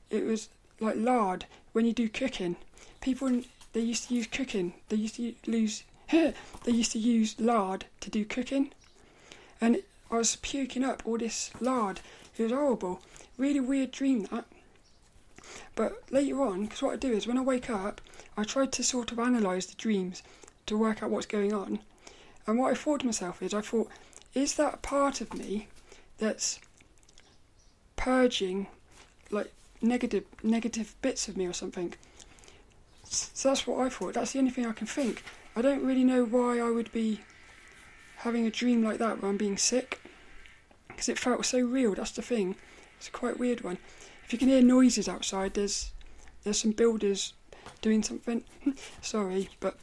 It 0.09 0.25
was 0.25 0.49
like 0.79 0.95
lard 0.97 1.45
when 1.73 1.85
you 1.85 1.93
do 1.93 2.09
cooking. 2.09 2.55
People 2.99 3.43
they 3.73 3.81
used 3.81 4.07
to 4.07 4.15
use 4.15 4.25
cooking. 4.25 4.73
They 4.89 4.97
used 4.97 5.15
to 5.17 5.35
use 5.45 5.83
they 6.63 6.71
used 6.71 6.91
to 6.91 6.99
use 6.99 7.39
lard 7.39 7.85
to 8.01 8.09
do 8.09 8.25
cooking, 8.25 8.71
and 9.61 9.81
I 10.09 10.17
was 10.17 10.35
puking 10.37 10.83
up 10.83 11.03
all 11.05 11.17
this 11.17 11.51
lard. 11.61 12.01
It 12.37 12.43
was 12.43 12.51
horrible. 12.51 13.01
Really 13.37 13.59
weird 13.59 13.91
dream 13.91 14.23
that. 14.23 14.45
But 15.75 16.11
later 16.11 16.41
on, 16.41 16.65
because 16.65 16.81
what 16.81 16.93
I 16.93 16.97
do 16.97 17.13
is 17.13 17.27
when 17.27 17.37
I 17.37 17.41
wake 17.41 17.69
up, 17.69 18.01
I 18.35 18.43
try 18.43 18.65
to 18.65 18.83
sort 18.83 19.11
of 19.11 19.19
analyse 19.19 19.65
the 19.67 19.75
dreams 19.75 20.21
to 20.65 20.77
work 20.77 21.01
out 21.01 21.09
what's 21.09 21.25
going 21.25 21.53
on. 21.53 21.79
And 22.45 22.57
what 22.59 22.71
I 22.71 22.75
thought 22.75 23.01
to 23.01 23.05
myself 23.05 23.41
is, 23.41 23.53
I 23.53 23.61
thought, 23.61 23.89
is 24.33 24.55
that 24.55 24.81
part 24.81 25.21
of 25.21 25.33
me 25.33 25.67
that's 26.17 26.59
purging 27.95 28.67
like 29.29 29.53
negative 29.81 30.25
negative 30.43 30.95
bits 31.01 31.27
of 31.27 31.37
me 31.37 31.45
or 31.45 31.53
something? 31.53 31.93
So 33.03 33.49
that's 33.49 33.67
what 33.67 33.85
I 33.85 33.89
thought. 33.89 34.13
That's 34.13 34.33
the 34.33 34.39
only 34.39 34.51
thing 34.51 34.65
I 34.65 34.71
can 34.73 34.87
think. 34.87 35.23
I 35.55 35.61
don't 35.61 35.83
really 35.83 36.03
know 36.03 36.23
why 36.23 36.59
I 36.59 36.69
would 36.69 36.91
be 36.91 37.21
having 38.17 38.45
a 38.45 38.51
dream 38.51 38.83
like 38.83 38.99
that 38.99 39.21
where 39.21 39.29
I'm 39.29 39.37
being 39.37 39.57
sick. 39.57 39.99
Because 40.87 41.09
it 41.09 41.19
felt 41.19 41.45
so 41.45 41.59
real, 41.59 41.95
that's 41.95 42.11
the 42.11 42.21
thing. 42.21 42.55
It's 42.97 43.07
a 43.07 43.11
quite 43.11 43.39
weird 43.39 43.61
one. 43.61 43.77
If 44.23 44.31
you 44.31 44.39
can 44.39 44.47
hear 44.47 44.61
noises 44.61 45.09
outside, 45.09 45.55
there's 45.55 45.91
there's 46.43 46.61
some 46.61 46.71
builders 46.71 47.33
doing 47.81 48.03
something. 48.03 48.43
Sorry, 49.01 49.49
but 49.59 49.77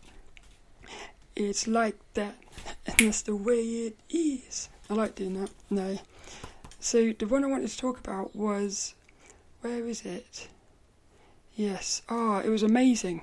it's 1.37 1.67
like 1.67 1.97
that. 2.15 2.35
And 2.87 2.99
that's 2.99 3.23
the 3.23 3.37
way 3.37 3.61
it 3.61 3.97
is. 4.09 4.69
I 4.89 4.95
like 4.95 5.15
doing 5.15 5.35
that. 5.41 5.51
No. 5.69 5.99
So 6.81 7.13
the 7.13 7.27
one 7.27 7.45
I 7.45 7.49
wanted 7.49 7.69
to 7.69 7.77
talk 7.77 7.99
about 7.99 8.35
was 8.35 8.95
where 9.61 9.87
is 9.87 10.05
it? 10.05 10.49
Yes. 11.55 12.03
Ah, 12.09 12.41
it 12.41 12.49
was 12.49 12.63
amazing. 12.63 13.23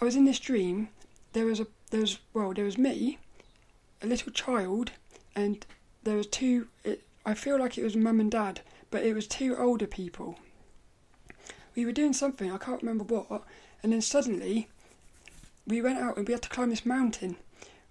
I 0.00 0.04
was 0.04 0.16
in 0.16 0.24
this 0.24 0.38
dream. 0.38 0.88
There 1.34 1.46
was 1.46 1.60
a 1.60 1.66
there 1.90 2.00
was 2.00 2.18
well 2.32 2.54
there 2.54 2.64
was 2.64 2.78
me, 2.78 3.18
a 4.00 4.06
little 4.06 4.32
child, 4.32 4.92
and 5.36 5.66
there 6.04 6.16
was 6.16 6.28
two. 6.28 6.68
It, 6.84 7.02
I 7.26 7.34
feel 7.34 7.58
like 7.58 7.76
it 7.76 7.84
was 7.84 7.96
mum 7.96 8.20
and 8.20 8.30
dad, 8.30 8.60
but 8.90 9.02
it 9.02 9.14
was 9.14 9.26
two 9.26 9.56
older 9.56 9.86
people. 9.86 10.38
We 11.74 11.84
were 11.84 11.92
doing 11.92 12.12
something 12.12 12.52
I 12.52 12.58
can't 12.58 12.82
remember 12.82 13.04
what, 13.04 13.42
and 13.82 13.92
then 13.92 14.00
suddenly 14.00 14.68
we 15.66 15.82
went 15.82 15.98
out 15.98 16.16
and 16.16 16.26
we 16.26 16.32
had 16.32 16.42
to 16.42 16.48
climb 16.48 16.70
this 16.70 16.86
mountain. 16.86 17.36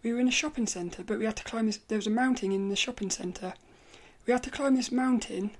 We 0.04 0.14
were 0.14 0.20
in 0.20 0.28
a 0.30 0.32
shopping 0.32 0.68
centre, 0.68 1.04
but 1.04 1.20
we 1.20 1.26
had 1.26 1.36
to 1.38 1.44
climb 1.44 1.66
this. 1.66 1.80
There 1.88 1.98
was 1.98 2.08
a 2.08 2.12
mountain 2.12 2.52
in 2.54 2.70
the 2.70 2.76
shopping 2.78 3.10
centre. 3.10 3.54
We 4.26 4.32
had 4.32 4.44
to 4.44 4.52
climb 4.52 4.76
this 4.76 4.92
mountain, 4.92 5.52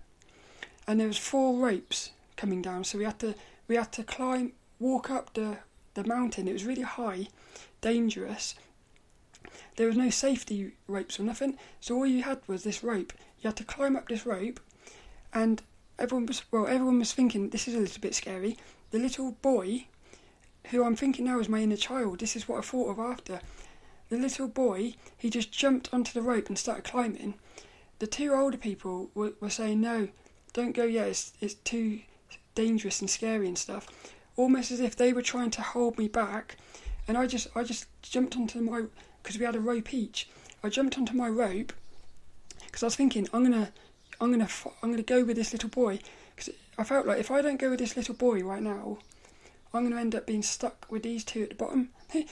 and 0.88 1.00
there 1.00 1.08
was 1.08 1.18
four 1.18 1.60
ropes 1.60 2.12
coming 2.38 2.62
down. 2.62 2.86
So 2.86 2.98
we 2.98 3.04
had 3.04 3.20
to 3.20 3.36
we 3.68 3.76
had 3.76 3.92
to 3.94 4.04
climb, 4.04 4.54
walk 4.80 5.10
up 5.10 5.34
the 5.34 5.58
the 5.96 6.06
mountain. 6.06 6.48
It 6.48 6.54
was 6.54 6.66
really 6.66 6.84
high, 6.84 7.28
dangerous. 7.82 8.56
There 9.76 9.88
was 9.88 9.98
no 9.98 10.10
safety 10.10 10.74
ropes 10.88 11.20
or 11.20 11.24
nothing. 11.24 11.58
So 11.80 11.96
all 11.96 12.06
you 12.06 12.24
had 12.24 12.42
was 12.48 12.64
this 12.64 12.84
rope. 12.84 13.14
You 13.40 13.50
had 13.50 13.58
to 13.58 13.64
climb 13.64 13.96
up 13.96 14.08
this 14.08 14.26
rope, 14.26 14.60
and 15.34 15.62
everyone 16.00 16.26
was 16.26 16.44
well. 16.52 16.68
Everyone 16.68 17.00
was 17.00 17.14
thinking 17.14 17.50
this 17.50 17.68
is 17.68 17.76
a 17.76 17.80
little 17.80 18.02
bit 18.02 18.16
scary. 18.16 18.58
The 18.92 19.00
little 19.00 19.32
boy, 19.42 19.88
who 20.68 20.84
I'm 20.84 20.96
thinking 20.96 21.26
now 21.26 21.40
is 21.40 21.50
my 21.50 21.60
inner 21.60 21.76
child. 21.76 22.20
This 22.20 22.36
is 22.36 22.48
what 22.48 22.60
I 22.60 22.62
thought 22.62 22.92
of 22.92 23.00
after. 23.00 23.42
The 24.10 24.18
little 24.18 24.48
boy, 24.48 24.96
he 25.18 25.30
just 25.30 25.52
jumped 25.52 25.94
onto 25.94 26.14
the 26.14 26.22
rope 26.22 26.48
and 26.48 26.58
started 26.58 26.84
climbing. 26.84 27.36
the 28.00 28.08
two 28.08 28.34
older 28.34 28.58
people 28.58 29.10
were, 29.16 29.34
were 29.40 29.50
saying 29.50 29.80
no, 29.82 30.10
don't 30.52 30.76
go 30.76 30.84
yet. 30.84 31.08
It's 31.08 31.34
it's 31.42 31.54
too 31.56 32.02
dangerous 32.54 33.02
and 33.02 33.10
scary 33.10 33.48
and 33.48 33.58
stuff. 33.58 33.88
Almost 34.36 34.72
as 34.72 34.80
if 34.80 34.96
they 34.96 35.14
were 35.14 35.22
trying 35.22 35.52
to 35.52 35.62
hold 35.62 35.98
me 35.98 36.08
back, 36.08 36.58
and 37.08 37.18
I 37.18 37.28
just 37.28 37.48
I 37.56 37.64
just 37.64 37.88
jumped 38.02 38.36
onto 38.36 38.60
my 38.62 38.84
because 39.22 39.38
we 39.38 39.46
had 39.46 39.56
a 39.56 39.60
rope 39.60 39.94
each. 39.94 40.30
I 40.64 40.70
jumped 40.70 40.98
onto 40.98 41.14
my 41.14 41.28
rope 41.28 41.74
because 42.66 42.84
I 42.84 42.88
was 42.88 42.96
thinking 42.96 43.28
I'm 43.34 43.44
gonna 43.44 43.72
I'm 44.22 44.32
gonna 44.32 44.48
I'm 44.82 44.92
gonna 44.92 45.04
go 45.04 45.24
with 45.24 45.36
this 45.36 45.54
little 45.54 45.70
boy 45.70 46.00
because 46.36 46.54
I 46.78 46.84
felt 46.84 47.06
like 47.06 47.20
if 47.20 47.32
I 47.32 47.42
don't 47.42 47.60
go 47.60 47.70
with 47.70 47.80
this 47.80 47.96
little 47.98 48.16
boy 48.16 48.42
right 48.44 48.62
now, 48.62 49.00
I'm 49.74 49.84
gonna 49.84 50.00
end 50.00 50.16
up 50.16 50.26
being 50.26 50.44
stuck 50.44 50.86
with 50.90 51.04
these 51.04 51.24
two 51.24 51.44
at 51.44 51.50
the 51.50 51.56
bottom. 51.56 51.90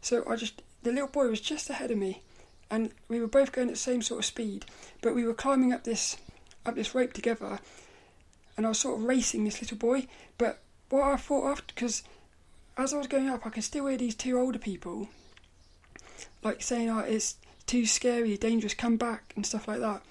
so 0.00 0.24
I 0.28 0.36
just 0.36 0.62
the 0.82 0.92
little 0.92 1.08
boy 1.08 1.28
was 1.28 1.40
just 1.40 1.70
ahead 1.70 1.90
of 1.90 1.98
me, 1.98 2.22
and 2.70 2.92
we 3.08 3.20
were 3.20 3.26
both 3.26 3.52
going 3.52 3.68
at 3.68 3.74
the 3.74 3.80
same 3.80 4.02
sort 4.02 4.20
of 4.20 4.24
speed, 4.24 4.66
but 5.00 5.14
we 5.14 5.24
were 5.24 5.34
climbing 5.34 5.72
up 5.72 5.84
this 5.84 6.16
up 6.64 6.74
this 6.74 6.94
rope 6.94 7.12
together, 7.12 7.58
and 8.56 8.66
I 8.66 8.70
was 8.70 8.78
sort 8.78 8.98
of 8.98 9.04
racing 9.04 9.44
this 9.44 9.60
little 9.60 9.78
boy. 9.78 10.06
But 10.38 10.60
what 10.90 11.02
I 11.02 11.16
thought 11.16 11.50
after, 11.50 11.74
because 11.74 12.02
as 12.76 12.94
I 12.94 12.98
was 12.98 13.06
going 13.06 13.28
up, 13.28 13.46
I 13.46 13.50
could 13.50 13.64
still 13.64 13.86
hear 13.86 13.98
these 13.98 14.14
two 14.14 14.38
older 14.38 14.58
people, 14.58 15.08
like 16.42 16.62
saying, 16.62 16.90
"Oh, 16.90 17.00
it's 17.00 17.36
too 17.66 17.86
scary, 17.86 18.36
dangerous, 18.36 18.74
come 18.74 18.96
back," 18.96 19.32
and 19.36 19.44
stuff 19.46 19.68
like 19.68 19.80
that. 19.80 20.02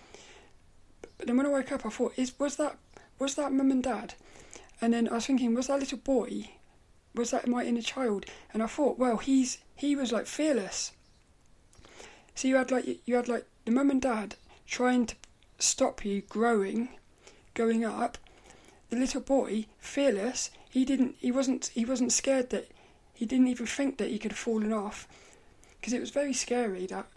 But 1.18 1.28
then 1.28 1.38
when 1.38 1.45
I 1.45 1.49
woke 1.49 1.72
up, 1.72 1.86
I 1.86 1.89
thought, 1.89 2.14
"Is 2.18 2.38
was 2.39 2.55
that 2.57 2.78
was 3.20 3.36
that 3.36 3.51
mum 3.51 3.72
and 3.72 3.84
dad?" 3.84 4.16
And 4.82 4.93
then 4.93 5.07
I 5.07 5.14
was 5.14 5.28
thinking, 5.28 5.53
was 5.53 5.68
that 5.68 5.80
little 5.80 5.99
boy? 5.99 6.49
Was 7.14 7.30
that 7.32 7.47
my 7.47 7.64
inner 7.64 7.84
child? 7.84 8.26
And 8.51 8.64
I 8.64 8.68
thought, 8.68 8.97
well, 8.97 9.18
he's 9.18 9.59
he 9.76 9.95
was 9.95 10.12
like 10.12 10.26
fearless. 10.26 10.91
So 12.34 12.47
you 12.47 12.55
had 12.55 12.72
like 12.72 12.99
you 13.05 13.16
had 13.16 13.28
like 13.28 13.45
the 13.66 13.72
mum 13.72 13.91
and 13.91 14.01
dad 14.01 14.36
trying 14.66 15.05
to 15.05 15.16
stop 15.59 16.03
you 16.03 16.22
growing, 16.22 16.89
going 17.53 17.86
up. 17.86 18.18
The 18.89 18.97
little 18.97 19.22
boy, 19.22 19.68
fearless, 19.78 20.49
he 20.72 20.86
didn't 20.86 21.16
he 21.20 21.32
wasn't 21.32 21.70
he 21.76 21.86
wasn't 21.86 22.14
scared 22.14 22.50
that 22.50 22.72
he 23.14 23.26
didn't 23.26 23.48
even 23.48 23.68
think 23.68 23.98
that 23.98 24.10
he 24.10 24.18
could 24.18 24.32
have 24.32 24.40
fallen 24.40 24.74
off. 24.74 25.08
Because 25.80 25.94
it 25.94 26.00
was 26.00 26.12
very 26.12 26.34
scary 26.34 26.86
that 26.88 27.08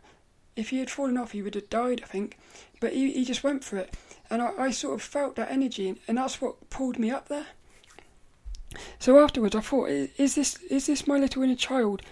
if 0.57 0.71
he 0.71 0.79
had 0.81 0.91
fallen 0.91 1.17
off 1.17 1.31
he 1.31 1.41
would 1.41 1.55
have 1.55 1.71
died 1.71 2.03
I 2.03 2.07
think. 2.07 2.37
But 2.81 2.93
he, 2.93 3.13
he 3.13 3.25
just 3.25 3.45
went 3.45 3.65
for 3.65 3.79
it. 3.79 3.95
And 4.29 4.43
I, 4.43 4.51
I 4.59 4.71
sort 4.73 4.95
of 4.95 5.03
felt 5.03 5.37
that 5.37 5.51
energy 5.51 5.89
and, 5.89 5.99
and 6.09 6.19
that's 6.19 6.41
what 6.41 6.69
pulled 6.69 6.99
me 6.99 7.11
up 7.11 7.29
there. 7.29 7.47
So 8.99 9.23
afterwards 9.23 9.55
I 9.55 9.61
thought 9.61 9.89
is 9.89 10.35
this 10.35 10.57
is 10.63 10.87
this 10.87 11.07
my 11.07 11.19
little 11.19 11.45
inner 11.45 11.55
child? 11.55 12.03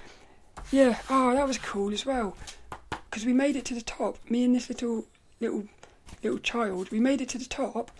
Yeah 0.70 0.98
oh 1.10 1.34
that 1.34 1.48
was 1.48 1.58
cool 1.58 1.92
as 1.92 2.06
well. 2.06 2.36
Because 3.10 3.26
we 3.26 3.32
made 3.32 3.56
it 3.56 3.64
to 3.64 3.74
the 3.74 3.82
top 3.82 4.18
me 4.30 4.44
and 4.44 4.54
this 4.54 4.68
little 4.68 5.06
little 5.40 5.64
little 6.22 6.38
child 6.38 6.92
we 6.92 7.00
made 7.00 7.20
it 7.20 7.28
to 7.30 7.38
the 7.38 7.46
top 7.46 7.90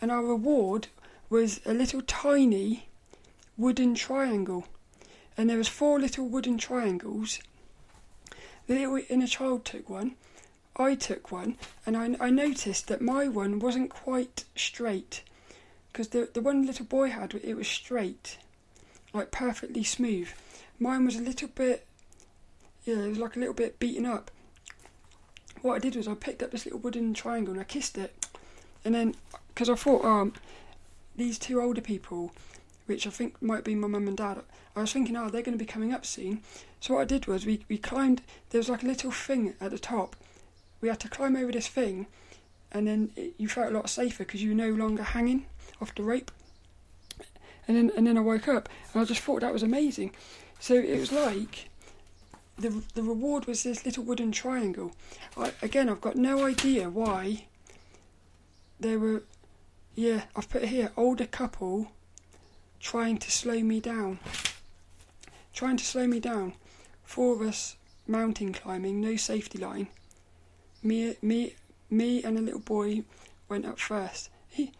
and 0.00 0.12
our 0.12 0.22
reward 0.22 0.86
was 1.28 1.60
a 1.66 1.74
little 1.74 2.02
tiny 2.02 2.86
wooden 3.62 3.94
triangle, 3.94 4.66
and 5.36 5.48
there 5.48 5.56
was 5.56 5.68
four 5.68 6.00
little 6.00 6.28
wooden 6.28 6.58
triangles. 6.58 7.38
The 8.66 8.74
little 8.74 9.00
inner 9.08 9.28
child 9.28 9.64
took 9.64 9.88
one, 9.88 10.16
I 10.76 10.96
took 10.96 11.30
one, 11.30 11.56
and 11.86 11.96
I, 11.96 12.16
I 12.18 12.30
noticed 12.30 12.88
that 12.88 13.00
my 13.00 13.28
one 13.28 13.60
wasn't 13.60 13.90
quite 13.90 14.44
straight, 14.56 15.22
because 15.92 16.08
the 16.08 16.28
the 16.34 16.40
one 16.40 16.66
little 16.66 16.86
boy 16.86 17.10
had 17.10 17.34
it 17.34 17.54
was 17.54 17.68
straight, 17.68 18.36
like 19.14 19.30
perfectly 19.30 19.84
smooth. 19.84 20.28
Mine 20.80 21.04
was 21.04 21.16
a 21.16 21.22
little 21.22 21.48
bit, 21.48 21.86
yeah, 22.84 22.96
it 22.96 23.10
was 23.10 23.18
like 23.18 23.36
a 23.36 23.38
little 23.38 23.54
bit 23.54 23.78
beaten 23.78 24.06
up. 24.06 24.30
What 25.60 25.76
I 25.76 25.78
did 25.78 25.94
was 25.94 26.08
I 26.08 26.14
picked 26.14 26.42
up 26.42 26.50
this 26.50 26.64
little 26.64 26.80
wooden 26.80 27.14
triangle 27.14 27.52
and 27.52 27.60
I 27.60 27.64
kissed 27.64 27.96
it, 27.96 28.26
and 28.84 28.92
then 28.92 29.14
because 29.48 29.70
I 29.70 29.76
thought, 29.76 30.04
um, 30.04 30.32
these 31.14 31.38
two 31.38 31.60
older 31.60 31.82
people 31.82 32.32
which 32.86 33.06
I 33.06 33.10
think 33.10 33.40
might 33.40 33.64
be 33.64 33.74
my 33.74 33.88
mum 33.88 34.08
and 34.08 34.16
dad. 34.16 34.42
I 34.74 34.80
was 34.80 34.92
thinking, 34.92 35.16
oh, 35.16 35.28
they're 35.28 35.42
going 35.42 35.58
to 35.58 35.64
be 35.64 35.70
coming 35.70 35.92
up 35.92 36.06
soon. 36.06 36.42
So 36.80 36.94
what 36.94 37.02
I 37.02 37.04
did 37.04 37.26
was 37.26 37.46
we, 37.46 37.64
we 37.68 37.78
climbed, 37.78 38.22
there 38.50 38.58
was 38.58 38.68
like 38.68 38.82
a 38.82 38.86
little 38.86 39.10
thing 39.10 39.54
at 39.60 39.70
the 39.70 39.78
top. 39.78 40.16
We 40.80 40.88
had 40.88 41.00
to 41.00 41.08
climb 41.08 41.36
over 41.36 41.52
this 41.52 41.68
thing, 41.68 42.06
and 42.72 42.88
then 42.88 43.10
it, 43.16 43.34
you 43.38 43.48
felt 43.48 43.72
a 43.72 43.76
lot 43.76 43.88
safer 43.88 44.24
because 44.24 44.42
you 44.42 44.50
were 44.50 44.56
no 44.56 44.70
longer 44.70 45.02
hanging 45.02 45.46
off 45.80 45.94
the 45.94 46.02
rope. 46.02 46.30
And 47.68 47.76
then, 47.76 47.92
and 47.96 48.06
then 48.06 48.18
I 48.18 48.20
woke 48.20 48.48
up, 48.48 48.68
and 48.92 49.02
I 49.02 49.04
just 49.04 49.20
thought 49.20 49.42
that 49.42 49.52
was 49.52 49.62
amazing. 49.62 50.12
So 50.58 50.74
it 50.74 50.98
was 50.98 51.12
like 51.12 51.68
the 52.58 52.82
the 52.94 53.02
reward 53.02 53.46
was 53.46 53.62
this 53.62 53.84
little 53.84 54.04
wooden 54.04 54.32
triangle. 54.32 54.92
I, 55.36 55.52
again, 55.62 55.88
I've 55.88 56.00
got 56.00 56.16
no 56.16 56.44
idea 56.46 56.88
why 56.88 57.46
there 58.80 58.98
were. 58.98 59.22
Yeah, 59.94 60.22
I've 60.34 60.48
put 60.48 60.64
here 60.64 60.90
older 60.96 61.26
couple 61.26 61.90
trying 62.82 63.16
to 63.16 63.30
slow 63.30 63.60
me 63.60 63.80
down. 63.80 64.18
Trying 65.54 65.76
to 65.78 65.84
slow 65.84 66.06
me 66.06 66.20
down. 66.20 66.54
Four 67.04 67.36
of 67.36 67.40
us 67.40 67.76
mountain 68.06 68.52
climbing, 68.52 69.00
no 69.00 69.16
safety 69.16 69.58
line. 69.58 69.86
Me, 70.82 71.16
me, 71.22 71.54
me, 71.88 72.22
and 72.24 72.36
a 72.36 72.42
little 72.42 72.60
boy 72.60 73.04
went 73.48 73.64
up 73.64 73.78
first. 73.78 74.28
He, 74.50 74.72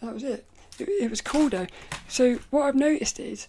that 0.00 0.14
was 0.14 0.22
it. 0.22 0.46
it. 0.78 0.88
It 0.88 1.10
was 1.10 1.20
cool 1.20 1.48
though. 1.48 1.66
So 2.06 2.38
what 2.50 2.62
I've 2.62 2.76
noticed 2.76 3.18
is 3.18 3.48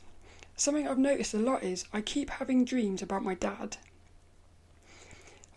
something 0.56 0.88
I've 0.88 0.98
noticed 0.98 1.34
a 1.36 1.38
lot 1.38 1.64
is 1.64 1.86
I 1.94 2.02
keep 2.02 2.32
having 2.32 2.66
dreams 2.66 3.02
about 3.02 3.24
my 3.24 3.36
dad. 3.36 3.78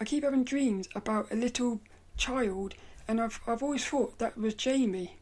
I 0.00 0.04
keep 0.04 0.22
having 0.22 0.44
dreams 0.44 0.88
about 0.94 1.32
a 1.32 1.36
little 1.36 1.80
child, 2.16 2.74
and 3.08 3.20
I've 3.20 3.40
I've 3.46 3.62
always 3.62 3.84
thought 3.84 4.18
that 4.18 4.36
was 4.36 4.54
Jamie, 4.54 5.16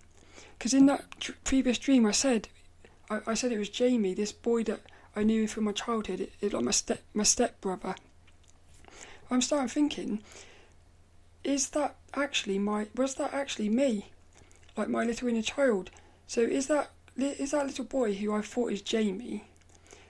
because 0.58 0.74
in 0.74 0.86
that 0.86 1.04
tr- 1.20 1.32
previous 1.44 1.78
dream 1.78 2.04
I 2.04 2.12
said 2.12 2.48
I, 3.10 3.20
I 3.26 3.34
said 3.34 3.52
it 3.52 3.58
was 3.58 3.68
Jamie, 3.68 4.14
this 4.14 4.32
boy 4.32 4.62
that 4.64 4.80
I 5.14 5.24
knew 5.24 5.48
from 5.48 5.64
my 5.64 5.72
childhood. 5.72 6.20
It, 6.20 6.32
it 6.40 6.52
like 6.52 6.64
my 6.64 6.70
step 6.70 7.02
my 7.12 7.24
step 7.24 7.60
brother. 7.60 7.96
I'm 9.30 9.42
starting 9.42 9.68
thinking, 9.68 10.22
is 11.44 11.70
that 11.70 11.96
actually 12.14 12.58
my 12.58 12.86
was 12.94 13.16
that 13.16 13.34
actually 13.34 13.68
me, 13.68 14.10
like 14.76 14.88
my 14.88 15.04
little 15.04 15.28
inner 15.28 15.42
child? 15.42 15.90
So 16.26 16.40
is 16.40 16.68
that 16.68 16.90
is 17.16 17.50
that 17.50 17.66
little 17.66 17.84
boy 17.84 18.14
who 18.14 18.32
I 18.32 18.40
thought 18.40 18.72
is 18.72 18.82
Jamie? 18.82 19.44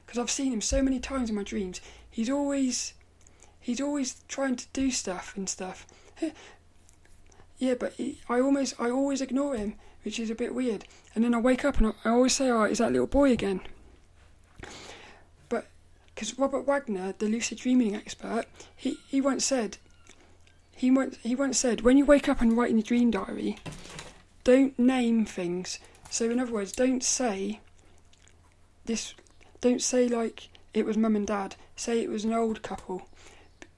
Because 0.05 0.19
I've 0.19 0.31
seen 0.31 0.53
him 0.53 0.61
so 0.61 0.83
many 0.83 1.01
times 1.01 1.31
in 1.31 1.37
my 1.37 1.43
dreams. 1.43 1.81
He's 2.11 2.31
always 2.31 2.95
he's 3.59 3.81
always 3.81 4.23
trying 4.29 4.57
to 4.57 4.67
do 4.73 4.91
stuff 4.91 5.35
and 5.37 5.49
stuff. 5.49 5.87
yeah, 7.59 7.75
but 7.75 7.95
he, 7.95 8.21
I 8.29 8.41
almost 8.41 8.75
I 8.79 8.91
always 8.91 9.21
ignore 9.21 9.57
him 9.57 9.77
which 10.03 10.19
is 10.19 10.31
a 10.31 10.35
bit 10.35 10.55
weird. 10.55 10.85
And 11.15 11.25
then 11.25 11.35
I 11.35 11.39
wake 11.39 11.65
up 11.65 11.79
and 11.79 11.93
I, 12.05 12.11
always 12.11 12.35
say, 12.35 12.51
"Oh, 12.51 12.65
is 12.65 12.79
that 12.79 12.93
little 12.93 13.07
boy 13.07 13.33
again?" 13.33 13.61
But 15.49 15.69
because 16.15 16.39
Robert 16.39 16.67
Waggoner, 16.67 17.15
the 17.19 17.29
lucid 17.29 17.59
dreaming 17.59 17.95
expert, 17.95 18.45
he, 18.77 18.99
he 19.09 19.21
once 19.21 19.45
said, 19.45 19.79
he 20.81 20.91
once 20.91 21.19
he 21.23 21.35
once 21.35 21.59
said, 21.59 21.83
when 21.83 21.99
you 21.99 22.07
wake 22.07 22.29
up 22.29 22.41
and 22.41 22.57
write 22.57 22.71
in 22.71 22.79
your 22.79 22.85
dream 22.85 23.11
diary, 23.11 23.59
don't 24.45 24.79
name 24.79 25.27
things. 25.27 25.79
So 26.11 26.31
in 26.31 26.41
other 26.41 26.53
words, 26.53 26.73
don't 26.73 27.05
say 27.05 27.61
this. 28.87 29.15
Don't 29.61 29.83
say 29.83 30.09
like 30.09 30.49
it 30.73 30.87
was 30.87 30.97
mum 30.97 31.17
and 31.17 31.27
dad. 31.27 31.57
Say 31.77 32.01
it 32.01 32.09
was 32.09 32.25
an 32.25 32.33
old 32.33 32.63
couple, 32.63 33.03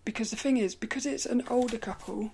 because 0.04 0.30
the 0.30 0.36
thing 0.36 0.56
is, 0.56 0.74
because 0.74 1.06
it's 1.06 1.26
an 1.26 1.42
older 1.48 1.78
couple, 1.78 2.30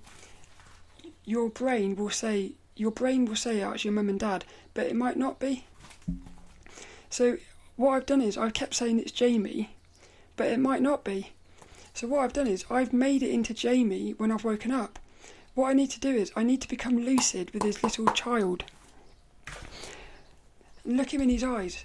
your 1.25 1.49
brain 1.49 1.97
will 1.97 2.11
say 2.11 2.53
your 2.79 2.91
brain 2.91 3.25
will 3.25 3.37
say 3.37 3.63
oh, 3.63 3.73
it's 3.73 3.85
your 3.85 3.93
mum 3.93 4.09
and 4.09 4.21
dad, 4.21 4.45
but 4.75 4.87
it 4.87 4.97
might 4.97 5.17
not 5.17 5.39
be. 5.39 5.65
So 7.11 7.39
what 7.77 7.91
I've 7.93 8.07
done 8.07 8.23
is 8.23 8.37
I've 8.37 8.55
kept 8.55 8.75
saying 8.75 8.99
it's 8.99 9.13
Jamie, 9.13 9.71
but 10.37 10.49
it 10.49 10.59
might 10.59 10.83
not 10.83 11.05
be. 11.05 11.33
So 11.95 12.07
what 12.07 12.21
I've 12.21 12.33
done 12.33 12.47
is 12.47 12.65
I've 12.71 12.93
made 12.93 13.23
it 13.23 13.31
into 13.31 13.53
Jamie 13.53 14.13
when 14.13 14.31
I've 14.31 14.45
woken 14.45 14.71
up. 14.71 14.99
What 15.55 15.71
I 15.71 15.73
need 15.73 15.91
to 15.91 16.01
do 16.01 16.15
is 16.15 16.31
I 16.37 16.45
need 16.45 16.61
to 16.63 16.69
become 16.69 16.99
lucid 16.99 17.51
with 17.53 17.63
this 17.63 17.83
little 17.83 18.07
child. 18.07 18.65
Look 20.85 21.13
him 21.13 21.21
in 21.21 21.29
his 21.29 21.43
eyes, 21.43 21.85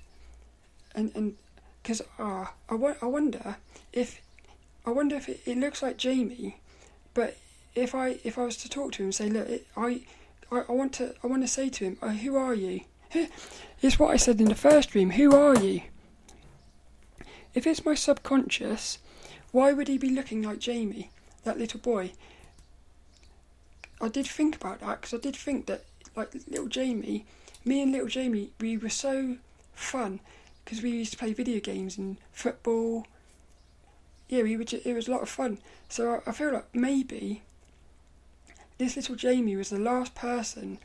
and 0.94 1.12
and 1.16 1.36
because 1.82 2.02
uh, 2.20 2.46
I, 2.70 2.96
I 3.02 3.06
wonder 3.06 3.58
if 3.92 4.22
I 4.86 4.92
wonder 4.92 5.16
if 5.16 5.28
it, 5.28 5.42
it 5.46 5.58
looks 5.58 5.82
like 5.82 5.98
Jamie, 5.98 6.58
but 7.14 7.38
if 7.76 7.96
I 7.96 8.20
if 8.24 8.38
I 8.38 8.46
was 8.46 8.58
to 8.58 8.70
talk 8.70 8.94
to 8.94 9.04
him 9.04 9.08
and 9.08 9.16
say, 9.16 9.30
look, 9.30 9.50
it, 9.50 9.68
I 9.76 10.02
I, 10.54 10.64
I 10.70 10.72
want 10.72 10.94
to 10.94 11.16
I 11.24 11.28
want 11.28 11.42
to 11.42 11.48
say 11.48 11.70
to 11.70 11.86
him, 11.86 11.98
oh, 12.02 12.10
"Who 12.10 12.36
are 12.36 12.54
you?" 12.54 12.82
It's 13.82 14.00
what 14.00 14.12
I 14.12 14.18
said 14.18 14.40
in 14.40 14.48
the 14.48 14.56
first 14.56 14.92
dream. 14.92 15.12
Who 15.12 15.36
are 15.36 15.58
you? 15.58 15.82
If 17.54 17.68
it's 17.68 17.86
my 17.86 17.96
subconscious, 17.96 18.98
why 19.52 19.74
would 19.74 19.88
he 19.88 19.98
be 19.98 20.10
looking 20.10 20.42
like 20.42 20.60
Jamie, 20.60 21.12
that 21.44 21.60
little 21.60 21.80
boy? 21.80 22.14
I 24.02 24.08
did 24.08 24.26
think 24.26 24.56
about 24.56 24.80
that 24.80 25.02
because 25.02 25.14
I 25.14 25.18
did 25.18 25.36
think 25.36 25.68
that, 25.68 25.84
like 26.16 26.34
little 26.48 26.68
Jamie, 26.68 27.26
me 27.64 27.82
and 27.82 27.92
little 27.92 28.08
Jamie, 28.08 28.52
we 28.60 28.78
were 28.78 28.90
so 28.90 29.38
fun 29.74 30.20
because 30.64 30.82
we 30.82 30.92
used 30.92 31.12
to 31.12 31.18
play 31.18 31.34
video 31.34 31.60
games 31.60 31.98
and 31.98 32.18
football. 32.32 33.06
Yeah, 34.30 34.44
we 34.44 34.58
were. 34.58 34.64
Just, 34.64 34.86
it 34.86 34.94
was 34.94 35.08
a 35.08 35.12
lot 35.12 35.22
of 35.22 35.30
fun. 35.30 35.60
So 35.90 36.22
I, 36.26 36.30
I 36.30 36.32
feel 36.32 36.54
like 36.54 36.74
maybe 36.74 37.44
this 38.84 38.98
little 38.98 39.16
Jamie 39.16 39.56
was 39.56 39.70
the 39.70 39.80
last 39.80 40.14
person 40.14 40.78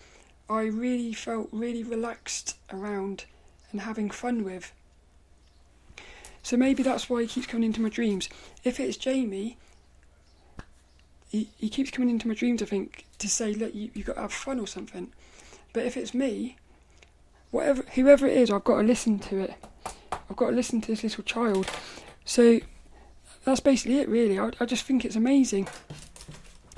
I 0.48 0.62
really 0.62 1.12
felt 1.12 1.48
really 1.50 1.82
relaxed 1.82 2.56
around 2.72 3.24
and 3.70 3.80
having 3.80 4.08
fun 4.08 4.44
with. 4.44 4.72
So 6.42 6.56
maybe 6.56 6.82
that's 6.82 7.10
why 7.10 7.22
he 7.22 7.28
keeps 7.28 7.48
coming 7.48 7.64
into 7.64 7.80
my 7.80 7.88
dreams. 7.88 8.28
If 8.62 8.78
it's 8.78 8.96
Jamie, 8.96 9.58
he, 11.28 11.50
he 11.58 11.68
keeps 11.68 11.90
coming 11.90 12.08
into 12.08 12.28
my 12.28 12.34
dreams, 12.34 12.62
I 12.62 12.66
think, 12.66 13.04
to 13.18 13.28
say, 13.28 13.52
look, 13.52 13.74
you, 13.74 13.90
you've 13.92 14.06
got 14.06 14.14
to 14.14 14.22
have 14.22 14.32
fun 14.32 14.60
or 14.60 14.66
something. 14.66 15.12
But 15.72 15.84
if 15.84 15.96
it's 15.96 16.14
me, 16.14 16.56
whatever, 17.50 17.82
whoever 17.94 18.26
it 18.26 18.36
is, 18.36 18.50
I've 18.50 18.64
got 18.64 18.76
to 18.76 18.86
listen 18.86 19.18
to 19.18 19.40
it. 19.40 19.54
I've 20.12 20.36
got 20.36 20.50
to 20.50 20.56
listen 20.56 20.80
to 20.82 20.88
this 20.92 21.02
little 21.02 21.24
child. 21.24 21.68
So 22.24 22.60
that's 23.44 23.60
basically 23.60 23.98
it, 23.98 24.08
really. 24.08 24.38
I, 24.38 24.52
I 24.60 24.64
just 24.64 24.84
think 24.84 25.04
it's 25.04 25.16
amazing. 25.16 25.68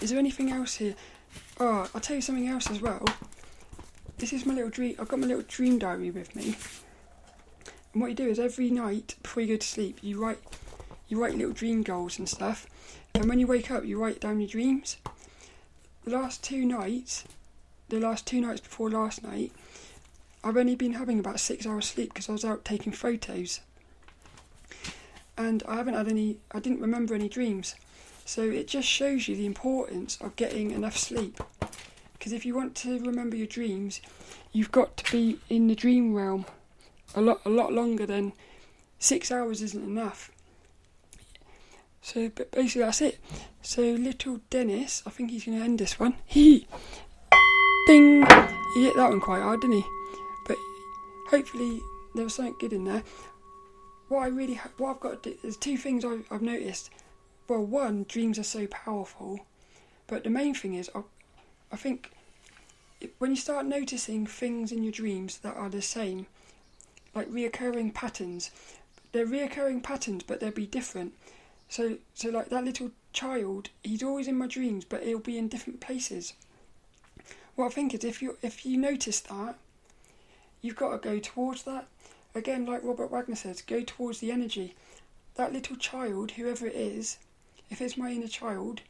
Is 0.01 0.11
there 0.11 0.19
anything 0.19 0.51
else 0.51 0.77
here? 0.77 0.95
Oh, 1.59 1.89
I'll 1.95 2.01
tell 2.01 2.17
you 2.17 2.23
something 2.23 2.49
else 2.49 2.71
as 2.71 2.81
well. 2.81 3.05
This 4.17 4.33
is 4.33 4.47
my 4.47 4.55
little 4.55 4.71
dream. 4.71 4.97
I've 4.99 5.09
got 5.09 5.19
my 5.19 5.27
little 5.27 5.45
dream 5.47 5.79
diary 5.79 6.11
with 6.11 6.35
me. 6.35 6.57
And 7.93 8.01
what 8.01 8.09
you 8.09 8.17
do 8.17 8.29
is 8.29 8.39
every 8.39 8.71
night 8.71 9.17
before 9.23 9.43
you 9.43 9.55
go 9.55 9.57
to 9.59 9.67
sleep, 9.67 9.99
you 10.03 10.23
write 10.23 10.39
you 11.09 11.21
write 11.21 11.35
little 11.35 11.53
dream 11.53 11.83
goals 11.83 12.19
and 12.19 12.29
stuff. 12.29 12.67
And 13.15 13.29
when 13.29 13.41
you 13.41 13.47
wake 13.47 13.71
up, 13.71 13.85
you 13.85 14.01
write 14.01 14.21
down 14.21 14.41
your 14.41 14.49
dreams. 14.49 14.97
The 16.05 16.13
last 16.13 16.43
two 16.43 16.65
nights, 16.65 17.25
the 17.89 17.99
last 17.99 18.27
two 18.27 18.41
nights 18.41 18.61
before 18.61 18.91
last 18.91 19.23
night, 19.23 19.53
I've 20.43 20.57
only 20.57 20.77
been 20.77 20.95
having 20.95 21.19
about 21.19 21.41
six 21.41 21.67
hours 21.67 21.87
sleep 21.87 22.15
because 22.15 22.29
I 22.29 22.33
was 22.33 22.45
out 22.45 22.65
taking 22.65 22.93
photos. 22.93 23.61
And 25.37 25.63
I 25.69 25.77
haven't 25.77 25.95
had 25.95 26.09
any, 26.09 26.39
I 26.53 26.61
didn't 26.61 26.81
remember 26.81 27.15
any 27.15 27.29
dreams. 27.29 27.75
So 28.25 28.43
it 28.43 28.69
just 28.69 28.89
shows 28.89 29.29
you 29.29 29.37
the 29.37 29.47
importance 29.47 30.19
of 30.21 30.37
getting 30.37 30.71
enough 30.71 30.97
sleep. 30.97 31.41
Because 32.13 32.33
if 32.33 32.45
you 32.45 32.55
want 32.55 32.75
to 32.77 32.99
remember 33.01 33.37
your 33.37 33.47
dreams, 33.47 34.01
you've 34.53 34.73
got 34.73 34.97
to 34.99 35.13
be 35.13 35.39
in 35.49 35.69
the 35.69 35.75
dream 35.75 36.15
realm 36.15 36.45
a 37.15 37.21
lot 37.21 37.41
a 37.45 37.49
lot 37.49 37.73
longer 37.73 38.07
than 38.07 38.33
six 38.99 39.33
hours 39.33 39.63
isn't 39.63 39.83
enough. 39.83 40.31
So, 42.03 42.31
but 42.35 42.51
basically 42.53 42.83
that's 42.83 43.01
it. 43.01 43.19
So 43.63 43.83
little 43.83 44.41
Dennis, 44.49 45.03
I 45.07 45.11
think 45.11 45.31
he's 45.31 45.45
going 45.45 45.59
to 45.59 45.65
end 45.65 45.79
this 45.79 45.99
one. 45.99 46.15
He, 46.27 46.67
ding, 47.87 48.25
he 48.75 48.85
hit 48.85 48.97
that 48.97 49.11
one 49.11 49.21
quite 49.21 49.43
hard, 49.43 49.61
didn't 49.61 49.77
he? 49.77 49.85
But 50.47 50.57
hopefully 51.29 51.81
there 52.15 52.25
was 52.25 52.35
something 52.35 52.57
good 52.61 52.73
in 52.73 52.85
there. 52.85 53.03
What 54.09 54.21
I 54.21 54.27
really, 54.29 54.55
ha- 54.55 54.71
what 54.79 54.91
I've 54.91 55.01
got 55.01 55.23
to 55.23 55.31
do, 55.31 55.37
there's 55.43 55.57
two 55.57 55.77
things 55.77 56.05
I've, 56.05 56.25
I've 56.31 56.43
noticed. 56.43 56.91
Well, 57.51 57.65
one, 57.65 58.07
dreams 58.09 58.39
are 58.39 58.45
so 58.45 58.69
powerful, 58.69 59.41
but 60.07 60.23
the 60.23 60.31
main 60.31 60.55
thing 60.55 60.75
is, 60.75 60.89
I, 60.95 61.03
I 61.73 61.77
think 61.77 62.13
when 63.19 63.33
you 63.33 63.37
start 63.37 63.67
noticing 63.67 64.25
things 64.25 64.71
in 64.71 64.85
your 64.85 64.93
dreams 64.93 65.39
that 65.39 65.57
are 65.57 65.69
the 65.69 65.83
same, 65.83 66.27
like 67.13 67.29
reoccurring 67.29 67.93
patterns. 67.93 68.53
They're 69.11 69.27
reoccurring 69.27 69.83
patterns, 69.83 70.23
but 70.23 70.39
they'll 70.39 70.53
be 70.53 70.69
different. 70.69 71.15
So, 71.69 71.97
so 72.15 72.29
like 72.29 72.51
that 72.51 72.63
little 72.63 72.93
child, 73.13 73.71
he's 73.83 74.05
always 74.05 74.29
in 74.29 74.39
my 74.39 74.47
dreams, 74.47 74.85
but 74.85 75.03
he'll 75.03 75.19
be 75.19 75.37
in 75.37 75.49
different 75.49 75.81
places. 75.81 76.35
What 77.57 77.67
I 77.67 77.71
think 77.71 77.95
is, 77.95 78.05
if 78.05 78.23
you 78.23 78.39
if 78.43 78.65
you 78.65 78.79
notice 78.79 79.19
that, 79.23 79.59
you've 80.63 80.77
got 80.77 81.03
to 81.03 81.09
go 81.09 81.19
towards 81.19 81.65
that. 81.65 81.89
Again, 82.33 82.65
like 82.65 82.85
Robert 82.85 83.11
Waggoner 83.11 83.35
says, 83.35 83.61
go 83.61 83.83
towards 83.83 84.21
the 84.21 84.31
energy. 84.31 84.77
That 85.35 85.53
little 85.53 85.75
child, 85.75 86.31
whoever 86.31 86.69
it 86.69 86.77
is, 86.77 87.19
if 87.71 87.81
it's 87.81 87.97
my 87.97 88.11
inner 88.11 88.29
child, 88.29 88.83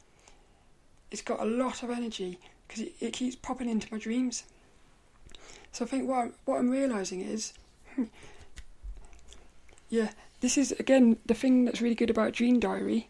it's 1.11 1.21
got 1.21 1.39
a 1.39 1.45
lot 1.45 1.83
of 1.83 1.89
energy 1.89 2.39
because 2.67 2.83
it, 2.83 2.93
it 2.99 3.13
keeps 3.13 3.35
popping 3.35 3.69
into 3.69 3.87
my 3.91 3.99
dreams. 3.99 4.43
So 5.71 5.85
I 5.85 5.87
think 5.87 6.07
what 6.07 6.17
I'm, 6.17 6.33
what 6.45 6.57
I'm 6.57 6.69
realizing 6.69 7.21
is 7.21 7.53
yeah, 9.89 10.11
this 10.39 10.57
is 10.57 10.71
again 10.73 11.17
the 11.25 11.33
thing 11.33 11.65
that's 11.65 11.81
really 11.81 11.95
good 11.95 12.09
about 12.09 12.33
Dream 12.33 12.59
Diary 12.59 13.07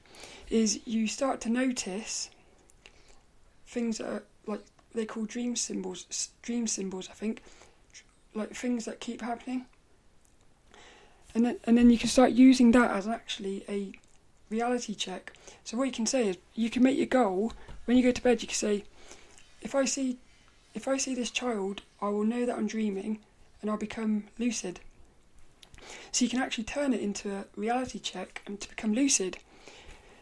is 0.49 0.85
you 0.85 1.07
start 1.07 1.39
to 1.41 1.49
notice 1.49 2.29
things 3.65 3.99
that 3.99 4.07
are 4.07 4.23
like 4.45 4.61
they 4.93 5.05
call 5.05 5.25
dream 5.25 5.55
symbols, 5.55 6.29
dream 6.41 6.67
symbols, 6.67 7.07
I 7.09 7.13
think, 7.13 7.41
like 8.33 8.53
things 8.53 8.85
that 8.85 8.99
keep 8.99 9.21
happening. 9.21 9.65
And 11.33 11.45
then, 11.45 11.57
and 11.63 11.77
then 11.77 11.89
you 11.89 11.97
can 11.97 12.09
start 12.09 12.31
using 12.31 12.71
that 12.71 12.91
as 12.91 13.07
actually 13.07 13.63
a 13.69 13.93
reality 14.51 14.93
check. 14.93 15.33
So 15.63 15.77
what 15.77 15.85
you 15.85 15.91
can 15.91 16.05
say 16.05 16.29
is 16.29 16.37
you 16.53 16.69
can 16.69 16.83
make 16.83 16.97
your 16.97 17.07
goal 17.07 17.53
when 17.85 17.97
you 17.97 18.03
go 18.03 18.11
to 18.11 18.21
bed. 18.21 18.41
You 18.41 18.47
can 18.47 18.55
say, 18.55 18.83
if 19.61 19.73
I 19.73 19.85
see, 19.85 20.17
if 20.73 20.87
I 20.87 20.97
see 20.97 21.15
this 21.15 21.31
child, 21.31 21.81
I 22.01 22.09
will 22.09 22.23
know 22.23 22.45
that 22.45 22.57
I'm 22.57 22.67
dreaming, 22.67 23.19
and 23.61 23.69
I'll 23.69 23.77
become 23.77 24.25
lucid. 24.37 24.79
So 26.11 26.25
you 26.25 26.29
can 26.29 26.41
actually 26.41 26.63
turn 26.65 26.93
it 26.93 27.01
into 27.01 27.33
a 27.33 27.45
reality 27.55 27.99
check 27.99 28.41
and 28.45 28.59
to 28.59 28.69
become 28.69 28.93
lucid. 28.93 29.37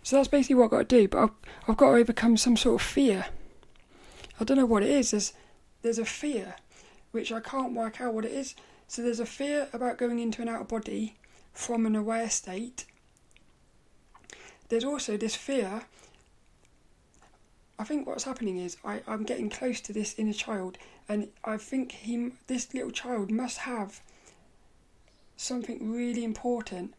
So 0.03 0.15
that's 0.15 0.27
basically 0.27 0.55
what 0.55 0.65
I've 0.65 0.71
got 0.71 0.89
to 0.89 0.99
do, 1.01 1.07
but 1.07 1.23
I've, 1.23 1.31
I've 1.67 1.77
got 1.77 1.91
to 1.91 1.97
overcome 1.97 2.37
some 2.37 2.55
sort 2.55 2.81
of 2.81 2.87
fear. 2.87 3.25
I 4.39 4.43
don't 4.43 4.57
know 4.57 4.65
what 4.65 4.83
it 4.83 4.89
is. 4.89 5.11
There's, 5.11 5.33
there's 5.81 5.99
a 5.99 6.05
fear 6.05 6.55
which 7.11 7.31
I 7.31 7.41
can't 7.41 7.73
work 7.73 7.99
out 7.99 8.13
what 8.13 8.25
it 8.25 8.31
is. 8.31 8.55
So 8.87 9.01
there's 9.01 9.19
a 9.19 9.25
fear 9.25 9.67
about 9.73 9.97
going 9.97 10.19
into 10.19 10.41
an 10.41 10.49
outer 10.49 10.63
body 10.63 11.15
from 11.53 11.85
an 11.85 11.95
aware 11.95 12.29
state. 12.29 12.85
There's 14.69 14.85
also 14.85 15.17
this 15.17 15.35
fear. 15.35 15.83
I 17.77 17.83
think 17.83 18.07
what's 18.07 18.23
happening 18.23 18.57
is 18.57 18.77
I, 18.83 19.01
I'm 19.07 19.23
getting 19.23 19.49
close 19.49 19.81
to 19.81 19.93
this 19.93 20.15
inner 20.17 20.33
child 20.33 20.77
and 21.09 21.29
I 21.43 21.57
think 21.57 21.91
he, 21.91 22.31
this 22.47 22.71
little 22.73 22.91
child 22.91 23.31
must 23.31 23.59
have 23.59 24.01
something 25.35 25.91
really 25.91 26.23
important, 26.23 26.93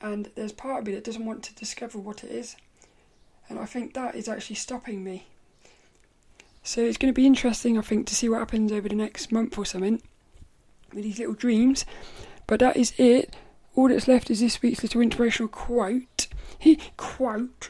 and 0.00 0.30
there's 0.36 0.52
part 0.52 0.80
of 0.80 0.86
me 0.86 0.94
that 0.94 1.04
doesn't 1.04 1.24
want 1.24 1.42
to 1.42 1.54
discover 1.54 1.98
what 1.98 2.22
it 2.22 2.30
is, 2.30 2.56
and 3.48 3.58
I 3.58 3.64
think 3.64 3.94
that 3.94 4.14
is 4.14 4.28
actually 4.28 4.56
stopping 4.56 5.02
me. 5.02 5.26
So 6.62 6.80
it's 6.82 6.98
going 6.98 7.12
to 7.12 7.16
be 7.16 7.26
interesting, 7.26 7.78
I 7.78 7.80
think, 7.80 8.06
to 8.06 8.14
see 8.14 8.28
what 8.28 8.38
happens 8.38 8.70
over 8.70 8.88
the 8.88 8.94
next 8.94 9.32
month 9.32 9.56
or 9.56 9.64
something 9.64 10.02
with 10.92 11.04
these 11.04 11.18
little 11.18 11.34
dreams. 11.34 11.84
But 12.46 12.60
that 12.60 12.76
is 12.76 12.92
it. 12.98 13.34
All 13.76 13.88
that's 13.88 14.08
left 14.08 14.30
is 14.30 14.40
this 14.40 14.62
week's 14.62 14.82
little 14.82 15.02
inspirational 15.02 15.48
quote. 15.48 16.28
He 16.58 16.80
quote. 16.96 17.68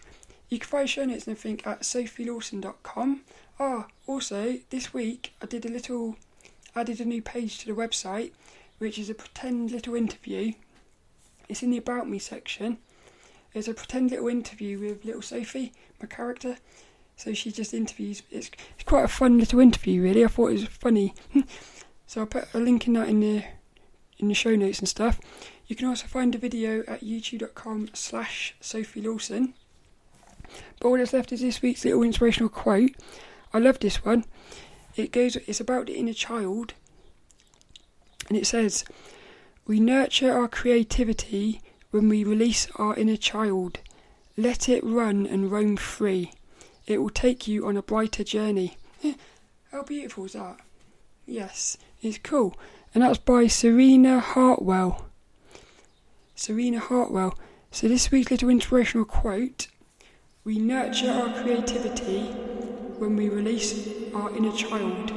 You 0.49 0.61
can 0.61 0.69
find 0.69 0.89
show 0.89 1.05
notes 1.05 1.27
and 1.27 1.37
think 1.37 1.67
at 1.67 1.81
sophielawson.com. 1.81 3.23
Ah, 3.59 3.89
also, 4.07 4.59
this 4.71 4.95
week 4.95 5.33
I 5.43 5.47
did 5.47 5.67
a 5.67 5.69
little, 5.69 6.17
added 6.77 7.01
a 7.01 7.05
new 7.05 7.21
page 7.21 7.59
to 7.59 7.67
the 7.67 7.73
website, 7.81 8.31
which 8.79 9.01
is 9.01 9.11
a 9.11 9.15
pretend 9.15 9.73
little 9.73 9.97
interview. 9.97 10.53
It's 11.49 11.65
in 11.65 11.71
the 11.71 11.79
About 11.79 12.09
Me 12.09 12.21
section. 12.21 12.79
It's 13.53 13.67
a 13.67 13.75
pretend 13.75 14.13
little 14.13 14.29
interview 14.29 14.79
with 14.79 15.05
little 15.05 15.23
Sophie, 15.23 15.73
my 16.01 16.07
character. 16.07 16.59
So 17.17 17.35
she 17.35 17.51
just 17.51 17.75
interviews. 17.75 18.23
It's, 18.31 18.51
it's 18.77 18.85
quite 18.85 19.07
a 19.07 19.09
fun 19.09 19.39
little 19.39 19.59
interview, 19.59 20.03
really. 20.03 20.25
I 20.25 20.29
thought 20.29 20.51
it 20.51 20.53
was 20.53 20.67
funny. 20.67 21.15
so 22.07 22.21
I'll 22.21 22.27
put 22.29 22.55
a 22.55 22.59
link 22.61 22.87
in 22.87 22.93
that 22.93 23.09
in 23.09 23.19
the 23.19 23.43
in 24.19 24.29
the 24.29 24.35
show 24.35 24.55
notes 24.55 24.79
and 24.79 24.89
stuff. 24.89 25.21
You 25.67 25.77
can 25.77 25.89
also 25.89 26.07
find 26.07 26.33
the 26.33 26.39
video 26.39 26.81
at 26.87 27.01
youtube.com 27.01 27.91
slash 27.93 28.55
Sophie 28.61 29.03
Lawson. 29.03 29.55
But 30.81 30.89
all 30.89 30.97
that's 30.97 31.13
left 31.13 31.33
is 31.33 31.41
this 31.41 31.61
week's 31.61 31.85
little 31.85 32.03
inspirational 32.03 32.49
quote. 32.49 32.93
I 33.53 33.59
love 33.59 33.81
this 33.81 34.05
one. 34.05 34.25
It 34.95 35.13
goes. 35.13 35.37
It's 35.37 35.61
about 35.61 35.87
the 35.87 35.97
inner 35.97 36.13
child, 36.13 36.75
and 38.29 38.39
it 38.39 38.47
says, 38.47 38.85
"We 39.67 39.81
nurture 39.81 40.33
our 40.33 40.49
creativity 40.49 41.61
when 41.91 42.09
we 42.09 42.25
release 42.25 42.69
our 42.77 42.95
inner 42.97 43.17
child. 43.17 43.81
Let 44.37 44.69
it 44.69 44.85
run 44.85 45.27
and 45.27 45.51
roam 45.51 45.77
free. 45.77 46.33
It 46.87 46.99
will 46.99 47.11
take 47.11 47.49
you 47.49 47.67
on 47.67 47.77
a 47.77 47.83
brighter 47.83 48.25
journey." 48.25 48.79
How 49.73 49.83
beautiful 49.83 50.25
is 50.25 50.33
that? 50.33 50.59
Yes, 51.27 51.77
it's 52.01 52.19
cool, 52.19 52.57
and 52.97 53.05
that's 53.05 53.19
by 53.19 53.47
Serena 53.47 54.21
Hartwell. 54.21 55.05
Serena 56.35 56.81
Hartwell. 56.81 57.39
So 57.71 57.89
this 57.89 58.11
week's 58.11 58.31
little 58.31 58.49
inspirational 58.49 59.05
quote: 59.05 59.67
"We 60.45 60.59
nurture 60.59 61.11
our 61.11 61.43
creativity." 61.43 62.35
when 62.99 63.15
we 63.15 63.29
release 63.29 63.87
our 64.15 64.35
inner 64.35 64.57
child. 64.57 65.13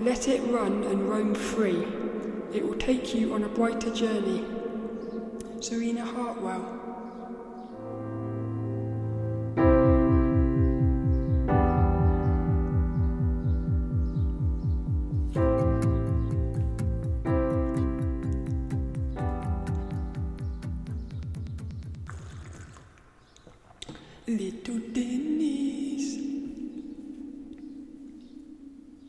Let 0.00 0.28
it 0.28 0.40
run 0.42 0.84
and 0.84 1.10
roam 1.10 1.34
free. 1.34 1.84
It 2.52 2.64
will 2.64 2.76
take 2.76 3.12
you 3.12 3.34
on 3.34 3.42
a 3.42 3.48
brighter 3.48 3.92
journey. 3.92 4.44
Serena 5.58 6.04
Hartwell. 6.04 6.83